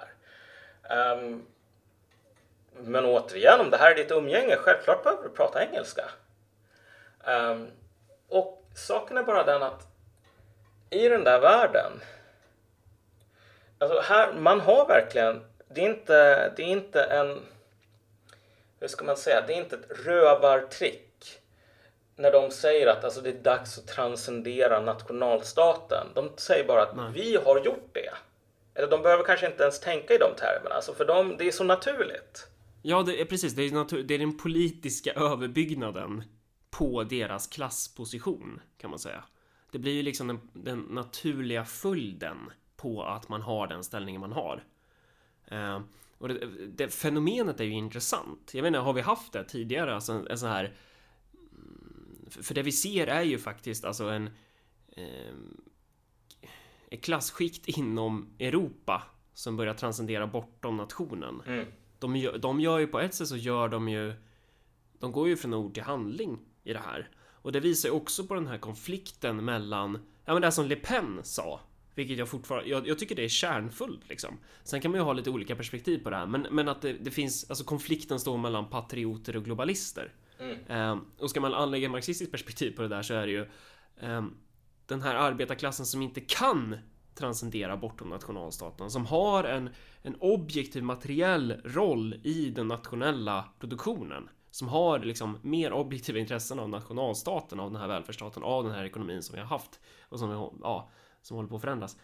um, 0.94 1.46
men 2.74 3.06
återigen, 3.06 3.60
om 3.60 3.70
det 3.70 3.78
här 3.78 3.92
är 3.92 3.96
ditt 3.96 4.12
umgänge, 4.12 4.56
självklart 4.56 5.04
behöver 5.04 5.24
du 5.24 5.30
prata 5.30 5.66
engelska. 5.66 6.06
Um, 7.26 7.68
och 8.28 8.64
saken 8.76 9.18
är 9.18 9.24
bara 9.24 9.44
den 9.44 9.64
att 9.64 9.90
i 10.90 11.10
den 11.10 11.24
där 11.24 11.40
världen. 11.40 11.92
Alltså 13.78 14.00
här, 14.00 14.34
man 14.34 14.60
har 14.60 14.88
verkligen, 14.88 15.42
det 15.70 15.82
är 15.82 15.90
inte, 15.90 16.50
det 16.58 16.64
är 16.64 16.68
inte 16.68 17.04
en, 17.04 17.40
hur 18.80 18.88
ska 18.88 19.06
man 19.06 19.18
säga, 19.18 19.44
det 19.48 19.54
är 19.54 19.58
inte 19.58 19.76
ett 19.76 20.06
rövartrick 20.06 21.40
när 22.16 22.32
de 22.32 22.52
säger 22.52 22.88
att 22.88 23.04
alltså, 23.04 23.22
det 23.22 23.30
är 23.30 23.44
dags 23.44 23.78
att 23.78 23.88
transcendera 23.88 24.82
nationalstaten. 24.82 26.08
De 26.16 26.30
säger 26.38 26.68
bara 26.68 26.82
att 26.82 26.96
Nej. 26.96 27.12
vi 27.14 27.36
har 27.36 27.60
gjort 27.66 27.90
det. 27.94 28.14
Eller 28.74 28.88
de 28.88 29.02
behöver 29.02 29.24
kanske 29.24 29.46
inte 29.48 29.64
ens 29.64 29.80
tänka 29.80 30.14
i 30.14 30.18
de 30.18 30.36
termerna, 30.36 30.76
alltså 30.76 30.94
för 30.94 31.06
dem, 31.06 31.36
det 31.38 31.48
är 31.48 31.52
så 31.52 31.64
naturligt. 31.64 32.48
Ja, 32.82 33.04
det 33.04 33.22
är 33.22 33.26
precis, 33.26 33.54
det 33.54 33.64
är, 33.64 33.72
natur- 33.72 34.04
det 34.04 34.14
är 34.14 34.20
den 34.20 34.38
politiska 34.38 35.14
överbyggnaden 35.14 36.24
på 36.70 37.04
deras 37.04 37.48
klassposition, 37.48 38.62
kan 38.78 38.90
man 38.90 39.00
säga. 39.00 39.24
Det 39.72 39.80
blir 39.80 39.94
ju 39.94 40.04
liksom 40.04 40.28
den, 40.28 40.40
den 40.54 40.80
naturliga 40.80 41.66
följden 41.66 42.38
på 42.76 43.04
att 43.04 43.30
man 43.30 43.42
har 43.42 43.68
den 43.68 43.84
ställningen 43.84 44.22
man 44.22 44.32
har. 44.32 44.64
Uh, 45.52 45.80
och 46.20 46.28
det, 46.28 46.68
det, 46.68 46.94
fenomenet 46.94 47.60
är 47.60 47.64
ju 47.64 47.72
intressant. 47.72 48.52
Jag 48.54 48.68
inte, 48.68 48.80
har 48.80 48.94
vi 48.94 49.02
haft 49.02 49.34
det 49.34 49.44
tidigare? 49.44 49.96
Alltså 49.96 50.14
en, 50.14 50.28
en 50.28 50.38
sån 50.38 50.50
här... 50.50 50.74
För 52.30 52.56
det 52.56 52.64
vi 52.64 52.72
ser 52.72 53.08
är 53.08 53.22
ju 53.22 53.38
faktiskt 53.38 53.86
alltså 53.86 54.10
en... 54.10 54.30
Eh, 54.88 55.34
ett 56.92 57.04
klasskikt 57.04 57.68
inom 57.68 58.30
Europa 58.40 59.04
som 59.34 59.58
börjar 59.58 59.74
transcendera 59.74 60.28
bortom 60.28 60.78
nationen. 60.78 61.42
Mm. 61.46 61.66
De, 62.00 62.16
gör, 62.16 62.38
de 62.38 62.60
gör 62.60 62.80
ju 62.80 62.88
på 62.88 63.00
ett 63.00 63.14
sätt 63.14 63.28
så 63.28 63.38
gör 63.38 63.70
de 63.70 63.90
ju... 63.90 64.14
De 65.00 65.12
går 65.12 65.28
ju 65.28 65.38
från 65.38 65.54
ord 65.54 65.74
till 65.74 65.84
handling 65.84 66.40
i 66.64 66.74
det 66.74 66.80
här. 66.80 67.10
Och 67.42 67.52
det 67.52 67.60
visar 67.60 67.90
ju 67.90 67.96
också 67.96 68.28
på 68.28 68.34
den 68.34 68.48
här 68.48 68.58
konflikten 68.58 69.46
mellan, 69.46 70.00
ja 70.26 70.34
men 70.34 70.42
det 70.42 70.52
som 70.52 70.66
Le 70.66 70.76
Pen 70.76 71.20
sa, 71.24 71.60
vilket 71.96 72.18
jag 72.18 72.30
fortfarande, 72.30 72.70
jag, 72.70 72.88
jag, 72.88 73.00
tycker 73.00 73.16
det 73.16 73.24
är 73.24 73.30
kärnfullt 73.30 74.10
liksom. 74.10 74.38
Sen 74.64 74.82
kan 74.82 74.92
man 74.92 75.00
ju 75.00 75.04
ha 75.04 75.14
lite 75.14 75.30
olika 75.30 75.56
perspektiv 75.56 76.04
på 76.04 76.10
det 76.10 76.16
här, 76.16 76.26
men, 76.26 76.48
men 76.52 76.68
att 76.68 76.82
det, 76.82 76.94
det 76.94 77.12
finns, 77.12 77.50
alltså 77.50 77.64
konflikten 77.64 78.20
står 78.20 78.38
mellan 78.38 78.70
patrioter 78.70 79.36
och 79.36 79.44
globalister. 79.44 80.14
Mm. 80.40 80.92
Um, 80.92 81.06
och 81.18 81.30
ska 81.30 81.42
man 81.42 81.54
anlägga 81.54 81.90
marxistiskt 81.90 82.32
perspektiv 82.32 82.72
på 82.72 82.82
det 82.82 82.88
där 82.88 83.02
så 83.02 83.14
är 83.14 83.28
det 83.28 83.32
ju 83.32 83.46
um, 84.02 84.38
den 84.86 85.02
här 85.02 85.16
arbetarklassen 85.16 85.86
som 85.86 86.02
inte 86.02 86.22
kan 86.22 86.76
transcendera 87.16 87.78
bortom 87.78 88.10
nationalstaten, 88.10 88.92
som 88.92 89.06
har 89.06 89.44
en, 89.44 89.70
en 90.02 90.16
objektiv 90.20 90.84
materiell 90.84 91.62
roll 91.66 92.16
i 92.24 92.50
den 92.50 92.68
nationella 92.68 93.46
produktionen 93.60 94.30
som 94.52 94.68
har 94.68 95.00
liksom 95.00 95.40
mer 95.42 95.74
objektiva 95.74 96.20
intressen 96.20 96.60
av 96.60 96.70
nationalstaten, 96.70 97.60
av 97.60 97.72
den 97.72 97.82
här 97.82 97.88
välfärdsstaten, 97.88 98.44
av 98.44 98.64
den 98.64 98.74
här 98.74 98.86
ekonomin 98.86 99.24
som 99.24 99.36
vi 99.36 99.42
har 99.42 99.48
haft 99.48 99.80
och 100.10 100.20
som, 100.20 100.30
vi, 100.30 100.36
ja, 100.64 100.90
som 101.22 101.38
håller 101.38 101.50
på 101.50 101.56
att 101.56 101.62
förändras. 101.62 101.98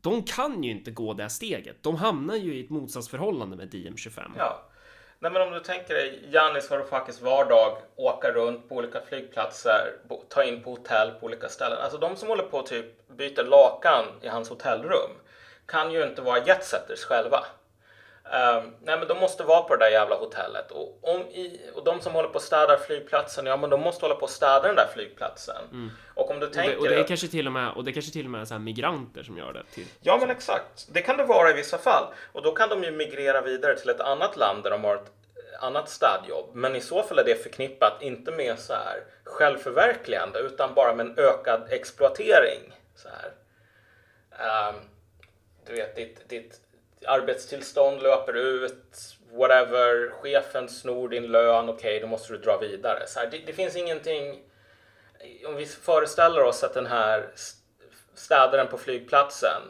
de 0.00 0.22
kan 0.22 0.62
ju 0.62 0.70
inte 0.70 0.90
gå 0.90 1.12
det 1.12 1.28
steget. 1.30 1.82
De 1.82 1.96
hamnar 1.96 2.36
ju 2.36 2.56
i 2.56 2.64
ett 2.64 2.70
motsatsförhållande 2.70 3.56
med 3.56 3.74
DM25. 3.74 4.30
Ja. 4.38 4.62
Nej, 5.18 5.32
men 5.32 5.42
om 5.42 5.52
du 5.52 5.60
tänker 5.60 5.94
dig 5.94 6.28
Janis 6.32 6.70
Varoufakis 6.70 7.20
vardag, 7.22 7.76
åka 7.96 8.32
runt 8.32 8.68
på 8.68 8.74
olika 8.74 9.00
flygplatser, 9.00 9.92
ta 10.28 10.44
in 10.44 10.62
på 10.62 10.70
hotell 10.70 11.10
på 11.10 11.26
olika 11.26 11.48
ställen. 11.48 11.78
Alltså 11.78 11.98
de 11.98 12.16
som 12.16 12.28
håller 12.28 12.42
på 12.42 12.58
och 12.58 12.66
typ 12.66 13.08
byter 13.08 13.44
lakan 13.44 14.04
i 14.22 14.28
hans 14.28 14.48
hotellrum 14.48 15.10
kan 15.66 15.92
ju 15.92 16.02
inte 16.02 16.22
vara 16.22 16.46
jetsetters 16.46 17.04
själva. 17.04 17.44
Um, 18.32 18.74
nej 18.82 18.98
men 18.98 19.08
de 19.08 19.18
måste 19.18 19.42
vara 19.42 19.62
på 19.62 19.76
det 19.76 19.84
där 19.84 19.90
jävla 19.90 20.16
hotellet. 20.16 20.70
Och, 20.70 20.98
om 21.02 21.20
i, 21.20 21.60
och 21.74 21.84
de 21.84 22.00
som 22.00 22.12
håller 22.12 22.28
på 22.28 22.34
och 22.34 22.42
städar 22.42 22.76
flygplatsen, 22.76 23.46
ja 23.46 23.56
men 23.56 23.70
de 23.70 23.80
måste 23.80 24.04
hålla 24.04 24.14
på 24.14 24.22
och 24.22 24.30
städa 24.30 24.60
den 24.60 24.76
där 24.76 24.86
flygplatsen. 24.94 25.64
Mm. 25.72 25.90
Och 26.14 26.30
om 26.30 26.40
du 26.40 26.46
tänker... 26.46 26.76
Och 26.76 26.82
det, 26.84 26.88
och 26.88 26.94
det 26.94 27.00
är 27.00 27.06
kanske 27.06 27.28
till 27.28 27.46
och 27.46 27.52
med, 27.52 27.72
och 27.72 27.84
det 27.84 27.90
är 27.90 27.92
kanske 27.92 28.12
till 28.12 28.24
och 28.24 28.30
med 28.30 28.48
så 28.48 28.58
migranter 28.58 29.22
som 29.22 29.38
gör 29.38 29.52
det. 29.52 29.62
Till, 29.74 29.86
ja 30.00 30.16
men 30.20 30.30
exakt. 30.30 30.86
Det 30.92 31.02
kan 31.02 31.16
det 31.16 31.24
vara 31.24 31.50
i 31.50 31.52
vissa 31.52 31.78
fall. 31.78 32.06
Och 32.32 32.42
då 32.42 32.52
kan 32.52 32.68
de 32.68 32.84
ju 32.84 32.90
migrera 32.90 33.40
vidare 33.40 33.76
till 33.76 33.90
ett 33.90 34.00
annat 34.00 34.36
land 34.36 34.62
där 34.62 34.70
de 34.70 34.84
har 34.84 34.94
ett 34.94 35.12
annat 35.60 35.88
städjobb. 35.88 36.50
Men 36.52 36.76
i 36.76 36.80
så 36.80 37.02
fall 37.02 37.18
är 37.18 37.24
det 37.24 37.42
förknippat 37.42 38.02
inte 38.02 38.30
med 38.30 38.58
så 38.58 38.72
här 38.72 39.04
självförverkligande 39.24 40.38
utan 40.38 40.74
bara 40.74 40.94
med 40.94 41.06
en 41.06 41.18
ökad 41.18 41.66
exploatering. 41.70 42.72
Så 42.94 43.08
här. 43.08 43.32
Um, 44.70 44.74
du 45.66 45.72
vet, 45.72 45.96
ditt, 45.96 46.28
ditt 46.28 46.60
arbetstillstånd 47.06 48.02
löper 48.02 48.36
ut, 48.36 49.16
whatever, 49.32 50.10
chefen 50.10 50.68
snor 50.68 51.08
din 51.08 51.26
lön, 51.26 51.68
okej, 51.68 51.74
okay, 51.74 52.00
då 52.00 52.06
måste 52.06 52.32
du 52.32 52.38
dra 52.38 52.58
vidare. 52.58 53.06
Så 53.06 53.20
här, 53.20 53.26
det, 53.30 53.38
det, 53.46 53.52
finns 53.52 53.76
ingenting, 53.76 54.42
om 55.46 55.56
vi 55.56 55.66
föreställer 55.66 56.42
oss 56.42 56.64
att 56.64 56.74
den 56.74 56.86
här 56.86 57.28
städaren 58.14 58.68
på 58.68 58.78
flygplatsen 58.78 59.62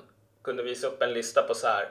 kunde 0.44 0.62
visa 0.62 0.86
upp 0.86 1.02
en 1.02 1.12
lista 1.12 1.42
på 1.42 1.54
så 1.54 1.66
här 1.66 1.88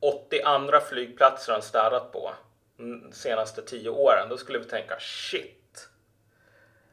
80 0.00 0.42
andra 0.42 0.80
flygplatser 0.80 1.52
han 1.52 1.62
städat 1.62 2.12
på 2.12 2.32
de 2.76 3.12
senaste 3.12 3.62
10 3.62 3.90
åren, 3.90 4.28
då 4.28 4.36
skulle 4.36 4.58
vi 4.58 4.64
tänka 4.64 4.96
shit. 5.00 5.88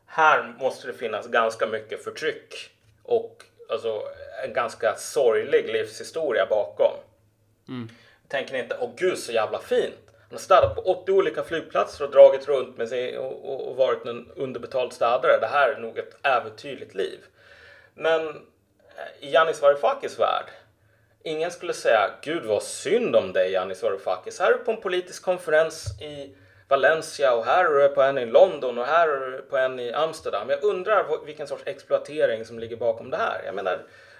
Här 0.05 0.55
måste 0.59 0.87
det 0.87 0.93
finnas 0.93 1.27
ganska 1.27 1.67
mycket 1.67 2.03
förtryck 2.03 2.69
och 3.03 3.43
alltså 3.69 4.01
en 4.43 4.53
ganska 4.53 4.95
sorglig 4.97 5.65
livshistoria 5.65 6.45
bakom. 6.49 6.93
Mm. 7.67 7.89
Tänker 8.27 8.53
ni 8.53 8.59
inte, 8.59 8.77
åh 8.79 8.91
gud 8.95 9.17
så 9.17 9.31
jävla 9.31 9.59
fint. 9.59 9.95
Han 10.29 10.31
har 10.31 10.37
städat 10.37 10.75
på 10.75 10.81
80 10.81 11.11
olika 11.11 11.43
flygplatser 11.43 12.05
och 12.05 12.11
dragit 12.11 12.47
runt 12.47 12.77
med 12.77 12.89
sig 12.89 13.17
och, 13.17 13.49
och, 13.49 13.67
och 13.69 13.75
varit 13.75 14.05
en 14.05 14.31
underbetald 14.35 14.93
städare. 14.93 15.39
Det 15.41 15.47
här 15.47 15.69
är 15.69 15.79
nog 15.79 15.97
ett 15.97 16.25
äventyrligt 16.25 16.95
liv. 16.95 17.19
Men 17.93 18.27
eh, 18.27 19.27
i 19.27 19.31
Janis 19.31 19.61
Varoufakis 19.61 20.19
värld, 20.19 20.45
ingen 21.23 21.51
skulle 21.51 21.73
säga 21.73 22.11
gud 22.21 22.45
vad 22.45 22.63
synd 22.63 23.15
om 23.15 23.33
dig 23.33 23.51
Janis 23.51 23.83
Varoufakis. 23.83 24.39
Här 24.39 24.51
är 24.51 24.57
du 24.57 24.63
på 24.63 24.71
en 24.71 24.81
politisk 24.81 25.23
konferens 25.23 26.01
i 26.01 26.35
Valencia 26.67 27.33
och 27.33 27.45
här 27.45 27.65
är 27.65 27.89
du 27.89 27.95
på 27.95 28.01
en 28.01 28.17
i 28.17 28.25
London 28.25 28.77
och 28.77 28.85
här 28.85 29.07
är 29.07 29.31
du 29.31 29.41
på 29.41 29.57
en 29.57 29.79
i 29.79 29.93
Amsterdam. 29.93 30.49
Jag 30.49 30.63
undrar 30.63 31.25
vilken 31.25 31.47
sorts 31.47 31.63
exploatering 31.65 32.45
som 32.45 32.59
ligger 32.59 32.75
bakom 32.75 33.09
det 33.09 33.17
här. 33.17 33.41
Jag 33.45 33.55
menar, 33.55 33.79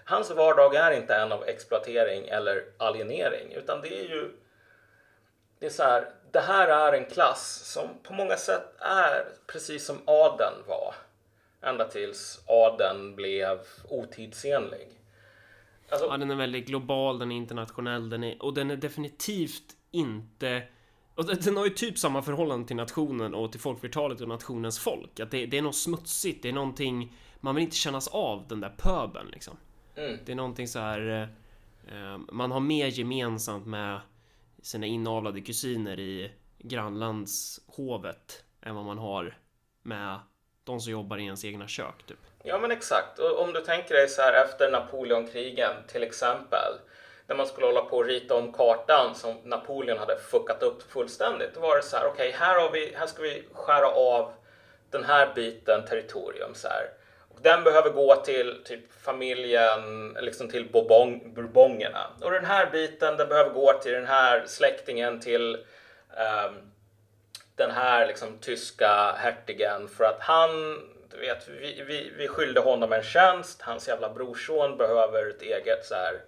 hans 0.09 0.31
vardag 0.31 0.75
är 0.75 0.91
inte 0.91 1.15
en 1.15 1.31
av 1.31 1.43
exploatering 1.43 2.27
eller 2.27 2.63
alienering 2.77 3.53
utan 3.53 3.81
det 3.81 3.99
är 3.99 4.09
ju 4.09 4.31
det 5.59 5.65
är 5.65 5.69
så 5.69 5.83
här, 5.83 6.09
det 6.31 6.39
här 6.39 6.67
är 6.67 6.97
en 6.97 7.05
klass 7.05 7.61
som 7.73 7.87
på 8.03 8.13
många 8.13 8.37
sätt 8.37 8.75
är 8.79 9.25
precis 9.47 9.85
som 9.85 9.97
adeln 10.05 10.55
var. 10.67 10.95
Ända 11.61 11.85
tills 11.85 12.43
adeln 12.47 13.15
blev 13.15 13.59
otidsenlig. 13.89 14.87
Alltså, 15.89 16.07
ja, 16.07 16.17
den 16.17 16.31
är 16.31 16.35
väldigt 16.35 16.67
global, 16.67 17.19
den 17.19 17.31
är 17.31 17.35
internationell, 17.35 18.09
den 18.09 18.23
är, 18.23 18.43
och 18.43 18.53
den 18.53 18.71
är 18.71 18.75
definitivt 18.75 19.75
inte 19.91 20.63
och 21.15 21.25
den 21.25 21.57
har 21.57 21.65
ju 21.65 21.71
typ 21.71 21.97
samma 21.97 22.21
förhållande 22.21 22.67
till 22.67 22.75
nationen 22.75 23.35
och 23.35 23.51
till 23.51 23.61
folkflertalet 23.61 24.21
och 24.21 24.27
nationens 24.27 24.79
folk. 24.79 25.19
Att 25.19 25.31
det, 25.31 25.45
det 25.45 25.57
är 25.57 25.61
något 25.61 25.75
smutsigt, 25.75 26.43
det 26.43 26.49
är 26.49 26.53
någonting 26.53 27.17
man 27.39 27.55
vill 27.55 27.63
inte 27.63 27.75
kännas 27.75 28.07
av 28.07 28.47
den 28.47 28.59
där 28.59 28.75
pöbeln 28.77 29.29
liksom. 29.29 29.57
Mm. 29.97 30.19
Det 30.25 30.31
är 30.31 30.35
någonting 30.35 30.67
så 30.67 30.79
här. 30.79 31.29
Eh, 31.87 32.17
man 32.31 32.51
har 32.51 32.59
mer 32.59 32.87
gemensamt 32.87 33.67
med 33.67 33.99
sina 34.61 34.85
inavlade 34.85 35.41
kusiner 35.41 35.99
i 35.99 36.31
grannlandshovet 36.57 38.43
än 38.61 38.75
vad 38.75 38.85
man 38.85 38.97
har 38.97 39.37
med 39.83 40.19
de 40.63 40.79
som 40.79 40.91
jobbar 40.91 41.17
i 41.17 41.23
ens 41.23 41.45
egna 41.45 41.67
kök 41.67 42.03
typ. 42.07 42.17
Ja 42.43 42.59
men 42.59 42.71
exakt. 42.71 43.19
Och 43.19 43.41
om 43.41 43.53
du 43.53 43.61
tänker 43.61 43.95
dig 43.95 44.07
så 44.07 44.21
här 44.21 44.45
efter 44.45 44.71
Napoleonkrigen 44.71 45.73
till 45.87 46.03
exempel. 46.03 46.73
När 47.27 47.35
man 47.35 47.47
skulle 47.47 47.65
hålla 47.65 47.81
på 47.81 47.97
och 47.97 48.05
rita 48.05 48.35
om 48.35 48.53
kartan 48.53 49.15
som 49.15 49.35
Napoleon 49.43 49.97
hade 49.97 50.17
fuckat 50.31 50.63
upp 50.63 50.91
fullständigt. 50.91 51.53
Då 51.53 51.59
var 51.59 51.77
det 51.77 51.83
så 51.83 51.97
här, 51.97 52.07
okej 52.07 52.29
okay, 52.29 52.39
här, 52.39 52.97
här 52.97 53.07
ska 53.07 53.21
vi 53.21 53.43
skära 53.53 53.87
av 53.87 54.33
den 54.89 55.03
här 55.03 55.33
biten 55.35 55.85
territorium 55.85 56.53
så 56.53 56.67
här. 56.67 56.85
Den 57.41 57.63
behöver 57.63 57.89
gå 57.89 58.15
till 58.15 58.61
typ 58.65 58.93
familjen, 59.01 60.13
liksom 60.21 60.49
till 60.49 60.71
Bourbon, 60.71 61.33
Bourbonerna. 61.33 62.07
Och 62.21 62.31
den 62.31 62.45
här 62.45 62.69
biten, 62.71 63.17
den 63.17 63.29
behöver 63.29 63.49
gå 63.49 63.73
till 63.73 63.91
den 63.91 64.05
här 64.05 64.43
släktingen, 64.45 65.19
till 65.19 65.55
um, 65.55 66.71
den 67.55 67.71
här 67.71 68.07
liksom 68.07 68.37
tyska 68.37 69.11
hertigen 69.17 69.87
för 69.87 70.03
att 70.03 70.19
han, 70.19 70.49
du 71.11 71.17
vet, 71.17 71.47
vi, 71.47 71.83
vi, 71.87 72.11
vi 72.17 72.27
skyllde 72.27 72.59
honom 72.59 72.93
en 72.93 73.03
tjänst. 73.03 73.61
Hans 73.61 73.87
jävla 73.87 74.09
brorson 74.09 74.77
behöver 74.77 75.29
ett 75.29 75.41
eget 75.41 75.85
så 75.85 75.95
här 75.95 76.21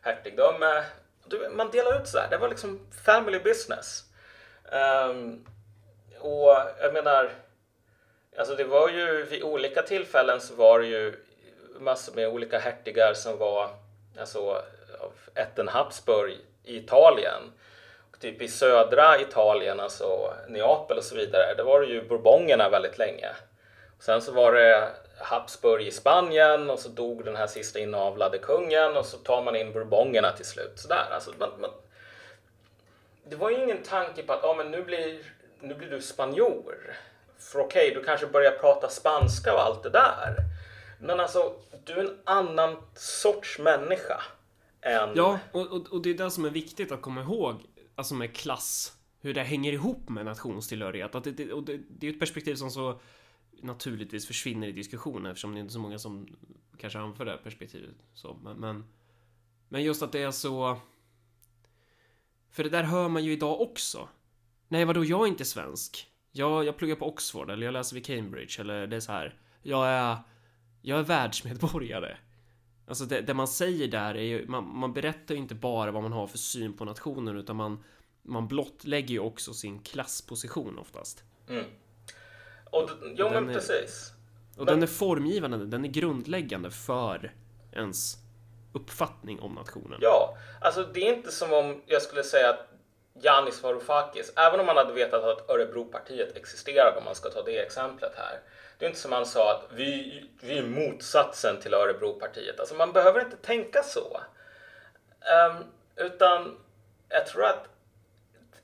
hertigdöme. 0.00 0.84
Du, 1.24 1.48
man 1.48 1.70
delar 1.70 2.00
ut 2.00 2.08
så 2.08 2.18
här. 2.18 2.30
Det 2.30 2.36
var 2.36 2.48
liksom 2.48 2.86
family 3.04 3.38
business. 3.38 4.04
Um, 4.72 5.46
och 6.18 6.56
jag 6.80 6.92
menar, 6.92 7.30
Alltså 8.38 8.54
det 8.54 8.64
var 8.64 8.88
ju 8.88 9.22
vid 9.22 9.42
olika 9.42 9.82
tillfällen 9.82 10.40
så 10.40 10.54
var 10.54 10.80
det 10.80 10.86
ju 10.86 11.14
massor 11.78 12.14
med 12.14 12.28
olika 12.28 12.58
hertigar 12.58 13.14
som 13.14 13.38
var 13.38 13.70
alltså 14.20 14.62
av 15.00 15.12
ätten 15.34 15.68
Habsburg 15.68 16.36
i 16.64 16.76
Italien. 16.76 17.52
Och 18.12 18.20
typ 18.20 18.42
i 18.42 18.48
södra 18.48 19.20
Italien, 19.20 19.80
alltså 19.80 20.34
Neapel 20.48 20.98
och 20.98 21.04
så 21.04 21.16
vidare, 21.16 21.54
där 21.56 21.64
var 21.64 21.80
det 21.80 21.86
ju 21.86 22.08
Bourbonerna 22.08 22.68
väldigt 22.68 22.98
länge. 22.98 23.28
Och 23.98 24.02
sen 24.02 24.22
så 24.22 24.32
var 24.32 24.52
det 24.52 24.88
Habsburg 25.18 25.86
i 25.86 25.90
Spanien 25.90 26.70
och 26.70 26.78
så 26.78 26.88
dog 26.88 27.24
den 27.24 27.36
här 27.36 27.46
sista 27.46 27.78
inavlade 27.78 28.38
kungen 28.38 28.96
och 28.96 29.06
så 29.06 29.16
tar 29.16 29.42
man 29.42 29.56
in 29.56 29.72
Bourbonerna 29.72 30.32
till 30.32 30.44
slut. 30.44 30.78
Sådär. 30.78 31.06
Alltså, 31.10 31.32
man, 31.38 31.50
man, 31.60 31.70
det 33.24 33.36
var 33.36 33.50
ju 33.50 33.62
ingen 33.62 33.82
tanke 33.82 34.22
på 34.22 34.32
att 34.32 34.44
ah, 34.44 34.54
men 34.54 34.70
nu, 34.70 34.82
blir, 34.82 35.18
nu 35.60 35.74
blir 35.74 35.90
du 35.90 36.02
spanjor. 36.02 36.96
För 37.38 37.58
okej, 37.58 37.90
okay, 37.90 38.00
du 38.00 38.04
kanske 38.04 38.26
börjar 38.26 38.52
prata 38.52 38.88
spanska 38.88 39.54
och 39.54 39.60
allt 39.60 39.82
det 39.82 39.90
där. 39.90 40.36
Men 41.00 41.20
alltså, 41.20 41.54
du 41.84 41.92
är 41.92 42.04
en 42.04 42.18
annan 42.24 42.76
sorts 42.94 43.58
människa. 43.58 44.22
Än... 44.80 45.10
Ja, 45.14 45.38
och, 45.52 45.66
och, 45.66 45.92
och 45.92 46.02
det 46.02 46.10
är 46.10 46.14
det 46.14 46.30
som 46.30 46.44
är 46.44 46.50
viktigt 46.50 46.92
att 46.92 47.02
komma 47.02 47.22
ihåg, 47.22 47.62
alltså 47.94 48.14
med 48.14 48.36
klass, 48.36 48.92
hur 49.20 49.34
det 49.34 49.42
hänger 49.42 49.72
ihop 49.72 50.08
med 50.08 50.24
nationstillhörighet. 50.24 51.14
Att 51.14 51.24
det, 51.24 51.32
det, 51.32 51.52
och 51.52 51.62
det, 51.62 51.80
det 51.88 52.06
är 52.06 52.12
ett 52.12 52.20
perspektiv 52.20 52.54
som 52.54 52.70
så 52.70 53.00
naturligtvis 53.62 54.26
försvinner 54.26 54.68
i 54.68 54.72
diskussionen 54.72 55.26
eftersom 55.26 55.52
det 55.52 55.58
är 55.58 55.60
inte 55.60 55.72
så 55.72 55.78
många 55.78 55.98
som 55.98 56.28
kanske 56.78 56.98
anför 56.98 57.24
det 57.24 57.36
perspektivet. 57.36 57.96
Så, 58.14 58.34
men, 58.42 58.56
men, 58.56 58.84
men 59.68 59.82
just 59.82 60.02
att 60.02 60.12
det 60.12 60.22
är 60.22 60.30
så... 60.30 60.80
För 62.50 62.64
det 62.64 62.70
där 62.70 62.82
hör 62.82 63.08
man 63.08 63.24
ju 63.24 63.32
idag 63.32 63.60
också. 63.60 64.08
Nej, 64.68 64.84
vadå, 64.84 65.04
jag 65.04 65.22
är 65.22 65.26
inte 65.26 65.44
svensk 65.44 66.06
jag, 66.36 66.64
jag 66.64 66.76
pluggar 66.76 66.96
på 66.96 67.08
Oxford 67.08 67.50
eller 67.50 67.66
jag 67.66 67.72
läser 67.72 67.94
vid 67.94 68.06
Cambridge 68.06 68.60
eller 68.60 68.86
det 68.86 68.96
är 68.96 69.00
så 69.00 69.12
här. 69.12 69.34
Jag 69.62 69.88
är, 69.88 70.16
jag 70.82 70.98
är 70.98 71.02
världsmedborgare. 71.02 72.16
Alltså 72.88 73.04
det, 73.04 73.20
det 73.20 73.34
man 73.34 73.48
säger 73.48 73.88
där 73.88 74.14
är 74.14 74.22
ju, 74.22 74.46
man, 74.46 74.76
man 74.78 74.92
berättar 74.92 75.34
ju 75.34 75.40
inte 75.40 75.54
bara 75.54 75.90
vad 75.90 76.02
man 76.02 76.12
har 76.12 76.26
för 76.26 76.38
syn 76.38 76.76
på 76.76 76.84
nationen 76.84 77.36
utan 77.36 77.56
man, 77.56 77.84
man 78.22 78.48
blottlägger 78.48 79.08
ju 79.08 79.20
också 79.20 79.54
sin 79.54 79.78
klassposition 79.78 80.78
oftast. 80.78 81.24
Mm. 81.48 81.64
Och, 82.70 82.90
jo 83.16 83.30
men 83.30 83.46
precis. 83.46 84.12
Och 84.56 84.64
men... 84.64 84.74
den 84.74 84.82
är 84.82 84.86
formgivande, 84.86 85.66
den 85.66 85.84
är 85.84 85.88
grundläggande 85.88 86.70
för 86.70 87.34
ens 87.72 88.16
uppfattning 88.72 89.40
om 89.40 89.54
nationen. 89.54 89.98
Ja, 90.02 90.36
alltså 90.60 90.82
det 90.94 91.08
är 91.08 91.16
inte 91.16 91.32
som 91.32 91.52
om 91.52 91.82
jag 91.86 92.02
skulle 92.02 92.22
säga 92.22 92.50
att 92.50 92.75
Janis 93.20 93.62
Varoufakis, 93.62 94.32
även 94.36 94.60
om 94.60 94.66
man 94.66 94.76
hade 94.76 94.92
vetat 94.92 95.24
att 95.24 95.50
Örebropartiet 95.50 96.36
existerade, 96.36 96.98
om 96.98 97.04
man 97.04 97.14
ska 97.14 97.30
ta 97.30 97.42
det 97.42 97.58
exemplet 97.58 98.12
här. 98.16 98.40
Det 98.78 98.84
är 98.84 98.88
inte 98.88 99.00
som 99.00 99.12
han 99.12 99.26
sa 99.26 99.52
att 99.52 99.62
vi, 99.70 100.24
vi 100.40 100.58
är 100.58 100.62
motsatsen 100.62 101.60
till 101.60 101.74
Örebropartiet. 101.74 102.60
Alltså 102.60 102.74
man 102.74 102.92
behöver 102.92 103.20
inte 103.20 103.36
tänka 103.36 103.82
så. 103.82 104.20
Um, 105.50 105.64
utan 105.96 106.58
jag 107.08 107.26
tror 107.26 107.44
att 107.44 107.68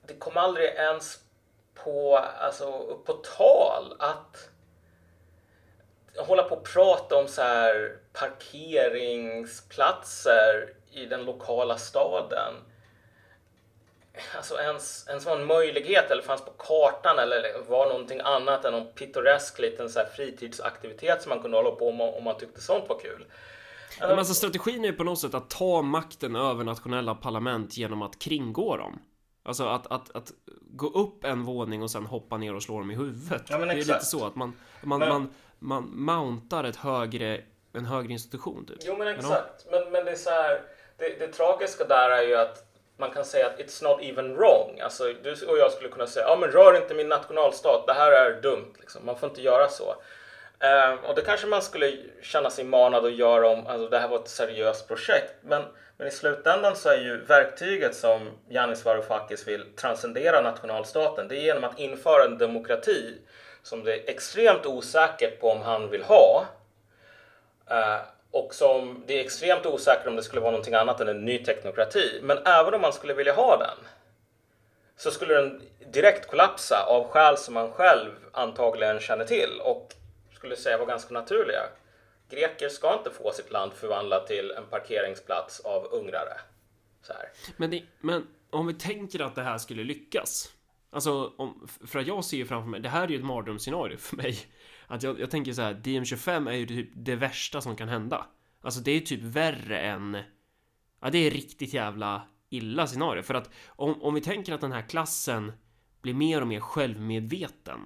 det 0.07 0.15
kom 0.15 0.37
aldrig 0.37 0.69
ens 0.69 1.19
på, 1.75 2.17
alltså, 2.17 2.99
på 3.07 3.13
tal 3.13 3.97
att 3.99 4.49
hålla 6.17 6.43
på 6.43 6.55
och 6.55 6.65
prata 6.65 7.17
om 7.17 7.29
så 7.29 7.43
här 7.43 7.97
parkeringsplatser 8.13 10.75
i 10.91 11.07
den 11.07 11.25
lokala 11.25 11.79
staden 11.79 12.55
alltså 14.37 14.59
ens, 14.61 15.09
ens 15.09 15.27
var 15.27 15.37
en 15.37 15.47
möjlighet 15.47 16.11
eller 16.11 16.23
fanns 16.23 16.45
på 16.45 16.51
kartan 16.51 17.19
eller 17.19 17.63
var 17.69 17.87
någonting 17.87 18.21
annat 18.25 18.65
än 18.65 18.73
någon 18.73 18.93
pittoresk 18.93 19.59
liten 19.59 19.89
så 19.89 20.01
fritidsaktivitet 20.17 21.23
som 21.23 21.31
man 21.31 21.43
kunde 21.43 21.57
hålla 21.57 21.71
på 21.71 21.93
med 21.93 22.15
om 22.15 22.25
man 22.25 22.39
tyckte 22.39 22.61
sånt 22.61 22.89
var 22.89 22.99
kul. 22.99 23.27
Men 24.01 24.19
alltså 24.19 24.35
strategin 24.35 24.85
är 24.85 24.89
ju 24.89 24.95
på 24.95 25.05
något 25.05 25.19
sätt 25.21 25.35
att 25.35 25.51
ta 25.51 25.83
makten 25.83 26.37
över 26.37 26.65
nationella 26.65 27.15
parlament 27.15 27.77
genom 27.77 28.03
att 28.03 28.19
kringgå 28.19 28.77
dem. 28.77 29.03
Alltså 29.45 29.65
att, 29.65 29.93
att, 29.93 30.17
att 30.17 30.33
gå 30.61 30.87
upp 30.89 31.25
en 31.25 31.45
våning 31.45 31.83
och 31.83 31.91
sen 31.91 32.07
hoppa 32.07 32.37
ner 32.37 32.55
och 32.55 32.63
slå 32.63 32.79
dem 32.79 32.91
i 32.91 32.95
huvudet. 32.95 33.43
Ja, 33.49 33.59
det 33.59 33.73
är 33.73 33.77
lite 33.77 34.05
så 34.05 34.27
att 34.27 34.35
man, 34.35 34.57
man, 34.83 34.99
Men- 34.99 35.09
man, 35.09 35.35
man 35.59 35.91
mountar 35.97 36.65
ett 36.65 36.77
högre, 36.77 37.41
en 37.73 37.85
högre 37.87 38.13
institution 38.13 38.67
typ. 38.67 38.79
Jo 38.81 38.97
men 38.97 39.07
Men 39.07 39.17
exakt. 39.19 39.67
Men, 39.71 39.93
men 39.93 40.05
det 40.05 40.11
är 40.11 40.17
så 40.17 40.31
här, 40.31 40.63
det, 40.99 41.19
det 41.19 41.33
tragiska 41.33 41.85
där 41.85 42.11
är 42.11 42.23
ju 42.23 42.37
att 42.37 42.72
man 43.03 43.11
kan 43.11 43.25
säga 43.25 43.47
att 43.47 43.59
it's 43.59 43.85
not 43.85 44.03
even 44.03 44.37
wrong. 44.37 44.81
Alltså 44.81 45.05
du 45.23 45.33
och 45.47 45.59
jag 45.59 45.73
skulle 45.73 45.89
kunna 45.89 46.07
säga, 46.07 46.27
ja 46.29 46.37
men 46.37 46.51
rör 46.51 46.77
inte 46.77 46.95
min 46.95 47.09
nationalstat, 47.09 47.87
det 47.87 47.93
här 47.93 48.13
är 48.13 48.41
dumt. 48.43 48.73
Liksom. 48.81 49.07
Man 49.07 49.17
får 49.17 49.29
inte 49.29 49.43
göra 49.43 49.69
så. 49.69 49.95
Ehm, 50.63 50.99
och 50.99 51.15
det 51.15 51.23
kanske 51.23 51.47
man 51.47 51.63
skulle 51.63 51.97
känna 52.23 52.51
sig 52.51 52.65
manad 52.65 53.05
att 53.05 53.15
göra 53.15 53.49
om 53.49 53.67
alltså, 53.67 53.89
det 53.89 53.99
här 53.99 54.09
var 54.09 54.19
ett 54.19 54.29
seriöst 54.29 54.89
projekt. 54.89 55.35
Men, 55.41 55.63
men 55.97 56.09
i 56.09 56.11
slutändan 56.11 56.77
så 56.77 56.89
är 56.89 56.99
ju 56.99 57.25
verktyget 57.25 57.95
som 57.95 58.31
Yanis 58.51 58.85
Varoufakis 58.85 59.49
vill 59.49 59.65
transcendera 59.77 60.43
nationalstaten, 60.43 61.29
det 61.29 61.37
är 61.37 61.41
genom 61.41 61.65
att 61.65 61.79
införa 61.79 62.25
en 62.25 62.39
demokrati 62.39 63.19
som 63.63 63.85
det 63.85 63.95
är 63.95 64.11
extremt 64.11 64.67
osäkert 64.67 65.41
på 65.41 65.51
om 65.51 65.63
han 65.63 65.91
vill 65.91 66.03
ha. 66.03 66.45
Eh, 67.71 67.99
och 68.33 68.55
som 68.55 69.05
det 69.07 69.21
är 69.21 69.25
extremt 69.25 69.67
osäkert 69.67 70.07
om 70.07 70.17
det 70.17 70.23
skulle 70.23 70.41
vara 70.41 70.51
någonting 70.51 70.75
annat 70.75 71.01
än 71.01 71.09
en 71.09 71.25
ny 71.25 71.39
teknokrati. 71.45 72.21
Men 72.23 72.39
även 72.39 72.75
om 72.75 72.81
man 72.81 72.93
skulle 72.93 73.15
vilja 73.15 73.33
ha 73.33 73.57
den 73.57 73.79
så 74.97 75.11
skulle 75.11 75.35
den 75.35 75.63
direkt 75.93 76.31
kollapsa 76.31 76.87
av 76.89 77.09
skäl 77.09 77.39
som 77.39 77.55
man 77.55 77.73
själv 77.73 78.11
antagligen 78.33 79.01
känner 79.01 79.25
till 79.25 79.61
och 79.65 79.93
skulle 80.35 80.57
säga 80.57 80.79
var 80.79 80.87
ganska 80.87 81.15
naturliga. 81.15 81.63
Greker 82.31 82.69
ska 82.69 82.95
inte 82.99 83.11
få 83.11 83.33
sitt 83.33 83.53
land 83.53 83.73
förvandlat 83.73 84.27
till 84.27 84.51
en 84.51 84.67
parkeringsplats 84.67 85.61
av 85.61 85.89
ungrare. 85.93 86.41
Så 87.03 87.13
här. 87.13 87.29
Men, 87.57 87.71
det, 87.71 87.83
men 88.01 88.27
om 88.51 88.67
vi 88.67 88.75
tänker 88.75 89.21
att 89.21 89.35
det 89.35 89.43
här 89.43 89.59
skulle 89.59 89.85
lyckas. 89.85 90.53
Alltså, 90.91 91.33
om, 91.37 91.69
för 91.87 91.99
att 91.99 92.07
jag 92.07 92.25
ser 92.25 92.37
ju 92.37 92.47
framför 92.47 92.71
mig, 92.71 92.81
det 92.81 92.89
här 92.89 93.05
är 93.05 93.09
ju 93.09 93.17
ett 93.17 93.25
mardrömsscenario 93.25 93.97
för 93.97 94.17
mig. 94.17 94.39
Att 94.93 95.03
jag, 95.03 95.21
jag 95.21 95.31
tänker 95.31 95.53
så 95.53 95.63
här, 95.63 95.75
DM25 95.75 96.51
är 96.51 96.55
ju 96.55 96.67
typ 96.67 96.91
det 96.95 97.17
värsta 97.17 97.61
som 97.61 97.77
kan 97.77 97.89
hända. 97.89 98.27
Alltså 98.61 98.81
det 98.81 98.91
är 98.91 99.01
typ 99.01 99.23
värre 99.23 99.81
än... 99.81 100.17
Ja, 101.01 101.11
det 101.11 101.19
är 101.19 101.31
riktigt 101.31 101.75
jävla 101.75 102.29
illa 102.51 102.87
scenario. 102.87 103.23
För 103.23 103.35
att 103.35 103.51
om, 103.67 104.03
om 104.03 104.15
vi 104.15 104.21
tänker 104.21 104.53
att 104.53 104.61
den 104.61 104.73
här 104.73 104.89
klassen 104.89 105.53
blir 106.03 106.15
mer 106.15 106.41
och 106.41 106.47
mer 106.47 106.61
självmedveten. 106.61 107.81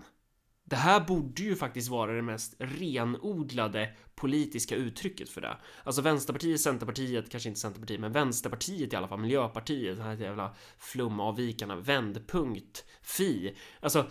Det 0.64 0.76
här 0.76 1.00
borde 1.00 1.42
ju 1.42 1.56
faktiskt 1.56 1.88
vara 1.88 2.12
det 2.12 2.22
mest 2.22 2.54
renodlade 2.58 3.92
politiska 4.14 4.74
uttrycket 4.74 5.28
för 5.28 5.40
det. 5.40 5.56
Alltså 5.84 6.02
Vänsterpartiet, 6.02 6.60
Centerpartiet, 6.60 7.30
kanske 7.30 7.48
inte 7.48 7.60
Centerpartiet, 7.60 8.00
men 8.00 8.12
Vänsterpartiet 8.12 8.92
i 8.92 8.96
alla 8.96 9.08
fall, 9.08 9.20
Miljöpartiet, 9.20 9.96
den 9.96 10.06
här 10.06 10.14
jävla 10.14 10.54
flumavvikarna, 10.78 11.76
Vändpunkt, 11.76 12.84
Fi. 13.02 13.56
Alltså 13.80 14.06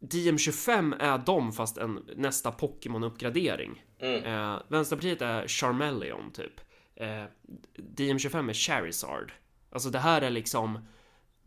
DM25 0.00 0.96
är 1.00 1.18
de 1.18 1.52
fast 1.52 1.78
en 1.78 2.04
nästa 2.16 2.50
Pokémon-uppgradering. 2.50 3.84
Mm. 3.98 4.24
Eh, 4.24 4.62
Vänsterpartiet 4.68 5.22
är 5.22 5.48
Charmeleon 5.48 6.30
typ. 6.32 6.60
Eh, 6.94 7.24
DM25 7.76 8.48
är 8.48 8.54
Charizard. 8.54 9.32
Alltså 9.72 9.90
det 9.90 9.98
här 9.98 10.22
är 10.22 10.30
liksom 10.30 10.78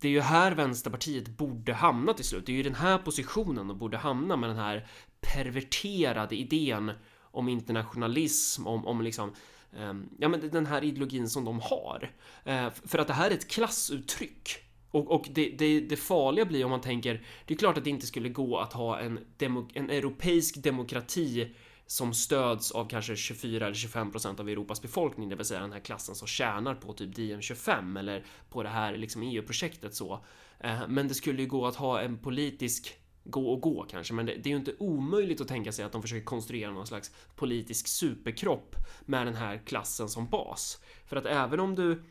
det 0.04 0.08
är 0.08 0.12
ju 0.12 0.22
här 0.22 0.52
Vänsterpartiet 0.52 1.28
borde 1.28 1.74
hamna 1.74 2.14
till 2.14 2.26
slut. 2.26 2.46
Det 2.46 2.52
är 2.52 2.56
ju 2.56 2.64
den 2.64 2.76
här 2.76 2.98
positionen 2.98 3.68
de 3.68 3.78
borde 3.78 3.98
hamna 3.98 4.36
med 4.36 4.50
den 4.50 4.58
här 4.58 4.88
perverterade 5.22 6.36
idén 6.36 6.92
om 7.22 7.50
internationalism, 7.50 8.68
om, 8.68 8.88
om 8.88 9.02
liksom 9.02 9.34
ehm, 9.78 10.10
ja, 10.20 10.30
men 10.30 10.50
den 10.50 10.66
här 10.66 10.84
ideologin 10.84 11.30
som 11.30 11.46
de 11.46 11.60
har. 11.60 12.12
Eh, 12.44 12.70
för 12.86 13.00
att 13.00 13.08
det 13.08 13.14
här 13.14 13.32
är 13.32 13.36
ett 13.36 13.50
klassuttryck. 13.50 14.50
Och, 14.94 15.12
och 15.12 15.28
det, 15.32 15.50
det, 15.50 15.80
det 15.80 15.96
farliga 15.96 16.46
blir 16.46 16.64
om 16.66 16.72
man 16.72 16.82
tänker, 16.82 17.22
det 17.46 17.54
är 17.54 17.58
klart 17.58 17.78
att 17.78 17.84
det 17.84 17.90
inte 17.90 18.08
skulle 18.08 18.30
gå 18.30 18.58
att 18.58 18.74
ha 18.74 19.00
en, 19.00 19.20
demo, 19.38 19.70
en 19.74 19.90
europeisk 19.90 20.64
demokrati 20.64 21.56
som 21.86 22.14
stöds 22.14 22.72
av 22.72 22.88
kanske 22.88 23.16
24 23.16 23.66
eller 23.66 23.76
25 23.76 24.12
procent 24.12 24.40
av 24.40 24.50
Europas 24.50 24.82
befolkning, 24.82 25.30
det 25.30 25.36
vill 25.36 25.46
säga 25.46 25.60
den 25.60 25.72
här 25.72 25.80
klassen 25.80 26.16
som 26.16 26.28
tjänar 26.28 26.76
på 26.76 26.94
typ 26.94 27.18
DM25 27.18 28.00
eller 28.00 28.26
på 28.50 28.64
det 28.64 28.70
här 28.70 28.98
liksom 28.98 29.22
EU-projektet 29.24 29.96
så. 29.96 30.26
Eh, 30.60 30.88
men 30.88 31.08
det 31.08 31.14
skulle 31.14 31.42
ju 31.42 31.48
gå 31.48 31.68
att 31.68 31.76
ha 31.76 32.02
en 32.02 32.18
politisk 32.18 32.98
gå 33.24 33.50
och 33.50 33.62
gå 33.62 33.86
kanske, 33.90 34.14
men 34.14 34.26
det, 34.26 34.36
det 34.36 34.50
är 34.50 34.52
ju 34.52 34.58
inte 34.58 34.76
omöjligt 34.80 35.42
att 35.42 35.48
tänka 35.48 35.72
sig 35.72 35.86
att 35.86 35.92
de 35.92 36.02
försöker 36.02 36.26
konstruera 36.26 36.72
någon 36.72 36.88
slags 36.88 37.12
politisk 37.36 37.88
superkropp 37.88 38.76
med 39.06 39.28
den 39.28 39.36
här 39.36 39.62
klassen 39.66 40.10
som 40.10 40.30
bas. 40.30 40.82
För 41.06 41.16
att 41.16 41.26
även 41.26 41.60
om 41.60 41.76
du 41.76 42.04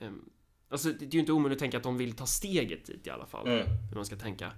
ehm, 0.00 0.30
Alltså 0.74 0.88
det 0.88 1.04
är 1.04 1.10
ju 1.14 1.20
inte 1.20 1.32
omöjligt 1.32 1.56
att 1.56 1.60
tänka 1.60 1.76
att 1.76 1.82
de 1.82 1.98
vill 1.98 2.16
ta 2.16 2.26
steget 2.26 2.86
dit 2.86 3.06
i 3.06 3.10
alla 3.10 3.26
fall. 3.26 3.46
Mm. 3.46 3.66
Hur 3.88 3.96
man 3.96 4.04
ska 4.04 4.16
tänka. 4.16 4.50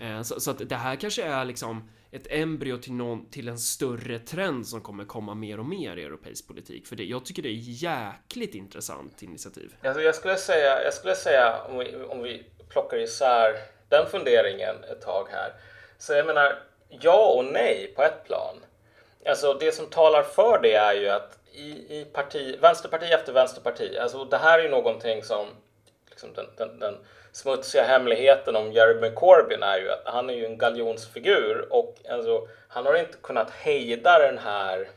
Eh, 0.00 0.22
Så, 0.22 0.40
så 0.40 0.50
att 0.50 0.68
det 0.68 0.76
här 0.76 0.96
kanske 0.96 1.22
är 1.22 1.44
liksom 1.44 1.88
ett 2.10 2.26
embryo 2.30 2.78
till, 2.78 2.92
någon, 2.92 3.30
till 3.30 3.48
en 3.48 3.58
större 3.58 4.18
trend 4.18 4.66
som 4.66 4.80
kommer 4.80 5.04
komma 5.04 5.34
mer 5.34 5.58
och 5.60 5.66
mer 5.66 5.96
i 5.96 6.02
europeisk 6.04 6.48
politik. 6.48 6.86
För 6.86 6.96
det, 6.96 7.04
jag 7.04 7.24
tycker 7.24 7.42
det 7.42 7.48
är 7.48 7.60
jäkligt 7.62 8.54
intressant 8.54 9.22
initiativ. 9.22 9.74
Alltså 9.82 10.02
jag 10.02 10.14
skulle 10.14 10.36
säga, 10.36 10.84
jag 10.84 10.94
skulle 10.94 11.14
säga 11.14 11.62
om, 11.62 11.78
vi, 11.78 11.96
om 11.96 12.22
vi 12.22 12.46
plockar 12.68 12.98
isär 12.98 13.52
den 13.88 14.06
funderingen 14.06 14.74
ett 14.92 15.02
tag 15.02 15.26
här. 15.30 15.52
Så 15.98 16.12
jag 16.12 16.26
menar, 16.26 16.58
ja 16.88 17.34
och 17.38 17.44
nej 17.44 17.92
på 17.96 18.02
ett 18.02 18.24
plan. 18.26 18.56
Alltså 19.26 19.54
det 19.54 19.74
som 19.74 19.86
talar 19.86 20.22
för 20.22 20.62
det 20.62 20.74
är 20.74 20.94
ju 20.94 21.08
att 21.08 21.38
i, 21.54 22.00
i 22.00 22.04
parti, 22.12 22.58
vänsterparti 22.60 23.12
efter 23.12 23.32
vänsterparti, 23.32 23.98
alltså 23.98 24.24
det 24.24 24.36
här 24.36 24.58
är 24.58 24.62
ju 24.62 24.68
någonting 24.68 25.22
som 25.22 25.46
liksom 26.10 26.32
den, 26.34 26.46
den, 26.56 26.78
den 26.78 26.98
smutsiga 27.32 27.82
hemligheten 27.82 28.56
om 28.56 28.72
Jeremy 28.72 29.10
Corbyn 29.10 29.62
är 29.62 29.78
ju 29.78 29.90
att 29.90 30.02
han 30.04 30.30
är 30.30 30.34
ju 30.34 30.46
en 30.46 30.58
galjonsfigur 30.58 31.66
och 31.70 31.96
alltså, 32.10 32.48
han 32.68 32.86
har 32.86 32.94
inte 32.94 33.18
kunnat 33.22 33.50
hejda 33.50 34.18
den 34.18 34.38
här 34.38 34.88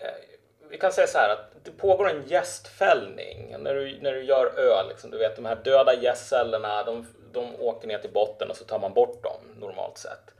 eh, 0.00 0.28
vi 0.70 0.78
kan 0.78 0.92
säga 0.92 1.06
så 1.06 1.18
här 1.18 1.28
att 1.28 1.64
det 1.64 1.70
pågår 1.70 2.10
en 2.10 2.26
gästfällning 2.26 3.56
när 3.58 3.74
du, 3.74 3.98
när 4.00 4.12
du 4.12 4.22
gör 4.24 4.58
öl. 4.58 4.88
Liksom, 4.88 5.10
du 5.10 5.18
vet 5.18 5.36
de 5.36 5.44
här 5.44 5.56
döda 5.56 5.94
gästcellerna, 5.94 6.84
de, 6.84 7.06
de 7.32 7.60
åker 7.60 7.88
ner 7.88 7.98
till 7.98 8.12
botten 8.12 8.50
och 8.50 8.56
så 8.56 8.64
tar 8.64 8.78
man 8.78 8.94
bort 8.94 9.22
dem 9.22 9.40
normalt 9.56 9.98
sett. 9.98 10.34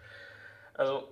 Alltså, 0.72 1.02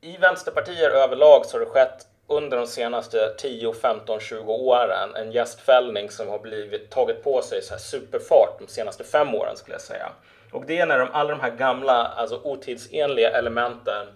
I 0.00 0.16
vänsterpartier 0.16 0.90
överlag 0.90 1.46
så 1.46 1.56
har 1.56 1.64
det 1.64 1.70
skett 1.70 2.06
under 2.26 2.56
de 2.56 2.66
senaste 2.66 3.34
10, 3.38 3.72
15, 3.72 4.20
20 4.20 4.52
åren 4.52 5.14
en 5.14 5.32
gästfällning 5.32 6.10
som 6.10 6.28
har 6.28 6.38
blivit 6.38 6.90
tagit 6.90 7.24
på 7.24 7.42
sig 7.42 7.62
så 7.62 7.74
här 7.74 7.80
superfart 7.80 8.58
de 8.58 8.68
senaste 8.68 9.04
fem 9.04 9.34
åren 9.34 9.56
skulle 9.56 9.74
jag 9.74 9.82
säga. 9.82 10.12
Och 10.52 10.66
det 10.66 10.78
är 10.78 10.86
när 10.86 10.98
de, 10.98 11.08
alla 11.12 11.30
de 11.30 11.40
här 11.40 11.50
gamla, 11.50 12.04
alltså 12.04 12.40
otidsenliga 12.44 13.30
elementen 13.30 14.06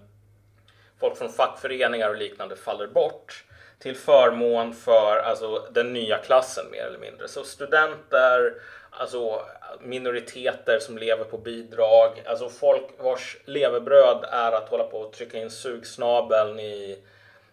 folk 1.00 1.16
från 1.16 1.32
fackföreningar 1.32 2.08
och 2.08 2.16
liknande 2.16 2.56
faller 2.56 2.86
bort 2.86 3.44
till 3.78 3.96
förmån 3.96 4.74
för 4.74 5.16
alltså, 5.16 5.68
den 5.70 5.92
nya 5.92 6.18
klassen 6.18 6.70
mer 6.70 6.82
eller 6.82 6.98
mindre. 6.98 7.28
Så 7.28 7.44
studenter, 7.44 8.54
alltså 8.90 9.40
minoriteter 9.80 10.78
som 10.78 10.98
lever 10.98 11.24
på 11.24 11.38
bidrag, 11.38 12.22
alltså 12.26 12.48
folk 12.48 12.84
vars 12.98 13.36
levebröd 13.44 14.24
är 14.30 14.52
att 14.52 14.68
hålla 14.68 14.84
på 14.84 14.98
och 14.98 15.12
trycka 15.12 15.38
in 15.38 15.50
sugsnabeln 15.50 16.60
i 16.60 16.98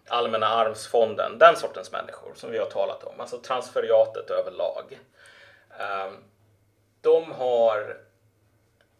Allmänna 0.08 0.46
arvsfonden. 0.46 1.38
Den 1.38 1.56
sortens 1.56 1.92
människor 1.92 2.34
som 2.34 2.50
vi 2.50 2.58
har 2.58 2.66
talat 2.66 3.04
om, 3.04 3.20
alltså 3.20 3.38
transferiatet 3.38 4.30
överlag. 4.30 4.98
Ehm, 5.78 6.16
de 7.00 7.32
har 7.32 7.96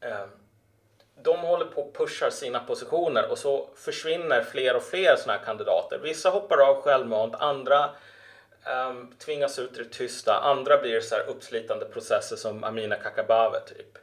ehm, 0.01 0.31
de 1.23 1.39
håller 1.39 1.65
på 1.65 1.83
och 1.83 1.95
pushar 1.95 2.31
sina 2.31 2.61
positioner 2.61 3.31
och 3.31 3.39
så 3.39 3.69
försvinner 3.77 4.43
fler 4.43 4.77
och 4.77 4.83
fler 4.83 5.17
sådana 5.17 5.39
här 5.39 5.45
kandidater. 5.45 5.99
Vissa 5.99 6.31
hoppar 6.31 6.59
av 6.59 6.83
självmant, 6.83 7.35
andra 7.35 7.91
um, 8.89 9.15
tvingas 9.19 9.59
ut 9.59 9.79
i 9.79 9.83
det 9.83 9.89
tysta, 9.89 10.41
andra 10.41 10.79
blir 10.79 11.01
så 11.01 11.15
här 11.15 11.29
uppslitande 11.29 11.85
processer 11.85 12.37
som 12.37 12.65
Amina 12.65 12.97
Kakabaveh 12.97 13.65
typ. 13.65 13.99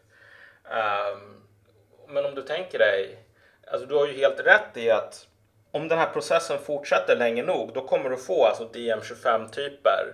Um, 0.64 1.42
men 2.08 2.26
om 2.26 2.36
du 2.36 2.42
tänker 2.42 2.80
dig, 2.80 3.26
alltså 3.68 3.88
du 3.88 3.96
har 3.96 4.08
ju 4.08 4.14
helt 4.14 4.40
rätt 4.40 4.78
i 4.78 4.92
att 4.92 5.28
om 5.74 5.88
den 5.88 5.98
här 5.98 6.10
processen 6.10 6.60
fortsätter 6.60 7.16
länge 7.16 7.44
nog, 7.44 7.74
då 7.74 7.88
kommer 7.88 8.10
du 8.10 8.18
få 8.18 8.46
alltså 8.46 8.70
DM25-typer 8.74 10.14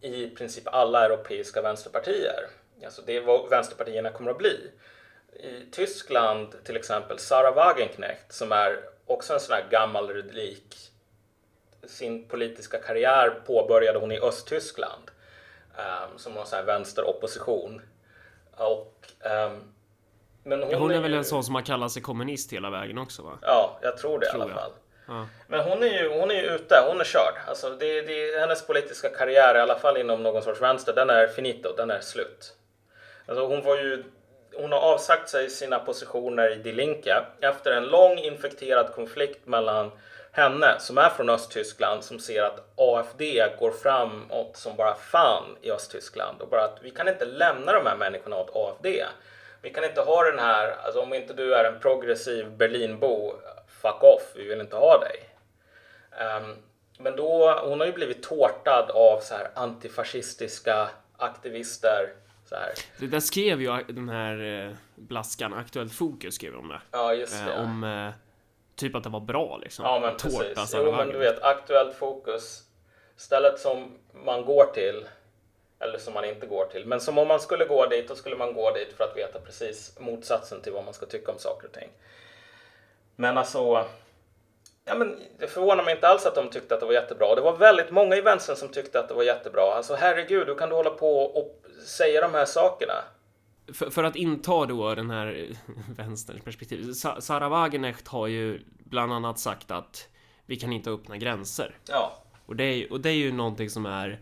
i 0.00 0.30
princip 0.30 0.64
alla 0.66 1.04
europeiska 1.04 1.62
vänsterpartier. 1.62 2.46
Alltså 2.84 3.02
det 3.06 3.16
är 3.16 3.20
vad 3.20 3.50
vänsterpartierna 3.50 4.10
kommer 4.10 4.30
att 4.30 4.38
bli 4.38 4.70
i 5.32 5.70
Tyskland 5.70 6.64
till 6.64 6.76
exempel 6.76 7.18
Sarah 7.18 7.54
Wagenknecht 7.54 8.32
som 8.32 8.52
är 8.52 8.80
också 9.06 9.34
en 9.34 9.40
sån 9.40 9.54
här 9.54 9.64
gammal 9.70 10.08
relik 10.08 10.76
sin 11.86 12.28
politiska 12.28 12.78
karriär 12.78 13.30
påbörjade 13.46 13.98
hon 13.98 14.12
i 14.12 14.18
Östtyskland. 14.18 15.10
Um, 15.76 16.18
som 16.18 16.32
någon 16.32 16.46
sån 16.46 16.56
här 16.56 16.64
vänsteropposition. 16.64 17.82
Och, 18.56 19.06
um, 19.20 19.62
men 20.42 20.62
hon, 20.62 20.74
hon 20.74 20.90
är, 20.90 20.94
är 20.94 21.00
väl 21.00 21.14
en 21.14 21.24
sån 21.24 21.44
som 21.44 21.54
har 21.54 21.62
kallat 21.62 21.92
sig 21.92 22.02
kommunist 22.02 22.52
hela 22.52 22.70
vägen 22.70 22.98
också 22.98 23.22
va? 23.22 23.38
Ja, 23.42 23.78
jag 23.82 23.96
tror 23.96 24.18
det 24.18 24.26
tror 24.26 24.40
i 24.40 24.44
alla 24.44 24.54
fall. 24.54 24.72
Men 25.46 25.60
hon 25.60 25.82
är 25.82 26.02
ju 26.02 26.08
hon 26.08 26.30
är 26.30 26.42
ute, 26.42 26.84
hon 26.88 27.00
är 27.00 27.04
körd. 27.04 27.34
Alltså 27.48 27.70
det, 27.70 28.00
det, 28.00 28.40
hennes 28.40 28.66
politiska 28.66 29.08
karriär, 29.08 29.54
i 29.54 29.60
alla 29.60 29.78
fall 29.78 29.96
inom 29.96 30.22
någon 30.22 30.42
sorts 30.42 30.62
vänster, 30.62 30.92
den 30.92 31.10
är 31.10 31.26
finito, 31.26 31.76
den 31.76 31.90
är 31.90 32.00
slut. 32.00 32.52
Alltså 33.26 33.46
hon 33.46 33.62
var 33.62 33.76
ju 33.76 34.04
hon 34.56 34.72
har 34.72 34.78
avsagt 34.78 35.28
sig 35.28 35.50
sina 35.50 35.78
positioner 35.78 36.52
i 36.52 36.54
Die 36.54 36.72
Linke 36.72 37.22
efter 37.40 37.72
en 37.72 37.84
lång 37.84 38.18
infekterad 38.18 38.92
konflikt 38.94 39.46
mellan 39.46 39.90
henne 40.32 40.74
som 40.78 40.98
är 40.98 41.08
från 41.08 41.30
Östtyskland 41.30 42.04
som 42.04 42.18
ser 42.18 42.42
att 42.42 42.60
AFD 42.76 43.22
går 43.58 43.70
framåt 43.70 44.56
som 44.56 44.76
bara 44.76 44.94
fan 44.94 45.56
i 45.62 45.70
Östtyskland 45.70 46.40
och 46.40 46.48
bara 46.48 46.64
att 46.64 46.78
vi 46.82 46.90
kan 46.90 47.08
inte 47.08 47.24
lämna 47.24 47.72
de 47.72 47.86
här 47.86 47.96
människorna 47.96 48.36
åt 48.36 48.56
AFD. 48.56 48.86
Vi 49.62 49.70
kan 49.70 49.84
inte 49.84 50.00
ha 50.00 50.24
den 50.24 50.38
här, 50.38 50.76
alltså 50.84 51.00
om 51.00 51.14
inte 51.14 51.34
du 51.34 51.54
är 51.54 51.64
en 51.64 51.80
progressiv 51.80 52.50
Berlinbo, 52.50 53.34
fuck 53.82 54.02
off, 54.02 54.32
vi 54.34 54.44
vill 54.44 54.60
inte 54.60 54.76
ha 54.76 54.98
dig. 54.98 55.16
Um, 56.10 56.56
men 56.98 57.16
då, 57.16 57.60
hon 57.64 57.80
har 57.80 57.86
ju 57.86 57.92
blivit 57.92 58.22
tårtad 58.22 58.90
av 58.90 59.20
så 59.20 59.34
här 59.34 59.50
antifascistiska 59.54 60.88
aktivister 61.16 62.12
det 62.98 63.06
där 63.06 63.20
skrev 63.20 63.62
ju 63.62 63.82
den 63.88 64.08
här 64.08 64.66
eh, 64.66 64.74
blaskan, 64.94 65.54
Aktuellt 65.54 65.92
Fokus 65.92 66.34
skrev 66.34 66.56
om 66.56 66.68
det. 66.68 66.80
Ja, 66.90 67.14
just 67.14 67.44
det. 67.46 67.52
Eh, 67.52 67.62
om 67.62 67.84
eh, 67.84 68.10
typ 68.76 68.94
att 68.94 69.02
det 69.02 69.08
var 69.08 69.20
bra 69.20 69.56
liksom. 69.56 69.84
Ja, 69.84 70.00
men 70.00 70.16
precis. 70.16 70.74
Jo, 70.74 70.92
men 70.92 71.08
du 71.08 71.18
vet, 71.18 71.42
Aktuellt 71.42 71.94
Fokus, 71.94 72.62
stället 73.16 73.60
som 73.60 73.98
man 74.24 74.44
går 74.44 74.64
till, 74.74 75.04
eller 75.78 75.98
som 75.98 76.14
man 76.14 76.24
inte 76.24 76.46
går 76.46 76.64
till, 76.64 76.86
men 76.86 77.00
som 77.00 77.18
om 77.18 77.28
man 77.28 77.40
skulle 77.40 77.64
gå 77.64 77.86
dit, 77.86 78.08
då 78.08 78.14
skulle 78.14 78.36
man 78.36 78.54
gå 78.54 78.70
dit 78.70 78.92
för 78.96 79.04
att 79.04 79.16
veta 79.16 79.38
precis 79.38 79.98
motsatsen 80.00 80.60
till 80.60 80.72
vad 80.72 80.84
man 80.84 80.94
ska 80.94 81.06
tycka 81.06 81.32
om 81.32 81.38
saker 81.38 81.66
och 81.66 81.72
ting. 81.72 81.88
Men 83.16 83.38
alltså, 83.38 83.86
Ja, 84.84 84.94
men 84.94 85.20
det 85.38 85.48
förvånar 85.48 85.84
mig 85.84 85.94
inte 85.94 86.08
alls 86.08 86.26
att 86.26 86.34
de 86.34 86.50
tyckte 86.50 86.74
att 86.74 86.80
det 86.80 86.86
var 86.86 86.92
jättebra. 86.92 87.34
Det 87.34 87.40
var 87.40 87.56
väldigt 87.56 87.90
många 87.90 88.16
i 88.16 88.20
vänstern 88.20 88.56
som 88.56 88.68
tyckte 88.68 89.00
att 89.00 89.08
det 89.08 89.14
var 89.14 89.22
jättebra. 89.22 89.74
Alltså 89.74 89.94
herregud, 89.94 90.46
hur 90.46 90.54
kan 90.54 90.68
du 90.68 90.74
hålla 90.74 90.90
på 90.90 91.20
och 91.20 91.62
säga 91.86 92.20
de 92.20 92.34
här 92.34 92.44
sakerna? 92.44 92.92
För, 93.74 93.90
för 93.90 94.04
att 94.04 94.16
inta 94.16 94.66
då 94.66 94.94
den 94.94 95.10
här 95.10 95.48
vänsterns 95.96 96.44
perspektiv. 96.44 96.92
Sara 97.18 97.48
Wagenecht 97.48 98.08
har 98.08 98.26
ju 98.26 98.60
bland 98.84 99.12
annat 99.12 99.38
sagt 99.38 99.70
att 99.70 100.08
vi 100.46 100.56
kan 100.56 100.72
inte 100.72 100.90
öppna 100.90 101.16
gränser. 101.16 101.76
Ja. 101.88 102.22
Och 102.46 102.56
det 102.56 102.64
är, 102.64 102.92
och 102.92 103.00
det 103.00 103.10
är 103.10 103.14
ju 103.14 103.32
någonting 103.32 103.70
som 103.70 103.86
är 103.86 104.20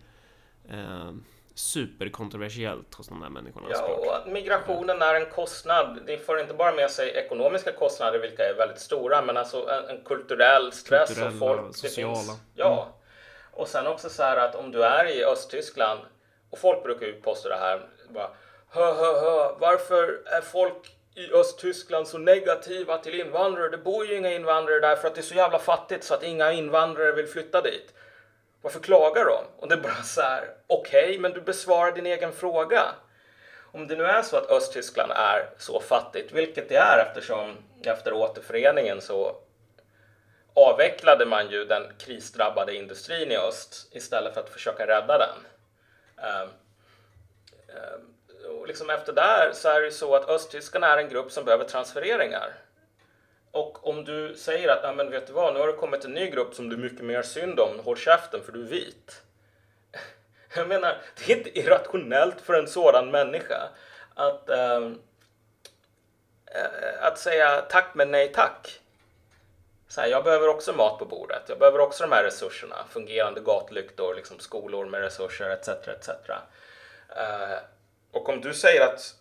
eh, 0.70 1.12
superkontroversiellt 1.61 2.94
hos 2.94 3.08
de 3.08 3.22
här 3.22 3.30
människorna. 3.30 3.66
Ja, 3.70 3.86
och 3.86 4.16
att 4.16 4.26
migrationen 4.26 5.02
är 5.02 5.14
en 5.14 5.26
kostnad. 5.30 6.02
Det 6.06 6.18
får 6.18 6.40
inte 6.40 6.54
bara 6.54 6.72
med 6.72 6.90
sig 6.90 7.11
ekonomiska 7.11 7.72
kostnader, 7.72 8.18
vilka 8.18 8.48
är 8.48 8.54
väldigt 8.54 8.80
stora, 8.80 9.22
men 9.22 9.36
alltså 9.36 9.68
en, 9.68 9.96
en 9.96 10.04
kulturell 10.04 10.72
stress 10.72 11.08
Kulturella, 11.08 11.32
och 11.32 11.38
folk. 11.38 11.76
Sociala. 11.76 12.14
Finns, 12.14 12.40
ja. 12.54 12.82
Mm. 12.82 12.94
Och 13.52 13.68
sen 13.68 13.86
också 13.86 14.11
så 14.11 14.22
här 14.22 14.36
att 14.36 14.54
om 14.54 14.72
du 14.72 14.84
är 14.84 15.06
i 15.06 15.24
Östtyskland 15.24 16.00
och 16.50 16.58
folk 16.58 16.82
brukar 16.82 17.06
ju 17.06 17.12
påstå 17.12 17.48
det 17.48 17.56
här. 17.56 17.88
Bara, 18.08 18.30
hö, 18.68 18.92
hö, 18.92 19.20
hö, 19.20 19.52
varför 19.58 20.22
är 20.26 20.40
folk 20.40 20.96
i 21.14 21.32
Östtyskland 21.32 22.08
så 22.08 22.18
negativa 22.18 22.98
till 22.98 23.20
invandrare? 23.20 23.68
Det 23.68 23.78
bor 23.78 24.06
ju 24.06 24.16
inga 24.16 24.32
invandrare 24.32 24.80
där 24.80 24.96
för 24.96 25.08
att 25.08 25.14
det 25.14 25.20
är 25.20 25.22
så 25.22 25.34
jävla 25.34 25.58
fattigt 25.58 26.04
så 26.04 26.14
att 26.14 26.22
inga 26.22 26.52
invandrare 26.52 27.12
vill 27.12 27.26
flytta 27.26 27.61
dit. 27.61 27.94
Varför 28.62 28.80
klagar 28.80 29.24
de? 29.24 29.44
Och 29.56 29.68
det 29.68 29.74
är 29.74 29.80
bara 29.80 30.02
så 30.02 30.20
här, 30.20 30.50
okej, 30.66 31.04
okay, 31.04 31.18
men 31.18 31.32
du 31.32 31.40
besvarar 31.40 31.92
din 31.92 32.06
egen 32.06 32.32
fråga. 32.32 32.82
Om 33.72 33.86
det 33.86 33.96
nu 33.96 34.04
är 34.04 34.22
så 34.22 34.36
att 34.36 34.50
Östtyskland 34.50 35.12
är 35.12 35.50
så 35.58 35.80
fattigt, 35.80 36.32
vilket 36.32 36.68
det 36.68 36.76
är 36.76 37.06
eftersom 37.06 37.56
efter 37.84 38.12
återföreningen 38.12 39.00
så 39.00 39.36
avvecklade 40.54 41.26
man 41.26 41.50
ju 41.50 41.64
den 41.64 41.92
krisdrabbade 41.98 42.74
industrin 42.74 43.32
i 43.32 43.36
öst 43.36 43.88
istället 43.92 44.34
för 44.34 44.40
att 44.40 44.50
försöka 44.50 44.86
rädda 44.86 45.18
den. 45.18 45.46
Ehm, 46.24 46.48
ehm, 47.68 48.14
och 48.58 48.66
liksom 48.66 48.90
efter 48.90 49.12
där 49.12 49.52
så 49.54 49.68
är 49.68 49.80
det 49.80 49.86
ju 49.86 49.92
så 49.92 50.14
att 50.14 50.28
östtyskarna 50.28 50.86
är 50.86 50.98
en 50.98 51.08
grupp 51.08 51.32
som 51.32 51.44
behöver 51.44 51.64
transfereringar. 51.64 52.54
Och 53.53 53.88
om 53.88 54.05
du 54.05 54.34
säger 54.34 54.68
att, 54.68 54.80
ja 54.82 54.92
men 54.92 55.11
vet 55.11 55.26
du 55.26 55.32
vad, 55.32 55.55
nu 55.55 55.61
har 55.61 55.66
det 55.66 55.72
kommit 55.72 56.05
en 56.05 56.14
ny 56.14 56.30
grupp 56.30 56.55
som 56.55 56.68
du 56.68 56.76
är 56.76 56.80
mycket 56.80 57.05
mer 57.05 57.22
synd 57.22 57.61
om, 57.61 57.80
håll 57.84 57.96
käften 57.96 58.42
för 58.42 58.53
du 58.53 58.61
är 58.61 58.68
vit. 58.68 59.22
Jag 60.55 60.68
menar, 60.68 60.98
det 61.16 61.32
är 61.32 61.36
inte 61.36 61.59
irrationellt 61.59 62.40
för 62.40 62.55
en 62.55 62.68
sådan 62.68 63.11
människa 63.11 63.68
att, 64.14 64.51
äh, 64.51 64.90
att 67.01 67.18
säga 67.18 67.61
tack 67.61 67.94
men 67.94 68.11
nej 68.11 68.32
tack. 68.32 68.80
Så 69.88 70.01
här, 70.01 70.09
jag 70.09 70.24
behöver 70.24 70.48
också 70.48 70.72
mat 70.72 70.98
på 70.98 71.05
bordet. 71.05 71.42
Jag 71.46 71.59
behöver 71.59 71.78
också 71.78 72.05
de 72.05 72.12
här 72.12 72.24
resurserna. 72.24 72.76
Fungerande 72.88 73.40
gatlyktor, 73.40 74.14
liksom 74.14 74.38
skolor 74.38 74.86
med 74.86 75.01
resurser 75.01 75.51
etc. 75.51 75.68
etc. 75.68 76.09
Äh, 77.09 77.59
och 78.12 78.28
om 78.28 78.40
du 78.40 78.55
säger 78.55 78.86
att 78.86 79.14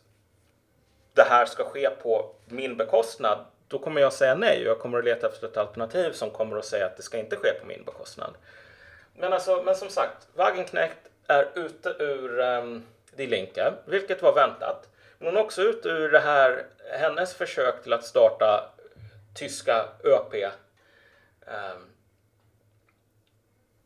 det 1.14 1.24
här 1.24 1.46
ska 1.46 1.64
ske 1.64 1.90
på 1.90 2.36
min 2.46 2.78
bekostnad 2.78 3.46
då 3.70 3.80
kommer 3.80 4.02
jag 4.02 4.14
säga 4.14 4.36
nej 4.36 4.62
och 4.62 4.70
jag 4.70 4.80
kommer 4.80 5.00
att 5.00 5.06
leta 5.06 5.28
efter 5.28 5.48
ett 5.48 5.58
alternativ 5.58 6.12
som 6.12 6.32
kommer 6.32 6.58
att 6.58 6.66
säga 6.66 6.86
att 6.86 6.98
det 6.98 7.04
ska 7.04 7.18
inte 7.18 7.36
ske 7.36 7.54
på 7.62 7.66
min 7.66 7.84
bekostnad. 7.84 8.34
Men, 9.16 9.34
alltså, 9.34 9.64
men 9.66 9.76
som 9.76 9.90
sagt, 9.90 10.28
Wagenknecht 10.34 10.98
är 11.28 11.48
ute 11.56 11.90
ur 11.90 12.40
um, 12.40 12.86
Die 13.16 13.28
Linke, 13.28 13.74
vilket 13.86 14.22
var 14.22 14.36
väntat. 14.36 14.90
Men 15.18 15.28
hon 15.28 15.38
är 15.38 15.42
också 15.42 15.62
ute 15.62 15.90
ur 15.90 16.12
det 16.12 16.20
här, 16.20 16.66
hennes 16.92 17.34
försök 17.34 17.84
till 17.84 17.94
att 17.94 18.06
starta 18.06 18.70
tyska 19.36 19.86
ÖP. 20.04 20.34
Um, 20.34 20.52
ehm, 21.48 21.90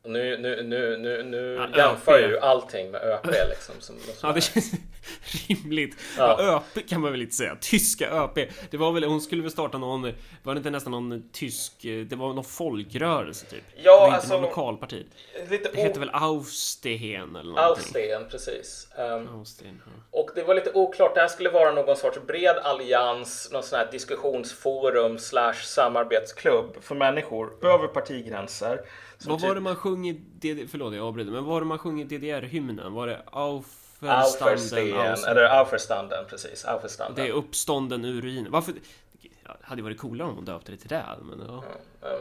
nu, 0.03 0.37
nu, 0.37 0.63
nu, 0.63 0.97
nu, 0.97 1.23
nu 1.23 1.55
ja, 1.55 1.77
jämför 1.77 2.19
ju 2.19 2.39
allting 2.39 2.91
med 2.91 3.01
ÖP 3.01 3.25
liksom. 3.25 3.75
Som 3.79 3.99
ja, 4.21 4.31
det 4.31 4.41
känns 4.41 4.71
rimligt. 5.47 5.97
Ja. 6.17 6.39
ÖP 6.39 6.87
kan 6.87 7.01
man 7.01 7.11
väl 7.11 7.21
inte 7.21 7.35
säga. 7.35 7.57
Tyska 7.61 8.09
ÖP. 8.09 8.49
Det 8.71 8.77
var 8.77 8.91
väl, 8.91 9.03
hon 9.03 9.21
skulle 9.21 9.41
väl 9.41 9.51
starta 9.51 9.77
någon, 9.77 10.11
var 10.43 10.53
det 10.53 10.57
inte 10.57 10.69
nästan 10.69 10.91
någon 10.91 11.29
tysk, 11.31 11.73
det 11.81 12.15
var 12.15 12.33
någon 12.33 12.43
folkrörelse 12.43 13.45
typ? 13.45 13.63
Ja, 13.75 13.81
det 14.03 14.07
var 14.09 14.15
alltså. 14.15 14.35
Inte 14.35 14.47
lokalparti. 14.47 15.05
Lite 15.49 15.69
det 15.73 15.81
heter 15.81 15.99
väl 15.99 16.09
Aufstehen 16.13 17.35
eller 17.35 17.53
någonting? 17.53 17.57
Aufstehen, 17.57 18.21
precis. 18.31 18.87
Um, 18.97 19.39
Aufstehen, 19.39 19.81
ja. 19.85 19.91
Och 20.11 20.29
det 20.35 20.43
var 20.43 20.55
lite 20.55 20.71
oklart. 20.73 21.15
Det 21.15 21.21
här 21.21 21.27
skulle 21.27 21.49
vara 21.49 21.71
någon 21.71 21.95
sorts 21.95 22.19
bred 22.27 22.57
allians, 22.57 23.49
någon 23.51 23.63
sån 23.63 23.79
här 23.79 23.91
diskussionsforum 23.91 25.19
slash 25.19 25.53
samarbetsklubb 25.53 26.77
för 26.81 26.95
människor 26.95 27.65
över 27.65 27.87
partigränser 27.87 28.79
vad 29.25 29.41
var 29.41 29.49
typ- 29.49 29.55
det 29.55 29.61
man 29.61 29.75
sjöng 29.75 30.07
i 30.07 30.13
DDR, 30.13 30.67
förlåt 30.67 30.95
jag 30.95 31.07
avbryter, 31.07 31.31
men 31.31 31.43
vad 31.43 31.53
var 31.53 31.61
det 31.61 31.65
man 31.67 31.79
sjöng 31.79 32.01
i 32.01 32.03
DDR-hymnen? 32.03 32.93
Var 32.93 33.07
det 33.07 33.21
Auferstanden? 34.09 35.23
eller 35.27 35.43
Auferstanden, 35.43 36.25
precis. 36.29 36.65
Auferstanden. 36.65 37.25
Det 37.25 37.31
är 37.31 37.33
uppstånden 37.33 38.05
ur 38.05 38.21
ruinen. 38.21 38.51
Varför? 38.51 38.73
Ja, 39.21 39.55
det 39.59 39.65
hade 39.65 39.81
varit 39.81 39.99
coolare 39.99 40.27
om 40.27 40.35
de 40.35 40.45
döpte 40.45 40.71
det 40.71 40.77
till 40.77 40.89
det, 40.89 41.03
men 41.21 41.43
ja. 41.47 41.63
Mm, 42.01 42.19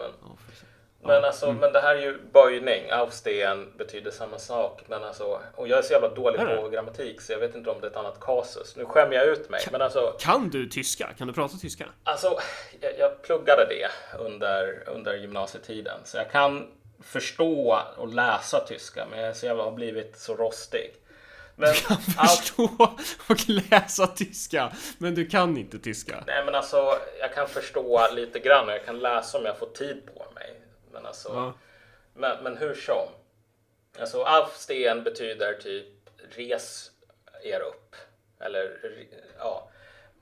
men, 1.03 1.11
men, 1.15 1.25
alltså, 1.25 1.47
mm. 1.47 1.59
men 1.59 1.73
det 1.73 1.81
här 1.81 1.97
är 1.97 2.01
ju 2.01 2.19
böjning. 2.33 2.91
Aufstehen 2.91 3.73
betyder 3.79 4.11
samma 4.11 4.39
sak. 4.39 4.81
Men 4.87 5.05
alltså, 5.05 5.41
och 5.55 5.69
jag 5.69 5.79
är 5.79 5.83
så 5.83 5.93
jävla 5.93 6.09
dålig 6.09 6.41
på 6.41 6.69
grammatik 6.69 7.21
så 7.21 7.33
jag 7.33 7.39
vet 7.39 7.55
inte 7.55 7.71
om 7.71 7.81
det 7.81 7.87
är 7.87 7.91
ett 7.91 7.97
annat 7.97 8.21
kasus. 8.21 8.77
Nu 8.77 8.85
skämmer 8.85 9.15
jag 9.15 9.27
ut 9.27 9.51
mig. 9.51 9.61
Kan, 9.61 9.73
men 9.73 9.83
alltså, 9.83 10.17
kan 10.19 10.49
du 10.49 10.69
tyska? 10.69 11.09
Kan 11.19 11.27
du 11.27 11.33
prata 11.33 11.57
tyska? 11.57 11.87
Alltså, 12.05 12.39
jag, 12.81 12.99
jag 12.99 13.23
pluggade 13.23 13.67
det 13.69 14.19
under, 14.19 14.89
under 14.89 15.15
gymnasietiden. 15.15 16.01
Så 16.05 16.17
jag 16.17 16.31
kan 16.31 16.69
förstå 17.01 17.79
och 17.97 18.09
läsa 18.09 18.61
tyska, 18.61 19.07
men 19.11 19.21
jag 19.21 19.37
så 19.37 19.47
jävla 19.47 19.65
har 19.65 19.73
blivit 19.73 20.19
så 20.19 20.35
rostig. 20.35 20.95
Men 21.57 21.73
du 21.73 21.81
kan 21.81 21.97
förstå 21.97 22.71
och 23.29 23.49
läsa 23.49 24.07
tyska, 24.07 24.73
men 24.99 25.15
du 25.15 25.27
kan 25.27 25.57
inte 25.57 25.79
tyska. 25.79 26.25
Nej, 26.27 26.45
men 26.45 26.55
alltså, 26.55 26.99
jag 27.21 27.35
kan 27.35 27.49
förstå 27.49 28.09
lite 28.13 28.39
grann 28.39 28.69
och 28.69 28.75
jag 28.75 28.85
kan 28.85 28.99
läsa 28.99 29.39
om 29.39 29.45
jag 29.45 29.59
får 29.59 29.67
tid 29.67 30.03
på 30.15 30.27
mig. 30.35 30.61
Men 30.93 31.07
alltså, 31.07 31.29
ja. 31.29 31.53
men, 32.15 32.43
men 32.43 32.57
hur 32.57 32.75
som. 32.75 33.09
Alltså, 34.01 34.23
Aufstehen 34.23 35.03
betyder 35.03 35.55
typ 35.55 35.87
res 36.37 36.91
er 37.43 37.61
upp. 37.61 37.97
Eller 38.41 38.79
ja, 39.39 39.71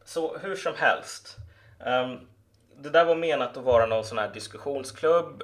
så 0.04 0.38
hur 0.38 0.56
som 0.56 0.74
helst. 0.76 1.36
Um, 1.86 2.28
det 2.76 2.90
där 2.90 3.04
var 3.04 3.14
menat 3.14 3.56
att 3.56 3.64
vara 3.64 3.86
någon 3.86 4.04
sån 4.04 4.18
här 4.18 4.30
diskussionsklubb 4.34 5.42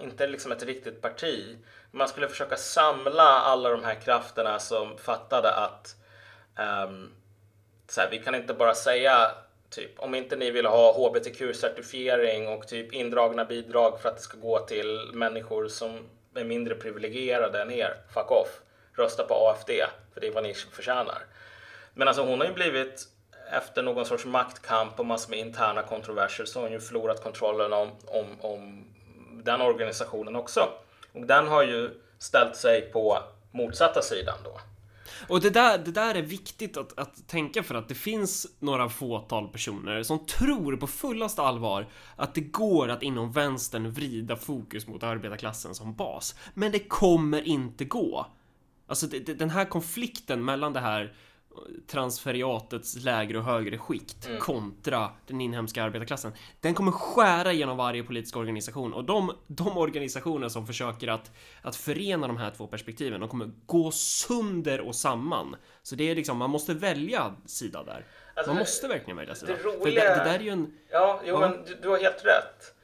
inte 0.00 0.26
liksom 0.26 0.52
ett 0.52 0.62
riktigt 0.62 1.00
parti. 1.00 1.56
Man 1.90 2.08
skulle 2.08 2.28
försöka 2.28 2.56
samla 2.56 3.22
alla 3.22 3.70
de 3.70 3.84
här 3.84 3.94
krafterna 3.94 4.58
som 4.58 4.98
fattade 4.98 5.54
att 5.54 5.96
um, 6.86 7.10
så 7.88 8.00
här, 8.00 8.10
vi 8.10 8.18
kan 8.18 8.34
inte 8.34 8.54
bara 8.54 8.74
säga 8.74 9.30
typ 9.70 9.98
om 9.98 10.14
inte 10.14 10.36
ni 10.36 10.50
vill 10.50 10.66
ha 10.66 10.92
hbtq-certifiering 10.92 12.48
och 12.48 12.68
typ 12.68 12.92
indragna 12.92 13.44
bidrag 13.44 14.00
för 14.00 14.08
att 14.08 14.16
det 14.16 14.22
ska 14.22 14.38
gå 14.38 14.58
till 14.58 15.10
människor 15.12 15.68
som 15.68 16.08
är 16.34 16.44
mindre 16.44 16.74
privilegierade 16.74 17.62
än 17.62 17.70
er, 17.70 17.96
fuck 18.14 18.30
off. 18.30 18.60
Rösta 18.92 19.24
på 19.24 19.34
AFD, 19.34 19.70
för 20.14 20.20
det 20.20 20.26
är 20.26 20.32
vad 20.32 20.42
ni 20.42 20.54
förtjänar. 20.54 21.22
Men 21.94 22.08
alltså 22.08 22.24
hon 22.24 22.40
har 22.40 22.46
ju 22.46 22.52
blivit 22.52 23.08
efter 23.52 23.82
någon 23.82 24.06
sorts 24.06 24.24
maktkamp 24.24 25.00
och 25.00 25.06
massor 25.06 25.30
med 25.30 25.38
interna 25.38 25.82
kontroverser 25.82 26.44
så 26.44 26.58
har 26.58 26.62
hon 26.64 26.72
ju 26.72 26.80
förlorat 26.80 27.22
kontrollen 27.22 27.72
om, 27.72 27.90
om, 28.06 28.40
om 28.40 28.84
den 29.44 29.60
organisationen 29.60 30.36
också. 30.36 30.68
Och 31.18 31.26
den 31.26 31.48
har 31.48 31.62
ju 31.62 31.90
ställt 32.18 32.56
sig 32.56 32.80
på 32.92 33.18
motsatta 33.50 34.02
sidan 34.02 34.38
då. 34.44 34.60
Och 35.28 35.40
det 35.40 35.50
där, 35.50 35.78
det 35.78 35.90
där 35.90 36.14
är 36.14 36.22
viktigt 36.22 36.76
att, 36.76 36.98
att 36.98 37.28
tänka 37.28 37.62
för 37.62 37.74
att 37.74 37.88
det 37.88 37.94
finns 37.94 38.46
några 38.58 38.88
fåtal 38.88 39.48
personer 39.48 40.02
som 40.02 40.26
tror 40.26 40.76
på 40.76 40.86
fullaste 40.86 41.42
allvar 41.42 41.86
att 42.16 42.34
det 42.34 42.40
går 42.40 42.88
att 42.88 43.02
inom 43.02 43.32
vänstern 43.32 43.90
vrida 43.90 44.36
fokus 44.36 44.86
mot 44.86 45.02
arbetarklassen 45.02 45.74
som 45.74 45.94
bas. 45.94 46.34
Men 46.54 46.72
det 46.72 46.78
kommer 46.78 47.42
inte 47.42 47.84
gå. 47.84 48.26
Alltså 48.86 49.06
det, 49.06 49.18
det, 49.18 49.34
den 49.34 49.50
här 49.50 49.64
konflikten 49.64 50.44
mellan 50.44 50.72
det 50.72 50.80
här 50.80 51.14
transferiatets 51.86 52.96
lägre 52.96 53.38
och 53.38 53.44
högre 53.44 53.78
skikt 53.78 54.26
mm. 54.26 54.40
kontra 54.40 55.10
den 55.26 55.40
inhemska 55.40 55.82
arbetarklassen. 55.82 56.32
Den 56.60 56.74
kommer 56.74 56.92
skära 56.92 57.52
genom 57.52 57.76
varje 57.76 58.02
politisk 58.02 58.36
organisation 58.36 58.94
och 58.94 59.04
de, 59.04 59.32
de 59.46 59.78
organisationer 59.78 60.48
som 60.48 60.66
försöker 60.66 61.08
att, 61.08 61.30
att 61.62 61.76
förena 61.76 62.26
de 62.26 62.36
här 62.36 62.50
två 62.56 62.66
perspektiven, 62.66 63.20
de 63.20 63.28
kommer 63.28 63.50
gå 63.66 63.90
sönder 63.90 64.80
och 64.80 64.94
samman. 64.94 65.56
Så 65.82 65.94
det 65.94 66.10
är 66.10 66.14
liksom, 66.14 66.36
man 66.36 66.50
måste 66.50 66.74
välja 66.74 67.34
sida 67.46 67.82
där. 67.82 68.06
Alltså, 68.34 68.52
man 68.52 68.58
måste 68.58 68.88
verkligen 68.88 69.16
välja 69.16 69.34
sida. 69.34 69.52
Det 69.52 69.62
roliga... 69.62 70.00
För 70.00 70.08
det, 70.08 70.24
det, 70.24 70.30
där 70.30 70.38
är 70.38 70.42
ju 70.42 70.50
en... 70.50 70.78
Ja, 70.90 71.20
jo, 71.24 71.34
ja. 71.34 71.40
men 71.40 71.64
du, 71.66 71.78
du 71.82 71.88
har 71.88 71.98
helt 71.98 72.24
rätt. 72.24 72.74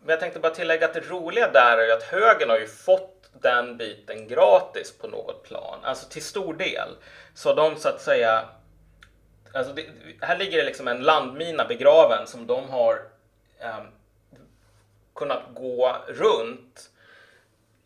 Men 0.00 0.10
jag 0.10 0.20
tänkte 0.20 0.40
bara 0.40 0.54
tillägga 0.54 0.86
att 0.86 0.94
det 0.94 1.10
roliga 1.10 1.50
där 1.50 1.78
är 1.78 1.86
ju 1.86 1.92
att 1.92 2.02
högern 2.02 2.50
har 2.50 2.58
ju 2.58 2.66
fått 2.66 3.13
den 3.40 3.76
biten 3.76 4.28
gratis 4.28 4.98
på 4.98 5.06
något 5.06 5.42
plan, 5.42 5.78
alltså 5.82 6.08
till 6.08 6.22
stor 6.22 6.54
del. 6.54 6.88
Så 7.34 7.54
de 7.54 7.76
så 7.76 7.88
att 7.88 8.00
säga, 8.00 8.48
alltså 9.52 9.72
det, 9.72 9.86
här 10.20 10.38
ligger 10.38 10.58
det 10.58 10.64
liksom 10.64 10.88
en 10.88 11.02
landmina 11.02 11.64
begraven 11.64 12.26
som 12.26 12.46
de 12.46 12.70
har 12.70 13.02
eh, 13.58 13.82
kunnat 15.14 15.42
gå 15.54 15.96
runt. 16.06 16.90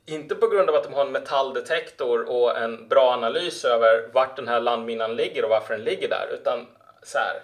Inte 0.07 0.35
på 0.35 0.49
grund 0.49 0.69
av 0.69 0.75
att 0.75 0.85
de 0.85 0.95
har 0.95 1.07
en 1.07 1.13
metalldetektor 1.13 2.29
och 2.29 2.59
en 2.59 2.89
bra 2.89 3.13
analys 3.13 3.65
över 3.65 4.09
vart 4.13 4.37
den 4.37 4.49
här 4.49 4.61
landminan 4.61 5.17
ligger 5.17 5.45
och 5.45 5.51
varför 5.51 5.75
den 5.75 5.85
ligger 5.85 6.09
där, 6.09 6.29
utan 6.33 6.67
så 7.03 7.19
här, 7.19 7.43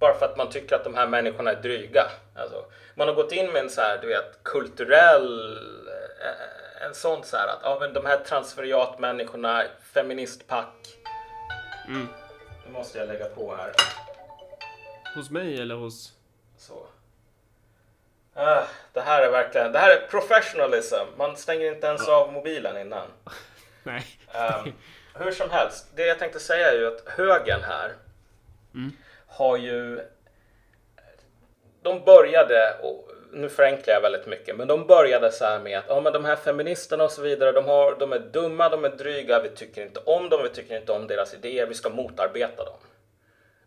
bara 0.00 0.14
för 0.14 0.26
att 0.26 0.36
man 0.36 0.50
tycker 0.50 0.76
att 0.76 0.84
de 0.84 0.94
här 0.94 1.06
människorna 1.06 1.50
är 1.50 1.62
dryga. 1.62 2.06
Alltså, 2.36 2.64
man 2.94 3.08
har 3.08 3.14
gått 3.14 3.32
in 3.32 3.52
med 3.52 3.62
en 3.62 3.70
så 3.70 3.80
här, 3.80 3.98
du 4.02 4.06
vet, 4.06 4.42
kulturell 4.42 5.58
eh, 6.20 6.59
en 6.80 6.94
sån 6.94 7.24
så 7.24 7.36
här 7.36 7.48
att 7.48 7.60
ja, 7.62 7.76
men 7.80 7.92
de 7.92 8.06
här 8.06 8.18
transferiatmänniskorna, 8.18 9.64
feministpack. 9.82 10.96
Mm. 11.88 12.08
Nu 12.66 12.72
måste 12.72 12.98
jag 12.98 13.08
lägga 13.08 13.24
på 13.24 13.56
här. 13.56 13.72
Hos 15.14 15.30
mig 15.30 15.60
eller 15.60 15.74
hos? 15.74 16.12
Så. 16.58 16.86
Ah, 18.34 18.62
det 18.92 19.00
här 19.00 19.22
är 19.22 19.30
verkligen, 19.30 19.72
det 19.72 19.78
här 19.78 19.96
är 19.96 20.06
professionalism. 20.06 20.94
Man 21.16 21.36
stänger 21.36 21.74
inte 21.74 21.86
ens 21.86 22.08
av 22.08 22.32
mobilen 22.32 22.80
innan. 22.80 23.06
Nej. 23.82 24.06
Um, 24.64 24.72
hur 25.14 25.32
som 25.32 25.50
helst, 25.50 25.86
det 25.94 26.06
jag 26.06 26.18
tänkte 26.18 26.40
säga 26.40 26.72
är 26.72 26.76
ju 26.76 26.86
att 26.86 27.08
högen 27.08 27.60
här 27.62 27.92
mm. 28.74 28.96
har 29.26 29.56
ju 29.56 30.00
de 31.82 32.04
började 32.04 32.78
och 32.82 33.10
nu 33.32 33.48
förenklar 33.48 33.94
jag 33.94 34.00
väldigt 34.00 34.26
mycket, 34.26 34.56
men 34.56 34.68
de 34.68 34.86
började 34.86 35.32
så 35.32 35.44
här 35.44 35.58
med 35.58 35.78
att 35.78 35.84
ja, 35.88 36.00
men 36.00 36.12
de 36.12 36.24
här 36.24 36.36
feministerna 36.36 37.04
och 37.04 37.10
så 37.10 37.22
vidare, 37.22 37.52
de, 37.52 37.64
har, 37.64 37.96
de 37.98 38.12
är 38.12 38.18
dumma, 38.18 38.68
de 38.68 38.84
är 38.84 38.88
dryga, 38.88 39.42
vi 39.42 39.48
tycker 39.48 39.82
inte 39.82 40.00
om 40.00 40.28
dem, 40.28 40.42
vi 40.42 40.48
tycker 40.48 40.76
inte 40.76 40.92
om 40.92 41.06
deras 41.06 41.34
idéer, 41.34 41.66
vi 41.66 41.74
ska 41.74 41.88
motarbeta 41.88 42.64
dem. 42.64 42.78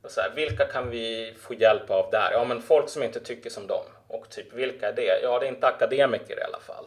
Och 0.01 0.11
så 0.11 0.22
här, 0.22 0.32
vilka 0.36 0.66
kan 0.66 0.89
vi 0.89 1.34
få 1.41 1.53
hjälp 1.53 1.89
av 1.89 2.11
där? 2.11 2.30
Ja, 2.32 2.45
men 2.45 2.61
folk 2.61 2.89
som 2.89 3.03
inte 3.03 3.20
tycker 3.20 3.49
som 3.49 3.68
dem. 3.68 3.86
Och 4.07 4.30
typ, 4.30 4.53
vilka 4.53 4.88
är 4.88 4.93
det? 4.93 5.20
Ja, 5.24 5.39
det 5.39 5.45
är 5.45 5.49
inte 5.49 5.68
akademiker 5.68 6.39
i 6.39 6.43
alla 6.43 6.59
fall. 6.59 6.86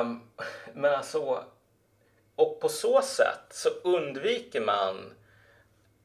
Um, 0.00 0.30
men 0.72 0.94
alltså, 0.94 1.44
och 2.36 2.60
på 2.60 2.68
så 2.68 3.02
sätt 3.02 3.44
så 3.50 3.68
undviker 3.84 4.60
man 4.60 5.14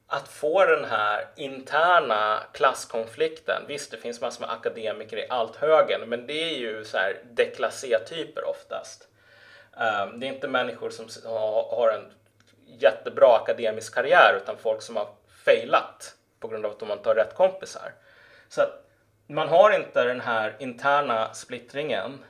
att 0.08 0.28
få 0.28 0.66
den 0.66 0.86
här 0.86 1.28
interna 1.36 2.44
klasskonflikten. 2.54 3.64
Visst, 3.68 3.92
det 3.92 3.98
finns 3.98 4.22
massor 4.22 4.42
med 4.42 4.52
akademiker 4.52 5.18
i 5.18 5.28
allt 5.30 5.56
högen, 5.56 6.02
men 6.10 6.28
det 6.28 6.34
är 6.34 6.58
ju 6.58 6.86
så 6.86 6.98
här 6.98 7.22
deklassé-typer 7.32 8.44
oftast. 8.46 9.08
Ehm, 9.78 10.20
det 10.20 10.28
är 10.28 10.34
inte 10.34 10.48
människor 10.48 10.90
som 10.90 11.08
har 11.70 11.90
en 11.90 12.12
jättebra 12.66 13.36
akademisk 13.44 13.94
karriär, 13.94 14.40
utan 14.44 14.58
folk 14.58 14.82
som 14.82 14.96
har 14.96 15.08
failat 15.46 16.16
på 16.40 16.48
grund 16.48 16.66
av 16.66 16.72
att 16.72 16.80
de 16.80 16.92
inte 16.92 17.10
har 17.10 17.16
rätt 17.16 17.36
kompisar. 17.36 17.92
Så 18.50 18.62
att 18.62 18.86
man 19.28 19.48
har 19.48 19.72
inte 19.72 20.04
den 20.04 20.22
här 20.22 20.56
interna 20.60 21.34
splittringen. 21.34 22.26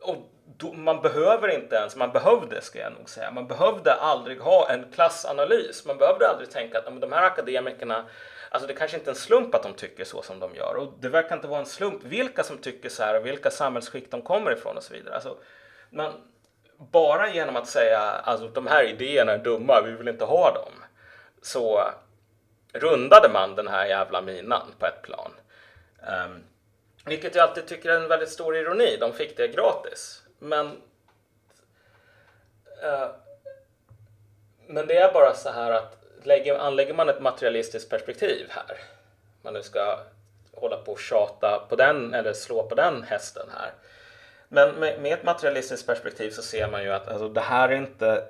Och 0.00 0.16
man 0.62 1.02
behöver 1.02 1.48
inte 1.48 1.76
ens, 1.76 1.96
man 1.96 2.12
behövde 2.12 2.60
ska 2.60 2.78
jag 2.78 2.92
nog 2.92 3.08
säga, 3.08 3.30
man 3.30 3.46
behövde 3.46 3.94
aldrig 3.94 4.40
ha 4.40 4.70
en 4.70 4.92
klassanalys. 4.92 5.86
Man 5.86 5.98
behövde 5.98 6.28
aldrig 6.28 6.50
tänka 6.50 6.78
att 6.78 7.00
de 7.00 7.12
här 7.12 7.22
akademikerna, 7.22 8.04
alltså 8.50 8.66
det 8.66 8.74
kanske 8.74 8.96
inte 8.96 9.10
är 9.10 9.14
en 9.14 9.20
slump 9.20 9.54
att 9.54 9.62
de 9.62 9.74
tycker 9.74 10.04
så 10.04 10.22
som 10.22 10.40
de 10.40 10.54
gör 10.54 10.74
och 10.76 10.92
det 11.00 11.08
verkar 11.08 11.36
inte 11.36 11.48
vara 11.48 11.60
en 11.60 11.66
slump 11.66 12.04
vilka 12.04 12.42
som 12.42 12.58
tycker 12.58 12.88
så 12.88 13.02
här 13.02 13.20
och 13.20 13.26
vilka 13.26 13.50
samhällsskick 13.50 14.10
de 14.10 14.22
kommer 14.22 14.52
ifrån 14.52 14.76
och 14.76 14.82
så 14.82 14.94
vidare. 14.94 15.14
Alltså, 15.14 15.38
man, 15.90 16.12
bara 16.78 17.30
genom 17.30 17.56
att 17.56 17.66
säga 17.66 17.98
alltså 17.98 18.48
de 18.48 18.66
här 18.66 18.84
idéerna 18.84 19.32
är 19.32 19.38
dumma, 19.38 19.82
vi 19.82 19.92
vill 19.92 20.08
inte 20.08 20.24
ha 20.24 20.54
dem, 20.54 20.72
så 21.42 21.80
rundade 22.72 23.28
man 23.28 23.54
den 23.54 23.68
här 23.68 23.86
jävla 23.86 24.22
minan 24.22 24.74
på 24.78 24.86
ett 24.86 25.02
plan. 25.02 25.32
Um, 26.00 26.44
vilket 27.06 27.34
jag 27.34 27.48
alltid 27.48 27.66
tycker 27.66 27.90
är 27.90 28.00
en 28.00 28.08
väldigt 28.08 28.28
stor 28.28 28.56
ironi. 28.56 28.96
De 29.00 29.12
fick 29.12 29.36
det 29.36 29.48
gratis. 29.48 30.22
Men 30.38 30.66
uh, 32.84 33.10
men 34.66 34.86
det 34.86 34.96
är 34.96 35.12
bara 35.12 35.34
så 35.34 35.50
här 35.50 35.70
att 35.70 35.96
lägger, 36.22 36.58
anlägger 36.58 36.94
man 36.94 37.08
ett 37.08 37.20
materialistiskt 37.20 37.90
perspektiv 37.90 38.46
här, 38.50 38.76
man 39.42 39.54
nu 39.54 39.62
ska 39.62 39.98
hålla 40.52 40.76
på 40.76 40.92
och 40.92 41.00
tjata 41.00 41.66
på 41.68 41.76
den 41.76 42.14
eller 42.14 42.32
slå 42.32 42.62
på 42.62 42.74
den 42.74 43.02
hästen 43.02 43.46
här. 43.58 43.72
Men 44.48 44.74
med, 44.74 45.00
med 45.02 45.12
ett 45.12 45.24
materialistiskt 45.24 45.86
perspektiv 45.86 46.30
så 46.30 46.42
ser 46.42 46.70
man 46.70 46.82
ju 46.82 46.92
att 46.92 47.08
alltså, 47.08 47.28
det 47.28 47.40
här 47.40 47.68
är 47.68 47.76
inte 47.76 48.24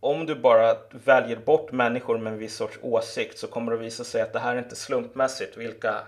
om 0.00 0.26
du 0.26 0.34
bara 0.34 0.76
väljer 0.90 1.36
bort 1.36 1.72
människor 1.72 2.18
med 2.18 2.32
en 2.32 2.38
viss 2.38 2.56
sorts 2.56 2.78
åsikt 2.82 3.38
så 3.38 3.46
kommer 3.46 3.72
det 3.72 3.78
visa 3.78 4.04
sig 4.04 4.22
att 4.22 4.32
det 4.32 4.38
här 4.38 4.54
är 4.54 4.58
inte 4.58 4.76
slumpmässigt 4.76 5.56
vilka 5.56 6.02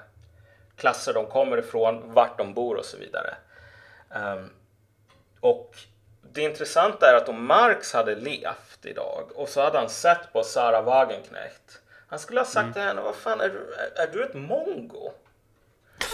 klasser 0.77 1.15
de 1.15 1.27
kommer 1.27 1.59
ifrån, 1.59 2.03
vart 2.05 2.39
de 2.39 2.55
bor 2.55 2.77
och 2.77 2.85
så 2.85 2.97
vidare. 2.97 3.35
Um, 4.09 4.51
och 5.43 5.77
det 6.33 6.43
intressanta 6.43 7.11
är 7.11 7.15
att 7.15 7.29
om 7.29 7.47
Marx 7.47 7.93
hade 7.93 8.15
levt 8.15 8.79
idag 8.83 9.31
och 9.35 9.49
så 9.49 9.61
hade 9.63 9.79
han 9.79 9.89
sett 9.89 10.33
på 10.33 10.43
Sara 10.43 10.83
Wagenknecht. 10.83 11.81
Han 12.07 12.19
skulle 12.19 12.41
ha 12.41 12.45
sagt 12.45 12.63
mm. 12.63 12.73
till 12.73 12.83
henne, 12.83 13.01
vad 13.01 13.15
fan 13.15 13.41
är 13.41 13.49
du, 13.49 13.75
är, 13.75 14.07
är 14.07 14.13
du 14.13 14.25
ett 14.25 14.35
mongo? 14.35 15.13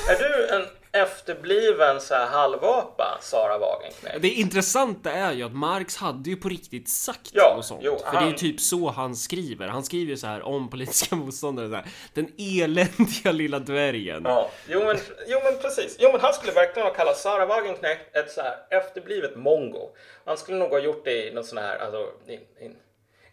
Är 0.08 0.16
du 0.18 0.48
en 0.48 0.66
efterbliven 1.02 2.00
så 2.00 2.14
här 2.14 2.26
halvapa, 2.26 3.18
Sara 3.20 3.58
Wagenknecht? 3.58 4.22
Det 4.22 4.28
intressanta 4.28 5.12
är 5.12 5.32
ju 5.32 5.42
att 5.42 5.54
Marx 5.54 5.96
hade 5.96 6.30
ju 6.30 6.36
på 6.36 6.48
riktigt 6.48 6.88
sagt 6.88 7.30
ja, 7.32 7.54
något 7.56 7.66
sånt. 7.66 7.80
Jo, 7.84 7.98
För 7.98 8.06
han... 8.06 8.22
det 8.22 8.28
är 8.28 8.30
ju 8.30 8.36
typ 8.36 8.60
så 8.60 8.90
han 8.90 9.16
skriver. 9.16 9.68
Han 9.68 9.84
skriver 9.84 10.10
ju 10.10 10.16
så 10.16 10.26
här 10.26 10.42
om 10.42 10.70
politiska 10.70 11.16
motståndare. 11.16 11.68
Så 11.68 11.74
här, 11.74 11.86
Den 12.14 12.32
eländiga 12.38 13.32
lilla 13.32 13.58
dvärgen. 13.58 14.22
Ja, 14.24 14.50
jo 14.68 14.84
men, 14.84 14.96
jo 15.26 15.40
men 15.44 15.58
precis. 15.58 15.96
Jo 15.98 16.12
men 16.12 16.20
han 16.20 16.34
skulle 16.34 16.52
verkligen 16.52 16.88
ha 16.88 16.94
kallat 16.94 17.16
Sara 17.16 17.46
Wagenknecht 17.46 18.16
ett 18.16 18.32
så 18.32 18.40
här 18.40 18.56
efterblivet 18.70 19.36
mongo. 19.36 19.90
Han 20.24 20.36
skulle 20.36 20.58
nog 20.58 20.70
ha 20.70 20.78
gjort 20.78 21.04
det 21.04 21.28
i 21.28 21.34
någon 21.34 21.44
sån 21.44 21.58
här, 21.58 21.78
alltså, 21.78 22.06
in, 22.26 22.40
in, 22.60 22.76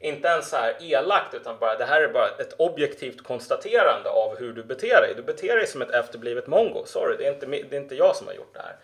inte 0.06 0.28
ens 0.28 0.50
så 0.50 0.56
här 0.56 0.76
elakt 0.80 1.34
utan 1.34 1.58
bara 1.60 1.76
det 1.76 1.86
här 1.86 2.02
är 2.02 2.08
bara 2.08 2.28
ett 2.28 2.54
objektivt 2.58 3.24
konstaterande 3.24 4.10
av 4.10 4.38
hur 4.40 4.54
du 4.54 4.64
beter 4.64 5.02
dig. 5.02 5.14
Du 5.16 5.24
beter 5.24 5.56
dig 5.56 5.68
som 5.68 5.82
ett 5.82 5.92
efterblivet 5.92 6.48
mongo. 6.48 6.86
Sorry, 6.86 7.18
det 7.18 7.28
är 7.28 7.34
inte, 7.34 7.46
det 7.46 7.76
är 7.76 7.82
inte 7.82 7.96
jag 7.96 8.16
som 8.16 8.28
har 8.28 8.34
gjort 8.34 8.54
det 8.54 8.60
här. 8.60 8.76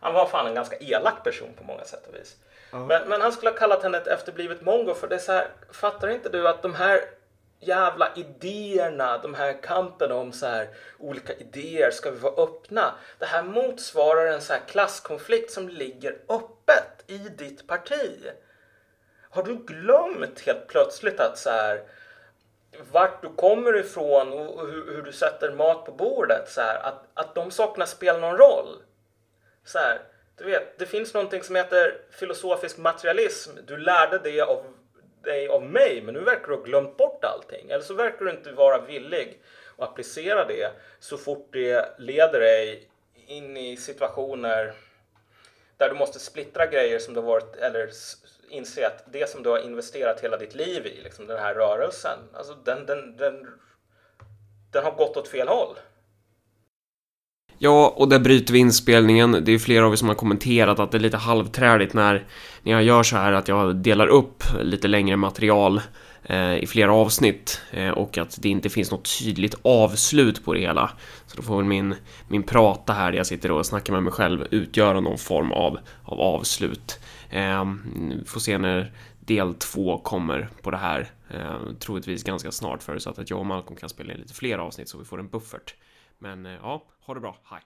Han 0.00 0.14
var 0.14 0.26
fan 0.26 0.46
en 0.46 0.54
ganska 0.54 0.76
elak 0.76 1.24
person 1.24 1.48
på 1.58 1.64
många 1.64 1.84
sätt 1.84 2.06
och 2.08 2.14
vis. 2.14 2.36
Uh. 2.74 2.86
Men, 2.86 3.08
men, 3.08 3.20
han 3.20 3.32
skulle 3.32 3.50
ha 3.50 3.56
kallat 3.56 3.82
henne 3.82 3.98
ett 3.98 4.06
efterblivet 4.06 4.60
mongo 4.60 4.94
för 4.94 5.08
det 5.08 5.14
är 5.14 5.18
så 5.18 5.32
här, 5.32 5.48
fattar 5.72 6.08
inte 6.08 6.28
du 6.28 6.48
att 6.48 6.62
de 6.62 6.74
här 6.74 7.00
jävla 7.60 8.12
idéerna, 8.16 9.18
de 9.18 9.34
här 9.34 9.62
kampen 9.62 10.12
om 10.12 10.32
så 10.32 10.46
här 10.46 10.68
olika 10.98 11.32
idéer, 11.32 11.90
ska 11.90 12.10
vi 12.10 12.18
vara 12.18 12.42
öppna? 12.42 12.94
Det 13.18 13.26
här 13.26 13.42
motsvarar 13.42 14.26
en 14.26 14.40
så 14.40 14.52
här 14.52 14.60
klasskonflikt 14.66 15.50
som 15.50 15.68
ligger 15.68 16.16
öppet 16.28 17.04
i 17.06 17.18
ditt 17.18 17.66
parti. 17.66 18.30
Har 19.30 19.42
du 19.42 19.54
glömt 19.54 20.40
helt 20.40 20.66
plötsligt 20.66 21.20
att 21.20 21.38
så 21.38 21.50
här, 21.50 21.82
vart 22.92 23.22
du 23.22 23.28
kommer 23.28 23.76
ifrån 23.76 24.32
och 24.32 24.66
hur, 24.66 24.94
hur, 24.94 25.02
du 25.02 25.12
sätter 25.12 25.52
mat 25.52 25.84
på 25.84 25.92
bordet. 25.92 26.48
Så 26.48 26.60
här, 26.60 26.80
att, 26.82 27.04
att 27.14 27.34
de 27.34 27.50
sakerna 27.50 27.86
spelar 27.86 28.20
någon 28.20 28.38
roll. 28.38 28.82
Så 29.64 29.78
här, 29.78 30.00
du 30.36 30.44
vet, 30.44 30.78
det 30.78 30.86
finns 30.86 31.14
någonting 31.14 31.42
som 31.42 31.56
heter 31.56 32.00
filosofisk 32.10 32.78
materialism. 32.78 33.50
Du 33.66 33.76
lärde 33.76 34.18
det 34.18 34.40
av 34.40 34.64
dig 35.22 35.48
av 35.48 35.62
mig, 35.62 36.02
men 36.02 36.14
nu 36.14 36.20
verkar 36.20 36.48
du 36.48 36.54
ha 36.54 36.62
glömt 36.62 36.96
bort 36.96 37.24
allting. 37.24 37.70
Eller 37.70 37.84
så 37.84 37.94
verkar 37.94 38.24
du 38.24 38.30
inte 38.30 38.52
vara 38.52 38.80
villig 38.80 39.42
att 39.76 39.88
applicera 39.88 40.44
det 40.44 40.70
så 40.98 41.16
fort 41.16 41.48
det 41.52 41.98
leder 41.98 42.40
dig 42.40 42.88
in 43.26 43.56
i 43.56 43.76
situationer 43.76 44.72
där 45.76 45.88
du 45.88 45.94
måste 45.94 46.18
splittra 46.18 46.66
grejer 46.66 46.98
som 46.98 47.14
du 47.14 47.20
varit, 47.20 47.56
eller 47.56 47.90
inse 48.50 48.86
att 48.86 49.12
det 49.12 49.30
som 49.30 49.42
du 49.42 49.50
har 49.50 49.58
investerat 49.58 50.20
hela 50.20 50.36
ditt 50.36 50.54
liv 50.54 50.86
i, 50.86 51.00
liksom 51.02 51.26
den 51.26 51.38
här 51.38 51.54
rörelsen, 51.54 52.18
alltså 52.34 52.54
den, 52.64 52.86
den, 52.86 53.16
den, 53.16 53.46
den 54.72 54.84
har 54.84 54.92
gått 54.92 55.16
åt 55.16 55.28
fel 55.28 55.48
håll. 55.48 55.76
Ja, 57.62 57.94
och 57.96 58.08
där 58.08 58.18
bryter 58.18 58.52
vi 58.52 58.58
inspelningen. 58.58 59.44
Det 59.44 59.52
är 59.52 59.58
flera 59.58 59.86
av 59.86 59.92
er 59.92 59.96
som 59.96 60.08
har 60.08 60.14
kommenterat 60.14 60.78
att 60.78 60.90
det 60.90 60.98
är 60.98 61.00
lite 61.00 61.16
halvträligt 61.16 61.94
när, 61.94 62.26
när 62.62 62.72
jag 62.72 62.82
gör 62.82 63.02
så 63.02 63.16
här 63.16 63.32
att 63.32 63.48
jag 63.48 63.76
delar 63.76 64.06
upp 64.06 64.42
lite 64.60 64.88
längre 64.88 65.16
material 65.16 65.80
eh, 66.22 66.54
i 66.54 66.66
flera 66.66 66.92
avsnitt 66.92 67.60
eh, 67.70 67.90
och 67.90 68.18
att 68.18 68.38
det 68.42 68.48
inte 68.48 68.70
finns 68.70 68.90
något 68.90 69.18
tydligt 69.18 69.54
avslut 69.62 70.44
på 70.44 70.54
det 70.54 70.60
hela. 70.60 70.90
Så 71.26 71.36
då 71.36 71.42
får 71.42 71.56
väl 71.56 71.64
min, 71.64 71.94
min 72.28 72.42
prata 72.42 72.92
här, 72.92 73.10
där 73.10 73.18
jag 73.18 73.26
sitter 73.26 73.50
och 73.50 73.66
snackar 73.66 73.92
med 73.92 74.02
mig 74.02 74.12
själv, 74.12 74.46
utgöra 74.50 75.00
någon 75.00 75.18
form 75.18 75.52
av, 75.52 75.78
av 76.04 76.20
avslut. 76.20 76.98
Ehm, 77.30 78.24
får 78.26 78.40
se 78.40 78.58
när 78.58 78.92
del 79.20 79.54
två 79.54 79.98
kommer 79.98 80.48
på 80.62 80.70
det 80.70 80.76
här, 80.76 81.10
ehm, 81.30 81.76
troligtvis 81.76 82.24
ganska 82.24 82.52
snart 82.52 82.82
förutsatt 82.82 83.18
att 83.18 83.30
jag 83.30 83.38
och 83.38 83.46
Malcolm 83.46 83.76
kan 83.76 83.88
spela 83.88 84.12
in 84.12 84.20
lite 84.20 84.34
fler 84.34 84.58
avsnitt 84.58 84.88
så 84.88 84.98
vi 84.98 85.04
får 85.04 85.18
en 85.18 85.28
buffert. 85.28 85.74
Men 86.18 86.46
eh, 86.46 86.52
ja, 86.52 86.84
ha 87.00 87.14
det 87.14 87.20
bra, 87.20 87.36
hej! 87.44 87.60